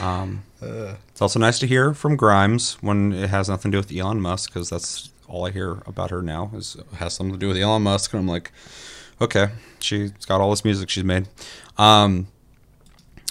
Um, 0.00 0.42
Uh. 0.62 0.94
it's 1.10 1.22
also 1.22 1.38
nice 1.38 1.58
to 1.60 1.66
hear 1.66 1.94
from 1.94 2.16
Grimes 2.16 2.76
when 2.80 3.12
it 3.12 3.28
has 3.30 3.48
nothing 3.48 3.70
to 3.72 3.76
do 3.76 3.80
with 3.86 3.96
Elon 3.96 4.20
Musk 4.20 4.50
because 4.52 4.68
that's 4.70 5.10
all 5.28 5.46
I 5.46 5.50
hear 5.50 5.82
about 5.86 6.10
her 6.10 6.22
now 6.22 6.50
is 6.54 6.76
has 6.96 7.14
something 7.14 7.32
to 7.34 7.38
do 7.38 7.48
with 7.48 7.56
Elon 7.56 7.82
Musk, 7.82 8.12
and 8.12 8.20
I'm 8.20 8.28
like, 8.28 8.52
okay, 9.20 9.48
she's 9.80 10.12
got 10.26 10.40
all 10.40 10.50
this 10.50 10.64
music 10.64 10.88
she's 10.88 11.04
made. 11.04 11.28
Um, 11.78 12.28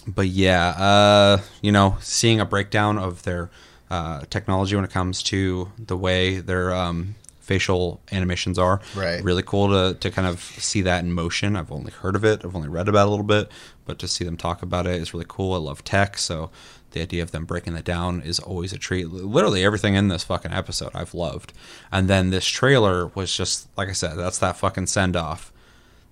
but 0.08 0.28
yeah, 0.28 0.68
uh, 0.70 1.42
you 1.62 1.72
know, 1.72 1.98
seeing 2.02 2.40
a 2.40 2.46
breakdown 2.46 2.98
of 2.98 3.24
their 3.24 3.50
uh, 3.90 4.22
technology 4.30 4.76
when 4.76 4.86
it 4.86 4.92
comes 4.92 5.24
to 5.24 5.72
the 5.80 5.98
way 5.98 6.40
their 6.40 6.74
um, 6.74 7.16
facial 7.46 8.02
animations 8.12 8.58
are, 8.58 8.82
Right. 8.96 9.24
Really 9.24 9.44
cool 9.44 9.70
to 9.70 9.98
to 10.00 10.10
kind 10.12 10.28
of 10.28 10.42
see 10.42 10.82
that 10.82 11.04
in 11.04 11.14
motion. 11.14 11.56
I've 11.56 11.72
only 11.72 11.92
heard 11.92 12.16
of 12.16 12.26
it, 12.26 12.44
I've 12.44 12.56
only 12.56 12.70
read 12.70 12.88
about 12.90 13.04
it 13.04 13.08
a 13.08 13.12
little 13.12 13.26
bit, 13.26 13.52
but 13.86 14.00
to 14.00 14.08
see 14.08 14.26
them 14.26 14.36
talk 14.36 14.64
about 14.64 14.88
it 14.88 15.02
is 15.02 15.14
really 15.14 15.26
cool. 15.28 15.54
I 15.54 15.58
love 15.58 15.84
tech, 15.84 16.18
so 16.18 16.50
the 16.92 17.02
idea 17.02 17.22
of 17.22 17.32
them 17.32 17.46
breaking 17.46 17.74
that 17.74 17.84
down 17.84 18.22
is 18.22 18.40
always 18.40 18.74
a 18.74 18.78
treat. 18.78 19.10
Literally 19.10 19.64
everything 19.64 19.96
in 19.96 20.08
this 20.08 20.24
fucking 20.24 20.54
episode 20.54 20.92
I've 20.96 21.14
loved, 21.14 21.54
and 21.92 22.08
then 22.08 22.32
this 22.32 22.46
trailer 22.48 23.08
was 23.08 23.36
just 23.36 23.68
like 23.78 23.90
I 23.90 23.94
said, 23.94 24.16
that's 24.16 24.40
that 24.40 24.58
fucking 24.58 24.88
send 24.88 25.16
off 25.16 25.52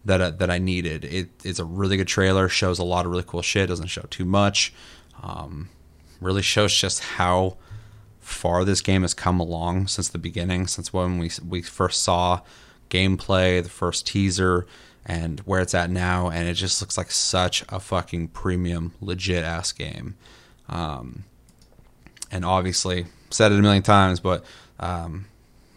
that 0.05 0.21
I, 0.21 0.29
that 0.29 0.51
I 0.51 0.59
needed. 0.59 1.03
It, 1.05 1.29
it's 1.43 1.59
a 1.59 1.65
really 1.65 1.97
good 1.97 2.07
trailer. 2.07 2.47
Shows 2.47 2.77
a 2.77 2.83
lot 2.83 3.05
of 3.05 3.11
really 3.11 3.23
cool 3.25 3.41
shit. 3.41 3.69
Doesn't 3.69 3.87
show 3.87 4.05
too 4.09 4.25
much. 4.25 4.73
Um, 5.21 5.69
really 6.21 6.41
shows 6.41 6.73
just 6.75 6.99
how 7.01 7.57
far 8.23 8.63
this 8.65 8.81
game 8.81 9.01
has 9.03 9.13
come 9.13 9.39
along 9.39 9.87
since 9.87 10.07
the 10.09 10.17
beginning. 10.17 10.67
Since 10.67 10.91
when 10.93 11.17
we 11.17 11.29
we 11.47 11.61
first 11.61 12.01
saw 12.01 12.41
gameplay, 12.89 13.61
the 13.61 13.69
first 13.69 14.07
teaser, 14.07 14.65
and 15.05 15.39
where 15.41 15.61
it's 15.61 15.73
at 15.73 15.89
now. 15.89 16.29
And 16.29 16.47
it 16.47 16.53
just 16.55 16.81
looks 16.81 16.97
like 16.97 17.11
such 17.11 17.63
a 17.69 17.79
fucking 17.79 18.29
premium, 18.29 18.93
legit 19.01 19.43
ass 19.43 19.71
game. 19.71 20.15
Um, 20.69 21.23
and 22.31 22.43
obviously, 22.45 23.05
said 23.29 23.51
it 23.51 23.59
a 23.59 23.61
million 23.61 23.83
times, 23.83 24.19
but 24.19 24.43
um, 24.79 25.25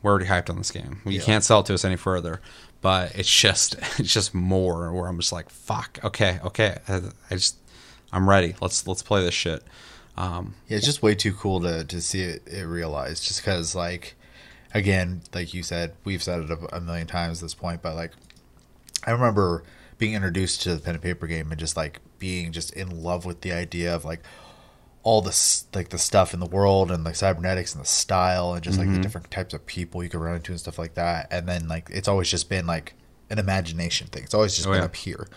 we're 0.02 0.10
already 0.10 0.26
hyped 0.26 0.48
on 0.50 0.56
this 0.58 0.70
game. 0.70 1.00
You 1.04 1.12
Yeah. 1.12 1.22
can't 1.22 1.44
sell 1.44 1.60
it 1.60 1.66
to 1.66 1.74
us 1.74 1.84
any 1.84 1.96
further. 1.96 2.40
But 2.82 3.16
it's 3.16 3.28
just 3.32 3.74
it's 3.98 4.12
just 4.12 4.34
more 4.34 4.92
where 4.92 5.08
I'm 5.08 5.18
just 5.18 5.32
like 5.32 5.48
fuck 5.50 5.98
okay 6.04 6.38
okay 6.44 6.76
I, 6.86 6.96
I 7.30 7.34
just 7.34 7.56
I'm 8.12 8.28
ready 8.28 8.54
let's 8.60 8.86
let's 8.86 9.02
play 9.02 9.24
this 9.24 9.34
shit. 9.34 9.62
Um, 10.16 10.54
Yeah, 10.68 10.76
it's 10.78 10.86
just 10.86 11.02
way 11.02 11.14
too 11.14 11.32
cool 11.34 11.60
to 11.60 11.84
to 11.84 12.00
see 12.00 12.22
it, 12.22 12.42
it 12.46 12.64
realized. 12.64 13.24
Just 13.24 13.40
because, 13.42 13.74
like, 13.74 14.14
again, 14.74 15.22
like 15.34 15.52
you 15.54 15.62
said, 15.62 15.94
we've 16.04 16.22
said 16.22 16.40
it 16.40 16.50
a, 16.50 16.76
a 16.76 16.80
million 16.80 17.06
times 17.06 17.40
at 17.40 17.44
this 17.46 17.54
point, 17.54 17.82
but 17.82 17.94
like, 17.94 18.12
I 19.06 19.10
remember 19.10 19.62
being 19.98 20.14
introduced 20.14 20.62
to 20.62 20.74
the 20.74 20.80
pen 20.80 20.94
and 20.94 21.02
paper 21.02 21.26
game 21.26 21.50
and 21.50 21.58
just 21.60 21.76
like 21.76 22.00
being 22.18 22.52
just 22.52 22.72
in 22.72 23.02
love 23.02 23.24
with 23.24 23.40
the 23.42 23.52
idea 23.52 23.94
of 23.94 24.04
like 24.04 24.20
all 25.02 25.22
this 25.22 25.64
like 25.74 25.88
the 25.90 25.98
stuff 25.98 26.34
in 26.34 26.40
the 26.40 26.46
world 26.46 26.90
and 26.90 27.04
like 27.04 27.14
cybernetics 27.14 27.74
and 27.74 27.82
the 27.82 27.88
style 27.88 28.52
and 28.54 28.62
just 28.64 28.78
like 28.78 28.88
the 28.88 28.98
Mhm. 28.98 29.02
different 29.02 29.30
types 29.30 29.54
of 29.54 29.64
people 29.66 30.02
you 30.02 30.08
could 30.10 30.20
run 30.20 30.34
into 30.36 30.52
and 30.52 30.60
stuff 30.60 30.78
like 30.78 30.94
that. 30.94 31.28
And 31.30 31.46
then 31.48 31.68
like 31.68 31.88
it's 31.90 32.08
always 32.08 32.30
just 32.30 32.48
been 32.48 32.66
like 32.66 32.94
an 33.30 33.38
imagination 33.38 34.06
thing. 34.08 34.24
It's 34.24 34.34
always 34.34 34.54
just 34.56 34.66
Oh, 34.66 34.72
been 34.72 34.80
yeah. 34.80 34.84
up 34.86 34.96
here. 34.96 35.28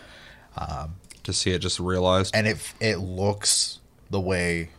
Um, 0.56 0.96
to 1.22 1.32
see 1.32 1.50
it 1.52 1.60
just 1.60 1.78
realized 1.80 2.34
and 2.34 2.46
it 2.46 2.58
it 2.80 2.96
looks 2.96 3.79
the 4.10 4.20
way 4.20 4.70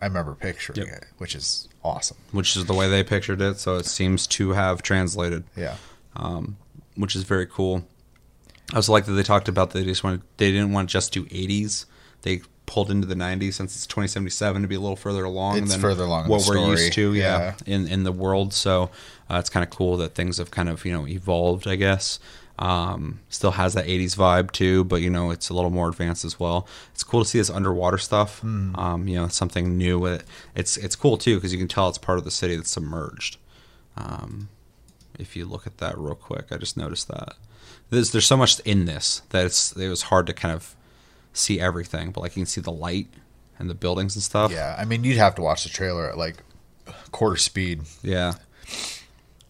I 0.00 0.06
remember 0.06 0.34
picturing 0.34 0.88
it, 0.88 1.06
which 1.18 1.34
is 1.34 1.68
awesome. 1.84 2.16
which 2.32 2.56
is 2.56 2.66
the 2.66 2.74
way 2.74 2.88
they 2.88 3.04
pictured 3.04 3.40
it. 3.40 3.58
So 3.58 3.76
it 3.76 3.86
seems 3.86 4.26
to 4.28 4.50
have 4.52 4.82
translated. 4.82 5.44
Yeah. 5.56 5.76
Um, 6.16 6.56
which 6.96 7.16
is 7.16 7.22
very 7.22 7.46
cool. 7.46 7.84
I 8.72 8.76
also 8.76 8.92
like 8.92 9.06
that 9.06 9.12
they 9.12 9.22
talked 9.22 9.48
about 9.48 9.70
they 9.70 9.84
just 9.84 10.02
wanted 10.02 10.22
they 10.38 10.50
didn't 10.50 10.72
want 10.72 10.88
to 10.88 10.92
just 10.92 11.12
do 11.12 11.24
80s. 11.26 11.86
They 12.22 12.42
pulled 12.66 12.90
into 12.90 13.06
the 13.06 13.14
90s 13.14 13.54
since 13.54 13.74
it's 13.74 13.86
2077 13.86 14.62
to 14.62 14.68
be 14.68 14.74
a 14.74 14.80
little 14.80 14.96
further 14.96 15.24
along 15.24 15.58
It's 15.58 15.72
than 15.72 15.80
further 15.80 16.04
along 16.04 16.28
what 16.28 16.46
we're 16.46 16.70
used 16.70 16.92
to. 16.94 17.14
Yeah, 17.14 17.54
yeah. 17.66 17.74
in 17.74 17.86
in 17.86 18.04
the 18.04 18.12
world. 18.12 18.52
So 18.52 18.90
uh, 19.30 19.36
it's 19.36 19.50
kind 19.50 19.64
of 19.64 19.70
cool 19.70 19.96
that 19.98 20.14
things 20.14 20.38
have 20.38 20.50
kind 20.50 20.68
of 20.68 20.84
you 20.84 20.92
know 20.92 21.06
evolved. 21.06 21.68
I 21.68 21.76
guess. 21.76 22.18
Um, 22.58 23.20
still 23.28 23.52
has 23.52 23.74
that 23.74 23.86
80s 23.86 24.14
vibe 24.16 24.52
too, 24.52 24.84
but 24.84 24.96
you 24.96 25.10
know 25.10 25.30
it's 25.30 25.48
a 25.48 25.54
little 25.54 25.70
more 25.70 25.88
advanced 25.88 26.24
as 26.24 26.38
well. 26.38 26.68
It's 26.92 27.02
cool 27.02 27.22
to 27.22 27.28
see 27.28 27.38
this 27.38 27.50
underwater 27.50 27.98
stuff. 27.98 28.40
Mm. 28.42 28.78
Um, 28.78 29.08
you 29.08 29.16
know, 29.16 29.28
something 29.28 29.76
new. 29.76 30.04
It, 30.06 30.24
it's 30.54 30.76
it's 30.76 30.94
cool 30.94 31.16
too 31.16 31.36
because 31.36 31.52
you 31.52 31.58
can 31.58 31.68
tell 31.68 31.88
it's 31.88 31.98
part 31.98 32.18
of 32.18 32.24
the 32.24 32.30
city 32.30 32.54
that's 32.54 32.70
submerged. 32.70 33.38
Um, 33.96 34.48
if 35.18 35.34
you 35.34 35.44
look 35.44 35.66
at 35.66 35.78
that 35.78 35.98
real 35.98 36.14
quick, 36.14 36.46
I 36.50 36.56
just 36.56 36.76
noticed 36.76 37.08
that 37.08 37.34
there's 37.90 38.10
there's 38.10 38.26
so 38.26 38.36
much 38.36 38.58
in 38.60 38.86
this 38.86 39.22
that 39.30 39.44
it's 39.44 39.72
it 39.76 39.88
was 39.88 40.02
hard 40.02 40.26
to 40.26 40.32
kind 40.32 40.54
of 40.54 40.74
see 41.32 41.60
everything, 41.60 42.10
but 42.10 42.20
like 42.20 42.36
you 42.36 42.40
can 42.40 42.46
see 42.46 42.60
the 42.60 42.72
light 42.72 43.08
and 43.58 43.68
the 43.68 43.74
buildings 43.74 44.16
and 44.16 44.22
stuff. 44.22 44.50
Yeah, 44.50 44.74
I 44.78 44.84
mean 44.84 45.04
you'd 45.04 45.18
have 45.18 45.34
to 45.36 45.42
watch 45.42 45.64
the 45.64 45.68
trailer 45.68 46.08
at 46.08 46.18
like 46.18 46.42
quarter 47.12 47.36
speed. 47.36 47.82
Yeah. 48.02 48.34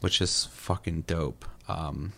Which 0.00 0.20
is 0.20 0.46
fucking 0.52 1.02
dope. 1.02 1.44
Um 1.68 2.12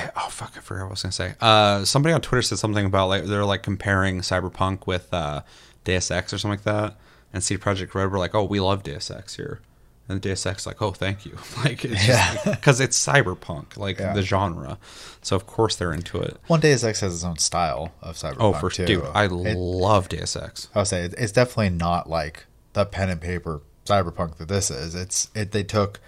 I, 0.00 0.10
oh 0.16 0.28
fuck, 0.28 0.52
I 0.56 0.60
forgot 0.60 0.82
what 0.82 0.88
I 0.88 0.90
was 0.90 1.02
gonna 1.02 1.12
say. 1.12 1.34
Uh 1.40 1.84
somebody 1.84 2.12
on 2.12 2.20
Twitter 2.20 2.42
said 2.42 2.58
something 2.58 2.84
about 2.86 3.08
like 3.08 3.24
they're 3.24 3.44
like 3.44 3.62
comparing 3.62 4.20
Cyberpunk 4.20 4.86
with 4.86 5.12
uh 5.12 5.42
Deus 5.84 6.10
Ex 6.10 6.32
or 6.32 6.38
something 6.38 6.58
like 6.58 6.64
that. 6.64 6.96
And 7.32 7.42
CD 7.44 7.60
Projekt 7.62 7.94
Red 7.94 8.10
were 8.10 8.18
like, 8.18 8.34
Oh, 8.34 8.44
we 8.44 8.60
love 8.60 8.82
Deus 8.82 9.10
Ex 9.10 9.36
here. 9.36 9.60
And 10.08 10.20
Deus 10.20 10.44
Ex 10.44 10.66
like, 10.66 10.82
oh, 10.82 10.90
thank 10.90 11.24
you, 11.24 11.38
like, 11.64 11.84
it's 11.84 12.08
Yeah. 12.08 12.36
because 12.50 12.80
it's 12.80 12.98
cyberpunk, 13.04 13.76
like 13.76 14.00
Yeah. 14.00 14.12
the 14.12 14.22
genre. 14.22 14.76
So 15.22 15.36
of 15.36 15.46
course 15.46 15.76
they're 15.76 15.92
into 15.92 16.20
it. 16.20 16.36
One 16.48 16.58
Deus 16.58 16.82
Ex 16.82 16.98
has 17.00 17.14
its 17.14 17.22
own 17.24 17.38
style 17.38 17.92
of 18.02 18.16
cyberpunk. 18.16 18.36
Oh, 18.40 18.52
for 18.54 18.70
too. 18.70 18.86
dude, 18.86 19.04
I 19.14 19.26
It- 19.26 19.30
love 19.56 20.08
Deus 20.08 20.34
Ex. 20.34 20.68
I 20.74 20.80
would 20.80 20.88
say 20.88 21.04
it- 21.04 21.14
it's 21.16 21.30
definitely 21.32 21.70
not 21.70 22.08
like 22.10 22.46
the 22.72 22.84
pen 22.84 23.08
and 23.08 23.20
paper 23.20 23.62
cyberpunk 23.86 24.36
that 24.38 24.48
this 24.48 24.70
is. 24.70 24.94
It's 24.96 25.28
it. 25.34 25.52
They 25.52 25.62
took 25.62 26.00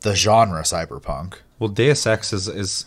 the 0.00 0.14
genre 0.14 0.62
cyberpunk. 0.62 1.34
Well, 1.64 1.72
Deus 1.72 2.06
Ex 2.06 2.34
is 2.34 2.46
is 2.46 2.84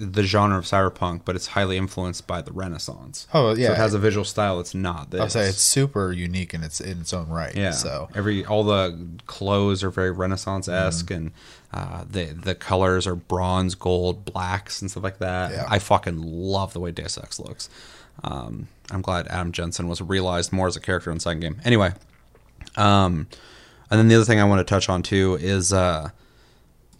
the 0.00 0.24
genre 0.24 0.58
of 0.58 0.64
cyberpunk, 0.64 1.20
but 1.24 1.36
it's 1.36 1.46
highly 1.46 1.76
influenced 1.76 2.26
by 2.26 2.42
the 2.42 2.50
Renaissance. 2.50 3.28
Oh, 3.32 3.54
so 3.54 3.60
yeah. 3.60 3.70
it 3.70 3.76
has 3.76 3.94
a 3.94 4.00
visual 4.00 4.24
style 4.24 4.56
that's 4.56 4.74
not 4.74 5.12
this. 5.12 5.20
I 5.20 5.22
would 5.22 5.30
say 5.30 5.46
it's 5.46 5.60
super 5.60 6.10
unique 6.10 6.52
in 6.52 6.64
its 6.64 6.80
in 6.80 7.02
its 7.02 7.12
own 7.12 7.28
right. 7.28 7.54
yeah. 7.54 7.70
So 7.70 8.08
every 8.16 8.44
all 8.44 8.64
the 8.64 8.98
clothes 9.28 9.84
are 9.84 9.90
very 9.90 10.10
Renaissance 10.10 10.66
esque, 10.66 11.08
and 11.12 11.30
uh, 11.72 12.04
the 12.10 12.24
the 12.24 12.56
colors 12.56 13.06
are 13.06 13.14
bronze, 13.14 13.76
gold, 13.76 14.24
blacks, 14.24 14.82
and 14.82 14.90
stuff 14.90 15.04
like 15.04 15.18
that. 15.18 15.52
Yeah. 15.52 15.66
I 15.68 15.78
fucking 15.78 16.20
love 16.20 16.72
the 16.72 16.80
way 16.80 16.90
Deus 16.90 17.16
Ex 17.16 17.38
looks. 17.38 17.70
Um, 18.24 18.66
I'm 18.90 19.02
glad 19.02 19.28
Adam 19.28 19.52
Jensen 19.52 19.86
was 19.86 20.02
realized 20.02 20.52
more 20.52 20.66
as 20.66 20.74
a 20.74 20.80
character 20.80 21.12
in 21.12 21.18
the 21.18 21.20
second 21.20 21.42
game. 21.42 21.60
Anyway, 21.64 21.94
um, 22.74 23.28
and 23.88 24.00
then 24.00 24.08
the 24.08 24.16
other 24.16 24.24
thing 24.24 24.40
I 24.40 24.44
want 24.44 24.58
to 24.58 24.64
touch 24.64 24.88
on 24.88 25.04
too 25.04 25.38
is 25.40 25.72
uh, 25.72 26.10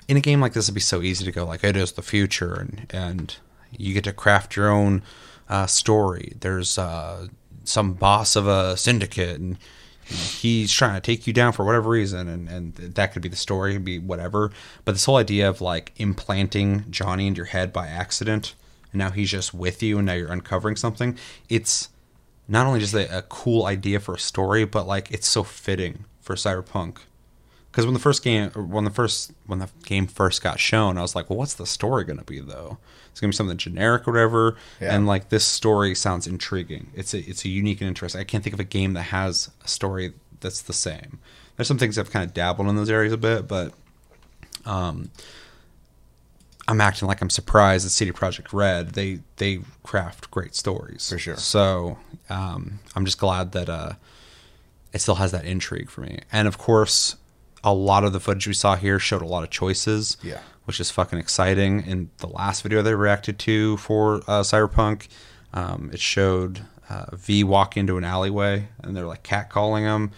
in 0.09 0.17
a 0.17 0.21
game 0.21 0.41
like 0.41 0.53
this, 0.53 0.67
it'd 0.67 0.75
be 0.75 0.81
so 0.81 1.03
easy 1.03 1.25
to 1.25 1.33
go 1.33 1.45
like 1.45 1.65
it 1.65 1.77
is 1.77 1.93
the 1.93 2.03
future, 2.03 2.55
and 2.55 2.87
and 2.91 3.37
you 3.77 3.95
get 3.95 4.05
to 4.05 4.13
craft 4.13 4.57
your 4.57 4.71
own 4.71 5.03
uh, 5.49 5.67
story. 5.67 6.33
There's 6.41 6.79
uh, 6.79 7.29
some 7.65 7.95
boss 7.95 8.37
of 8.37 8.47
a 8.47 8.77
syndicate, 8.77 9.41
and 9.41 9.59
he's 10.05 10.73
trying 10.73 10.95
to 10.95 11.01
take 11.01 11.27
you 11.27 11.33
down 11.33 11.53
for 11.53 11.65
whatever 11.65 11.91
reason, 11.91 12.29
and 12.29 12.49
and 12.49 12.75
that 12.75 13.13
could 13.13 13.23
be 13.23 13.29
the 13.29 13.37
story, 13.37 13.73
it'd 13.73 13.85
be 13.85 13.99
whatever. 13.99 14.53
But 14.85 14.93
this 14.93 15.05
whole 15.05 15.17
idea 15.17 15.49
of 15.49 15.61
like 15.61 15.93
implanting 15.97 16.85
Johnny 16.91 17.27
into 17.27 17.39
your 17.39 17.47
head 17.47 17.73
by 17.73 17.89
accident, 17.89 18.55
and 18.93 18.99
now 19.01 19.11
he's 19.11 19.31
just 19.31 19.53
with 19.53 19.83
you, 19.83 19.99
and 19.99 20.07
now 20.07 20.15
you're 20.15 20.33
uncovering 20.33 20.77
something. 20.77 21.19
It's 21.49 21.89
not 22.49 22.67
only 22.67 22.79
just 22.79 22.95
a, 22.95 23.19
a 23.19 23.23
cool 23.23 23.67
idea 23.67 23.99
for 23.99 24.15
a 24.15 24.19
story, 24.19 24.65
but 24.65 24.87
like 24.87 25.11
it's 25.11 25.27
so 25.27 25.43
fitting 25.43 26.05
for 26.21 26.37
cyberpunk. 26.37 26.99
Because 27.77 27.85
when 27.85 27.93
the 27.93 28.01
first 28.01 28.25
game, 28.25 28.49
when 28.53 28.85
the 28.85 28.91
first 28.91 29.35
when 29.45 29.59
the 29.59 29.69
game 29.85 30.07
first 30.07 30.43
got 30.43 30.59
shown, 30.59 30.97
I 30.97 31.03
was 31.03 31.15
like, 31.15 31.29
well, 31.29 31.39
what's 31.39 31.53
the 31.53 31.67
story 31.67 32.05
gonna 32.05 32.25
be 32.25 32.41
though? 32.41 32.79
It's 33.11 33.21
gonna 33.21 33.33
be 33.33 33.37
something 33.37 33.59
generic 33.59 34.09
or 34.09 34.13
whatever. 34.13 34.57
Yeah. 34.81 34.97
And 34.97 35.07
like 35.07 35.29
this 35.29 35.45
story 35.45 35.95
sounds 35.95 36.27
intriguing. 36.27 36.91
It's 36.95 37.13
a 37.13 37.19
it's 37.19 37.45
a 37.45 37.51
unique 37.51 37.83
and 37.83 37.89
interesting. 37.89 38.19
I 38.19 38.25
can't 38.25 38.43
think 38.43 38.55
of 38.55 38.61
a 38.61 38.65
game 38.65 38.95
that 38.95 39.03
has 39.03 39.51
a 39.63 39.69
story 39.69 40.15
that's 40.41 40.63
the 40.63 40.73
same. 40.73 41.19
There's 41.55 41.69
some 41.69 41.77
things 41.77 41.99
I've 41.99 42.11
kind 42.11 42.25
of 42.25 42.33
dabbled 42.33 42.67
in 42.67 42.77
those 42.77 42.89
areas 42.89 43.13
a 43.13 43.19
bit, 43.19 43.47
but 43.47 43.75
um, 44.65 45.11
I'm 46.67 46.81
acting 46.81 47.09
like 47.09 47.21
I'm 47.21 47.29
surprised 47.29 47.85
that 47.85 47.91
CD 47.91 48.11
Projekt 48.11 48.55
Red. 48.55 48.93
They 48.93 49.19
they 49.37 49.61
craft 49.83 50.31
great 50.31 50.55
stories 50.55 51.11
For 51.11 51.19
sure. 51.19 51.37
So 51.37 51.99
um, 52.31 52.79
I'm 52.95 53.05
just 53.05 53.19
glad 53.19 53.53
that 53.53 53.69
uh, 53.69 53.93
it 54.95 55.03
still 55.03 55.17
has 55.17 55.33
that 55.33 55.45
intrigue 55.45 55.91
for 55.91 56.01
me. 56.01 56.21
And 56.33 56.49
of 56.49 56.57
course, 56.57 57.17
a 57.67 57.75
lot 57.75 58.05
of 58.05 58.15
the 58.15 58.21
footage 58.21 58.47
we 58.47 58.55
saw 58.55 58.77
here 58.77 58.99
showed 58.99 59.21
a 59.21 59.27
lot 59.27 59.43
of 59.45 59.51
choices. 59.51 60.17
Yeah. 60.23 60.41
Which 60.65 60.81
is 60.81 60.91
fucking 60.91 61.19
exciting. 61.19 61.85
In 61.85 62.11
the 62.19 62.27
last 62.29 62.63
video 62.63 62.81
they 62.81 62.95
reacted 62.95 63.39
to 63.41 63.77
for 63.77 64.17
uh, 64.27 64.43
Cyberpunk, 64.43 65.09
um, 65.53 65.91
it 65.93 66.01
showed 66.01 66.63
uh, 66.89 67.15
V 67.15 67.45
walk 67.45 67.77
into 67.77 67.99
an 67.99 68.05
alleyway 68.05 68.69
and 68.83 68.97
they're 68.97 69.07
like 69.07 69.23
catcalling 69.23 69.83
him. 69.83 70.13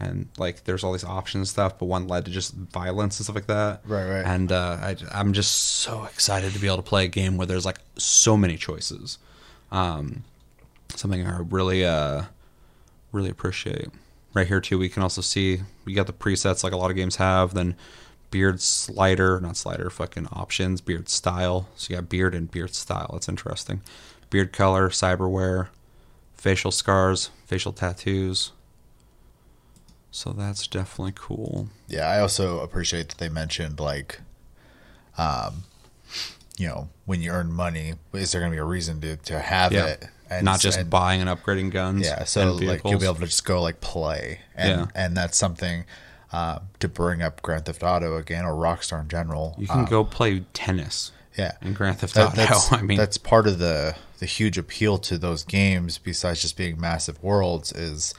And 0.00 0.28
like, 0.36 0.64
there's 0.64 0.82
all 0.82 0.92
these 0.92 1.04
options 1.04 1.40
and 1.42 1.48
stuff, 1.48 1.78
but 1.78 1.86
one 1.86 2.08
led 2.08 2.24
to 2.24 2.30
just 2.30 2.52
violence 2.52 3.18
and 3.18 3.24
stuff 3.24 3.36
like 3.36 3.46
that. 3.46 3.80
Right, 3.86 4.06
right. 4.06 4.26
And 4.26 4.50
uh, 4.50 4.78
I, 4.80 4.96
I'm 5.12 5.32
just 5.32 5.54
so 5.54 6.04
excited 6.04 6.52
to 6.52 6.58
be 6.58 6.66
able 6.66 6.78
to 6.78 6.82
play 6.82 7.04
a 7.04 7.08
game 7.08 7.36
where 7.36 7.46
there's 7.46 7.64
like 7.64 7.78
so 7.96 8.36
many 8.36 8.56
choices. 8.56 9.18
Um, 9.70 10.24
something 10.94 11.26
I 11.26 11.38
really 11.38 11.84
uh 11.84 12.24
really 13.12 13.30
appreciate. 13.30 13.88
Right 14.34 14.48
here 14.48 14.60
too, 14.60 14.78
we 14.78 14.88
can 14.88 15.02
also 15.02 15.20
see 15.20 15.60
we 15.84 15.94
got 15.94 16.08
the 16.08 16.12
presets 16.12 16.64
like 16.64 16.72
a 16.72 16.76
lot 16.76 16.90
of 16.90 16.96
games 16.96 17.16
have. 17.16 17.54
Then 17.54 17.76
beard 18.30 18.60
slider, 18.60 19.40
not 19.40 19.56
slider, 19.56 19.88
fucking 19.88 20.26
options, 20.32 20.80
beard 20.80 21.08
style. 21.08 21.68
So 21.76 21.92
you 21.94 22.00
got 22.00 22.08
beard 22.08 22.34
and 22.34 22.50
beard 22.50 22.74
style. 22.74 23.10
That's 23.12 23.28
interesting. 23.28 23.80
Beard 24.28 24.52
color, 24.52 24.88
cyberware, 24.88 25.68
facial 26.34 26.72
scars, 26.72 27.30
facial 27.46 27.72
tattoos. 27.72 28.50
So 30.10 30.30
that's 30.30 30.66
definitely 30.66 31.12
cool. 31.14 31.68
Yeah, 31.86 32.08
I 32.08 32.18
also 32.18 32.58
appreciate 32.58 33.08
that 33.10 33.18
they 33.18 33.28
mentioned 33.28 33.78
like, 33.78 34.20
um, 35.16 35.64
you 36.58 36.68
know, 36.68 36.88
when 37.04 37.20
you 37.22 37.30
earn 37.32 37.52
money, 37.52 37.94
is 38.12 38.32
there 38.32 38.40
going 38.40 38.50
to 38.52 38.56
be 38.56 38.60
a 38.60 38.64
reason 38.64 39.00
to 39.02 39.16
to 39.16 39.38
have 39.40 39.72
Yeah. 39.72 39.86
it? 39.86 40.08
And 40.30 40.44
not 40.44 40.58
just 40.60 40.88
buying 40.88 41.20
and 41.20 41.28
upgrading 41.28 41.70
guns 41.70 42.06
Yeah, 42.06 42.24
so 42.24 42.56
and 42.56 42.66
like 42.66 42.82
you'll 42.84 42.98
be 42.98 43.04
able 43.04 43.16
to 43.16 43.26
just 43.26 43.44
go 43.44 43.60
like 43.62 43.80
play, 43.80 44.40
and 44.54 44.80
Yeah. 44.80 44.86
and 44.94 45.16
that's 45.16 45.36
something 45.36 45.84
uh, 46.32 46.58
to 46.80 46.88
bring 46.88 47.22
up 47.22 47.40
Grand 47.42 47.66
Theft 47.66 47.82
Auto 47.84 48.16
again 48.16 48.44
or 48.44 48.52
Rockstar 48.54 49.02
in 49.02 49.08
general. 49.08 49.54
You 49.58 49.68
can 49.68 49.80
um, 49.80 49.84
go 49.84 50.02
play 50.02 50.40
tennis. 50.52 51.12
Yeah, 51.36 51.52
in 51.62 51.74
Grand 51.74 51.98
Theft 51.98 52.14
That- 52.14 52.38
Auto. 52.38 52.76
I 52.76 52.82
mean, 52.82 52.96
that's 52.98 53.18
part 53.18 53.46
of 53.46 53.58
the 53.58 53.94
the 54.18 54.26
huge 54.26 54.56
appeal 54.56 54.98
to 54.98 55.18
those 55.18 55.44
games. 55.44 55.98
Besides 55.98 56.40
just 56.40 56.56
being 56.56 56.80
massive 56.80 57.22
worlds, 57.22 57.70
is 57.72 58.14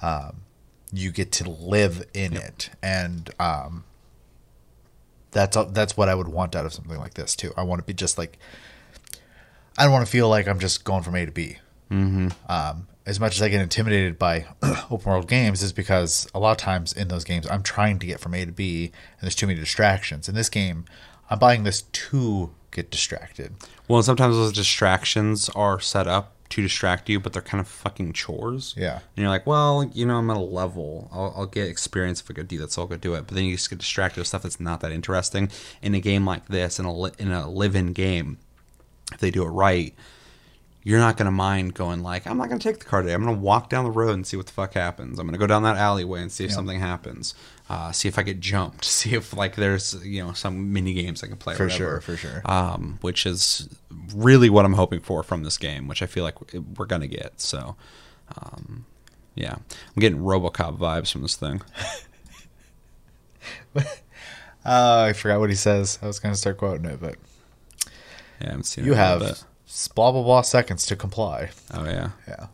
um, 0.00 0.42
you 0.92 1.10
get 1.10 1.32
to 1.32 1.50
live 1.50 2.06
in 2.14 2.34
it, 2.36 2.70
and 2.82 3.28
um, 3.40 3.84
that's 5.30 5.56
that's 5.70 5.96
what 5.96 6.08
I 6.08 6.14
would 6.14 6.28
want 6.28 6.56
out 6.56 6.66
of 6.66 6.72
something 6.72 6.98
like 6.98 7.14
this 7.14 7.36
too. 7.36 7.52
I 7.56 7.62
want 7.62 7.80
to 7.80 7.86
be 7.86 7.94
just 7.94 8.18
like 8.18 8.38
I 9.76 9.84
don't 9.84 9.92
want 9.92 10.04
to 10.06 10.10
feel 10.10 10.28
like 10.28 10.48
I'm 10.48 10.58
just 10.58 10.84
going 10.84 11.02
from 11.02 11.14
A 11.14 11.24
to 11.26 11.32
B. 11.32 11.58
Mhm. 11.90 12.32
Um, 12.48 12.88
as 13.06 13.18
much 13.18 13.36
as 13.36 13.42
I 13.42 13.48
get 13.48 13.62
intimidated 13.62 14.18
by 14.18 14.46
open 14.90 15.10
world 15.10 15.28
games, 15.28 15.62
is 15.62 15.72
because 15.72 16.28
a 16.34 16.38
lot 16.38 16.50
of 16.50 16.56
times 16.58 16.92
in 16.92 17.08
those 17.08 17.24
games 17.24 17.46
I'm 17.50 17.62
trying 17.62 17.98
to 18.00 18.06
get 18.06 18.20
from 18.20 18.34
A 18.34 18.44
to 18.44 18.52
B, 18.52 18.84
and 18.86 19.22
there's 19.22 19.34
too 19.34 19.46
many 19.46 19.58
distractions. 19.58 20.28
In 20.28 20.34
this 20.34 20.48
game, 20.50 20.84
I'm 21.30 21.38
buying 21.38 21.62
this 21.62 21.82
to 21.82 22.50
get 22.70 22.90
distracted. 22.90 23.54
well, 23.88 24.02
sometimes 24.02 24.36
those 24.36 24.52
distractions 24.52 25.48
are 25.50 25.80
set 25.80 26.06
up 26.06 26.34
to 26.50 26.62
distract 26.62 27.08
you, 27.08 27.20
but 27.20 27.32
they're 27.32 27.42
kind 27.42 27.60
of 27.60 27.68
fucking 27.68 28.12
chores. 28.14 28.74
Yeah. 28.76 28.94
And 28.94 29.02
you're 29.16 29.28
like, 29.28 29.46
well, 29.46 29.84
you 29.92 30.06
know, 30.06 30.16
I'm 30.16 30.30
at 30.30 30.36
a 30.36 30.40
level. 30.40 31.08
I'll, 31.12 31.32
I'll 31.36 31.46
get 31.46 31.68
experience 31.68 32.20
if 32.20 32.30
I 32.30 32.34
go 32.34 32.42
do 32.42 32.58
that, 32.58 32.72
so 32.72 32.82
I'll 32.82 32.88
go 32.88 32.96
do 32.96 33.14
it. 33.14 33.26
But 33.26 33.34
then 33.34 33.44
you 33.44 33.54
just 33.54 33.68
get 33.68 33.78
distracted 33.78 34.20
with 34.20 34.28
stuff 34.28 34.42
that's 34.42 34.58
not 34.60 34.80
that 34.80 34.90
interesting. 34.92 35.50
In 35.82 35.94
a 35.94 36.00
game 36.00 36.24
like 36.24 36.46
this, 36.48 36.78
in 36.78 36.84
a 36.86 36.94
li- 36.94 37.12
in 37.18 37.30
a 37.32 37.48
live-in 37.50 37.92
game, 37.92 38.38
if 39.12 39.18
they 39.20 39.30
do 39.30 39.42
it 39.42 39.48
right, 39.48 39.94
you're 40.84 40.98
not 41.00 41.16
gonna 41.18 41.30
mind 41.30 41.74
going 41.74 42.02
like, 42.02 42.26
I'm 42.26 42.38
not 42.38 42.48
gonna 42.48 42.60
take 42.60 42.78
the 42.78 42.84
car 42.86 43.02
today. 43.02 43.12
I'm 43.12 43.22
gonna 43.24 43.36
walk 43.36 43.68
down 43.68 43.84
the 43.84 43.90
road 43.90 44.14
and 44.14 44.26
see 44.26 44.36
what 44.38 44.46
the 44.46 44.52
fuck 44.52 44.72
happens. 44.74 45.18
I'm 45.18 45.26
gonna 45.26 45.36
go 45.36 45.46
down 45.46 45.62
that 45.64 45.76
alleyway 45.76 46.22
and 46.22 46.32
see 46.32 46.44
if 46.44 46.50
Yeah. 46.50 46.56
something 46.56 46.80
happens. 46.80 47.34
Uh, 47.68 47.92
see 47.92 48.08
if 48.08 48.18
I 48.18 48.22
get 48.22 48.40
jumped. 48.40 48.84
See 48.98 49.14
if 49.14 49.34
like 49.34 49.56
there's 49.56 49.94
you 50.04 50.24
know 50.24 50.32
some 50.32 50.72
mini 50.72 50.94
games 50.94 51.22
I 51.22 51.26
can 51.26 51.36
play. 51.36 51.54
For 51.54 51.64
whatever. 51.64 51.76
sure, 51.76 52.00
for 52.00 52.16
sure. 52.16 52.40
Um, 52.46 52.98
which 53.02 53.26
is 53.26 53.68
really 54.14 54.48
what 54.48 54.64
I'm 54.64 54.72
hoping 54.72 55.00
for 55.00 55.22
from 55.22 55.42
this 55.42 55.58
game, 55.58 55.86
which 55.88 56.02
I 56.02 56.06
feel 56.06 56.24
like 56.24 56.36
we're 56.76 56.86
gonna 56.86 57.06
get. 57.06 57.40
So, 57.42 57.76
um, 58.42 58.86
yeah, 59.34 59.52
I'm 59.54 60.00
getting 60.00 60.18
RoboCop 60.20 60.78
vibes 60.78 61.12
from 61.12 61.20
this 61.22 61.36
thing. 61.36 61.60
Uh, 63.76 63.82
I 64.64 65.12
forgot 65.12 65.40
what 65.40 65.50
he 65.50 65.56
says. 65.56 65.98
I 66.02 66.06
was 66.06 66.18
going 66.18 66.32
to 66.34 66.38
start 66.40 66.58
quoting 66.58 66.86
it, 66.86 67.00
but 67.00 67.16
Yeah, 68.40 68.46
I 68.46 68.50
haven't 68.50 68.64
seen 68.64 68.84
you 68.84 68.92
it 68.92 68.96
have 68.96 69.20
little 69.20 69.34
bit. 69.34 69.44
s- 69.68 69.88
blah 69.88 70.10
blah 70.12 70.22
blah 70.22 70.42
seconds 70.42 70.86
to 70.86 70.96
comply. 70.96 71.50
Oh 71.74 71.84
yeah, 71.84 72.10
yeah. 72.26 72.46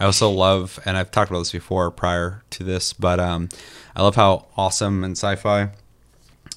I 0.00 0.04
also 0.04 0.30
love, 0.30 0.78
and 0.84 0.96
I've 0.96 1.10
talked 1.10 1.30
about 1.30 1.40
this 1.40 1.52
before 1.52 1.90
prior 1.90 2.42
to 2.50 2.64
this, 2.64 2.92
but 2.92 3.18
um, 3.18 3.48
I 3.96 4.02
love 4.02 4.14
how 4.16 4.46
awesome 4.56 5.02
and 5.04 5.16
sci-fi 5.16 5.70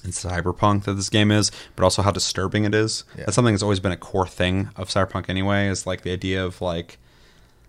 and 0.04 0.12
cyberpunk 0.12 0.84
that 0.84 0.94
this 0.94 1.08
game 1.08 1.30
is, 1.30 1.50
but 1.76 1.84
also 1.84 2.02
how 2.02 2.10
disturbing 2.10 2.64
it 2.64 2.74
is. 2.74 3.04
Yeah. 3.16 3.24
That's 3.24 3.34
something 3.34 3.54
that's 3.54 3.62
always 3.62 3.80
been 3.80 3.92
a 3.92 3.96
core 3.96 4.26
thing 4.26 4.70
of 4.76 4.88
cyberpunk 4.88 5.28
anyway. 5.28 5.68
Is 5.68 5.86
like 5.86 6.02
the 6.02 6.12
idea 6.12 6.44
of 6.44 6.60
like 6.60 6.98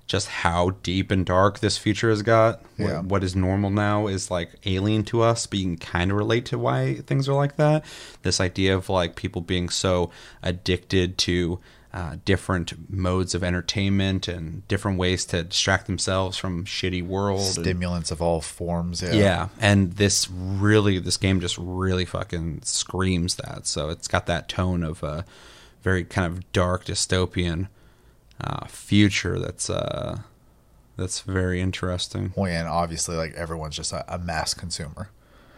just 0.05 0.28
how 0.28 0.71
deep 0.84 1.11
and 1.11 1.26
dark 1.26 1.59
this 1.59 1.78
future 1.78 2.09
has 2.09 2.21
got. 2.21 2.61
What- 2.78 3.05
what 3.05 3.24
is 3.24 3.36
normal 3.36 3.69
now 3.69 4.07
is 4.07 4.30
like 4.30 4.51
alien 4.65 5.03
to 5.05 5.21
us, 5.21 5.45
but 5.47 5.57
you 5.59 5.65
can 5.65 5.78
kind 5.78 6.11
of 6.11 6.17
relate 6.17 6.45
to 6.47 6.57
why 6.59 6.95
things 7.07 7.28
are 7.30 7.34
like 7.36 7.55
that. 7.55 7.84
This 8.21 8.39
idea 8.41 8.76
of 8.76 8.89
like 8.89 9.15
people 9.15 9.41
being 9.41 9.69
so 9.69 10.11
addicted 10.43 11.17
to 11.19 11.59
uh, 11.94 12.16
different 12.26 12.89
modes 12.89 13.36
of 13.36 13.44
entertainment 13.44 14.28
and 14.28 14.68
different 14.68 14.98
ways 14.98 15.26
to 15.26 15.44
distract 15.44 15.86
themselves 15.86 16.38
from 16.38 16.66
shitty 16.66 17.06
world. 17.06 17.39
and- 17.41 17.50
Stimulants 17.66 18.10
of 18.10 18.22
all 18.22 18.41
forms. 18.41 19.02
Yeah. 19.04 19.14
yeah. 19.14 19.50
and 19.60 19.94
this 19.94 20.28
really, 20.30 20.98
this 20.98 21.18
game 21.18 21.39
just 21.39 21.58
really 21.58 22.06
fucking 22.06 22.62
screams 22.64 23.36
that. 23.36 23.68
So 23.68 23.89
it's 23.89 24.08
got 24.08 24.26
that 24.26 24.50
tone 24.50 24.84
of 24.84 25.04
a 25.04 25.24
very 25.84 26.04
kind 26.04 26.26
of 26.26 26.52
dark 26.52 26.86
dystopian 26.86 27.68
uh, 28.41 28.66
future 28.66 29.38
that's 29.38 29.70
uh, 29.70 30.22
that's 30.98 31.22
very 31.22 31.62
interesting. 31.62 32.34
Well, 32.36 32.50
yeah, 32.50 32.62
and 32.62 32.68
obviously, 32.70 33.16
like 33.16 33.34
everyone's 33.36 33.76
just 33.76 33.94
a, 33.94 34.04
a 34.14 34.18
mass 34.18 34.54
consumer. 34.56 35.10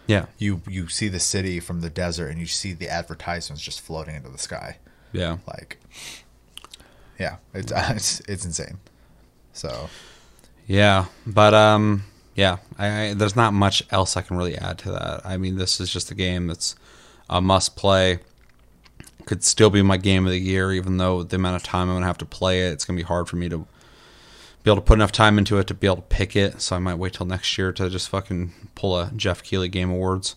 Yeah. 0.07 0.25
You 0.37 0.61
you 0.67 0.87
see 0.89 1.07
the 1.07 1.19
city 1.19 1.59
from 1.61 1.79
the 1.81 1.89
desert, 1.89 2.27
and 2.27 2.39
you 2.39 2.45
see 2.45 2.73
the 2.73 2.89
advertisements 2.89 3.63
just 3.63 3.79
floating 3.81 4.15
into 4.15 4.29
the 4.29 4.37
sky. 4.37 4.79
Yeah. 5.13 5.37
Like, 5.47 5.77
yeah, 7.19 7.37
it's 7.53 7.71
it's 7.75 8.19
it's 8.21 8.45
insane. 8.45 8.77
So 9.53 9.89
Yeah, 10.67 11.05
but 11.25 11.53
um, 11.53 12.03
yeah, 12.35 12.57
I, 12.77 12.87
I 12.87 13.13
there's 13.13 13.35
not 13.35 13.53
much 13.53 13.83
else 13.91 14.17
I 14.17 14.21
can 14.21 14.37
really 14.37 14.57
add 14.57 14.77
to 14.79 14.91
that. 14.91 15.25
I 15.25 15.37
mean, 15.37 15.57
this 15.57 15.79
is 15.79 15.91
just 15.91 16.11
a 16.11 16.15
game 16.15 16.47
that's 16.47 16.75
a 17.29 17.41
must 17.41 17.75
play. 17.75 18.19
Could 19.25 19.43
still 19.43 19.69
be 19.69 19.81
my 19.81 19.97
game 19.97 20.25
of 20.25 20.31
the 20.31 20.39
year, 20.39 20.71
even 20.71 20.97
though 20.97 21.23
the 21.23 21.37
amount 21.37 21.55
of 21.55 21.63
time 21.63 21.89
I'm 21.89 21.95
gonna 21.95 22.05
have 22.05 22.17
to 22.19 22.25
play 22.25 22.67
it, 22.67 22.73
it's 22.73 22.85
gonna 22.85 22.97
be 22.97 23.03
hard 23.03 23.27
for 23.27 23.37
me 23.37 23.49
to 23.49 23.65
be 24.63 24.71
able 24.71 24.81
to 24.81 24.81
put 24.81 24.95
enough 24.95 25.11
time 25.11 25.37
into 25.37 25.57
it 25.59 25.67
to 25.67 25.73
be 25.73 25.87
able 25.87 25.97
to 25.97 26.01
pick 26.03 26.35
it. 26.35 26.61
So 26.61 26.75
I 26.75 26.79
might 26.79 26.95
wait 26.95 27.13
till 27.13 27.25
next 27.25 27.57
year 27.57 27.71
to 27.73 27.89
just 27.89 28.09
fucking 28.09 28.53
pull 28.73 28.97
a 28.97 29.11
Jeff 29.15 29.43
Keighley 29.43 29.69
Game 29.69 29.89
Awards. 29.91 30.35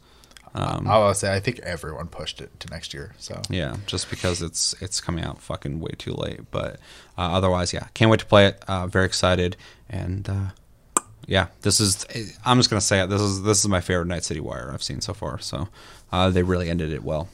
Um, 0.59 0.89
I 0.89 0.99
will 0.99 1.15
say, 1.15 1.33
I 1.33 1.39
think 1.39 1.61
everyone 1.61 2.09
pushed 2.09 2.41
it 2.41 2.59
to 2.61 2.69
next 2.69 2.93
year. 2.93 3.15
So 3.19 3.41
yeah, 3.49 3.77
just 3.87 4.11
because 4.11 4.43
it's 4.43 4.75
it's 4.83 5.01
coming 5.01 5.25
out 5.25 5.41
fucking 5.41 5.79
way 5.79 5.93
too 5.97 6.13
late. 6.13 6.51
But 6.51 6.75
uh, 7.17 7.33
otherwise, 7.33 7.73
yeah, 7.73 7.87
can't 7.95 8.11
wait 8.11 8.21
to 8.21 8.27
play 8.27 8.47
it. 8.47 8.65
Uh, 8.67 8.89
very 8.89 9.07
excited, 9.07 9.57
and 9.89 10.29
uh, 10.29 11.03
yeah, 11.27 11.47
this 11.63 11.79
is. 11.79 12.07
I'm 12.45 12.59
just 12.59 12.71
gonna 12.71 12.81
say 12.81 13.03
it. 13.03 13.09
This 13.09 13.21
is 13.21 13.43
this 13.43 13.61
is 13.61 13.69
my 13.69 13.81
favorite 13.81 14.07
Night 14.07 14.25
City 14.25 14.41
Wire 14.41 14.71
I've 14.73 14.83
seen 14.83 15.01
so 15.01 15.15
far. 15.15 15.39
So 15.39 15.69
uh, 16.11 16.31
they 16.31 16.43
really 16.43 16.69
ended 16.69 16.93
it 16.93 17.05
well. 17.05 17.29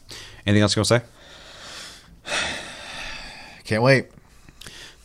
Anything 0.47 0.63
else 0.63 0.77
you 0.77 0.83
to 0.83 0.87
say? 0.87 1.03
can't 3.65 3.83
wait. 3.83 4.07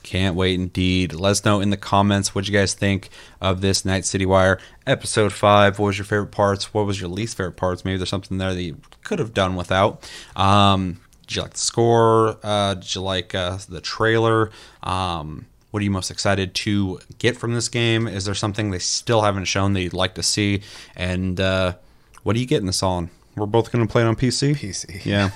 Can't 0.10 0.36
wait 0.36 0.60
indeed. 0.60 1.14
Let 1.14 1.30
us 1.30 1.46
know 1.46 1.62
in 1.62 1.70
the 1.70 1.78
comments 1.78 2.34
what 2.34 2.48
you 2.48 2.52
guys 2.52 2.74
think 2.74 3.10
of 3.40 3.62
this 3.62 3.86
Night 3.86 4.06
City 4.06 4.26
Wire 4.26 4.58
episode 4.88 5.32
five. 5.32 5.78
What 5.78 5.86
was 5.86 6.00
your 6.00 6.06
favorite 6.06 6.32
parts? 6.32 6.74
What 6.74 6.88
was 6.88 7.00
your 7.00 7.12
least 7.12 7.38
favorite 7.38 7.58
parts? 7.58 7.86
Maybe 7.86 7.98
there's 7.98 8.10
something 8.10 8.40
there 8.40 8.56
that 8.56 8.60
you 8.60 8.78
could 9.04 9.20
have 9.20 9.36
done 9.36 9.56
without. 9.56 10.10
Um, 10.36 11.00
did 11.28 11.36
you 11.36 11.42
like 11.44 11.52
the 11.52 11.60
score? 11.60 12.40
Uh, 12.42 12.74
did 12.74 12.96
you 12.96 13.02
like 13.02 13.36
uh, 13.36 13.60
the 13.70 13.82
trailer? 13.82 14.50
Um, 14.82 15.46
what 15.70 15.82
are 15.82 15.84
you 15.84 15.92
most 15.92 16.10
excited 16.10 16.56
to 16.56 17.00
get 17.20 17.38
from 17.38 17.54
this 17.54 17.70
game? 17.70 18.08
Is 18.08 18.26
there 18.26 18.34
something 18.34 18.72
they 18.72 18.80
still 18.80 19.22
haven't 19.22 19.46
shown 19.46 19.74
that 19.74 19.82
you'd 19.82 19.94
like 19.94 20.16
to 20.16 20.24
see? 20.24 20.64
And 20.96 21.40
uh, 21.40 21.76
what 22.24 22.36
are 22.36 22.40
you 22.40 22.48
getting 22.48 22.66
this 22.66 22.82
on? 22.82 23.12
We're 23.36 23.46
both 23.46 23.72
going 23.72 23.86
to 23.86 23.92
play 23.92 24.02
it 24.02 24.06
on 24.06 24.16
PC. 24.16 24.56
PC. 24.56 25.06
Yeah. 25.06 25.30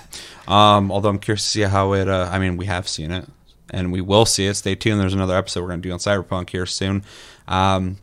Um, 0.48 0.92
although 0.92 1.10
I'm 1.10 1.20
curious 1.20 1.44
to 1.44 1.50
see 1.50 1.62
how 1.62 1.94
it. 1.94 2.10
Uh, 2.10 2.28
I 2.32 2.40
mean, 2.40 2.58
we 2.58 2.66
have 2.66 2.88
seen 2.88 3.12
it, 3.12 3.30
and 3.74 3.92
we 3.92 4.02
will 4.02 4.26
see 4.26 4.46
it. 4.46 4.54
Stay 4.56 4.76
tuned. 4.76 5.00
There's 5.00 5.14
another 5.14 5.36
episode 5.36 5.62
we're 5.62 5.70
going 5.70 5.82
to 5.82 5.90
do 5.90 5.94
on 5.94 6.00
Cyberpunk 6.00 6.50
here 6.50 6.66
soon. 6.66 7.04
Um, 7.48 7.98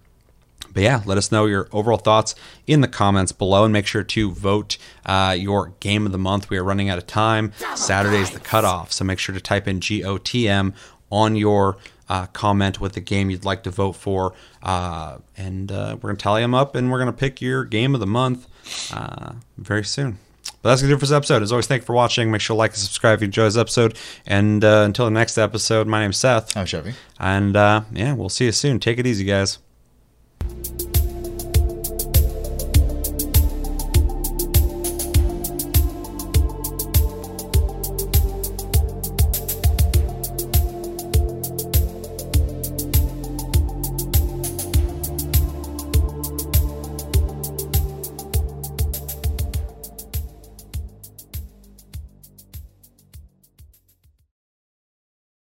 but 0.73 0.83
yeah, 0.83 1.03
let 1.05 1.19
us 1.19 1.33
know 1.33 1.47
your 1.47 1.69
overall 1.73 1.99
thoughts 1.99 2.35
in 2.67 2.81
the 2.81 2.89
comments 2.89 3.33
below, 3.33 3.65
and 3.65 3.73
make 3.73 3.87
sure 3.87 4.03
to 4.05 4.31
vote 4.31 4.79
uh, 5.05 5.35
your 5.39 5.73
game 5.81 6.07
of 6.07 6.13
the 6.13 6.19
month. 6.19 6.51
We 6.51 6.59
are 6.59 6.65
running 6.65 6.89
out 6.89 6.99
of 6.99 7.07
time. 7.07 7.53
Saturday's 7.75 8.31
the 8.31 8.41
cutoff, 8.41 8.93
so 8.93 9.05
make 9.05 9.19
sure 9.19 9.35
to 9.35 9.41
type 9.41 9.67
in 9.67 9.81
GOTM 9.81 10.75
on 11.11 11.35
your 11.35 11.79
uh, 12.09 12.27
comment 12.27 12.81
with 12.81 12.93
the 12.93 13.01
game 13.01 13.31
you'd 13.31 13.45
like 13.45 13.63
to 13.65 13.71
vote 13.71 13.93
for, 13.93 14.33
uh, 14.63 15.19
and 15.37 15.73
uh, 15.73 15.97
we're 16.01 16.11
gonna 16.11 16.19
tally 16.19 16.43
them 16.43 16.55
up, 16.55 16.75
and 16.77 16.91
we're 16.91 16.99
gonna 16.99 17.13
pick 17.13 17.41
your 17.41 17.65
game 17.65 17.95
of 17.95 18.01
the 18.01 18.07
month 18.07 18.47
uh, 18.93 19.33
very 19.59 19.85
soon. 19.85 20.19
But 20.63 20.71
that's 20.71 20.83
going 20.83 20.89
to 20.89 20.93
do 20.93 20.97
it 20.97 21.01
for 21.01 21.07
this 21.07 21.17
episode. 21.17 21.43
As 21.43 21.53
always, 21.53 21.67
thank 21.67 21.83
you 21.83 21.87
for 21.87 21.95
watching. 21.95 22.31
Make 22.31 22.41
sure 22.41 22.55
to 22.55 22.59
like 22.59 22.73
and 22.73 22.79
subscribe 22.79 23.15
if 23.15 23.21
you 23.23 23.27
enjoy 23.27 23.45
this 23.45 23.57
episode. 23.57 23.97
And 24.27 24.63
uh, 24.63 24.83
until 24.85 25.07
the 25.07 25.11
next 25.11 25.39
episode, 25.39 25.87
my 25.87 26.01
name's 26.01 26.19
Seth. 26.19 26.57
I'm 26.57 26.67
Chevy. 26.67 26.95
And 27.19 27.57
uh, 27.57 27.83
yeah, 27.93 28.13
we'll 28.13 28.29
see 28.29 28.45
you 28.45 28.53
soon. 28.53 28.79
Take 28.79 28.99
it 28.99 29.07
easy, 29.07 29.25
guys. 29.25 29.59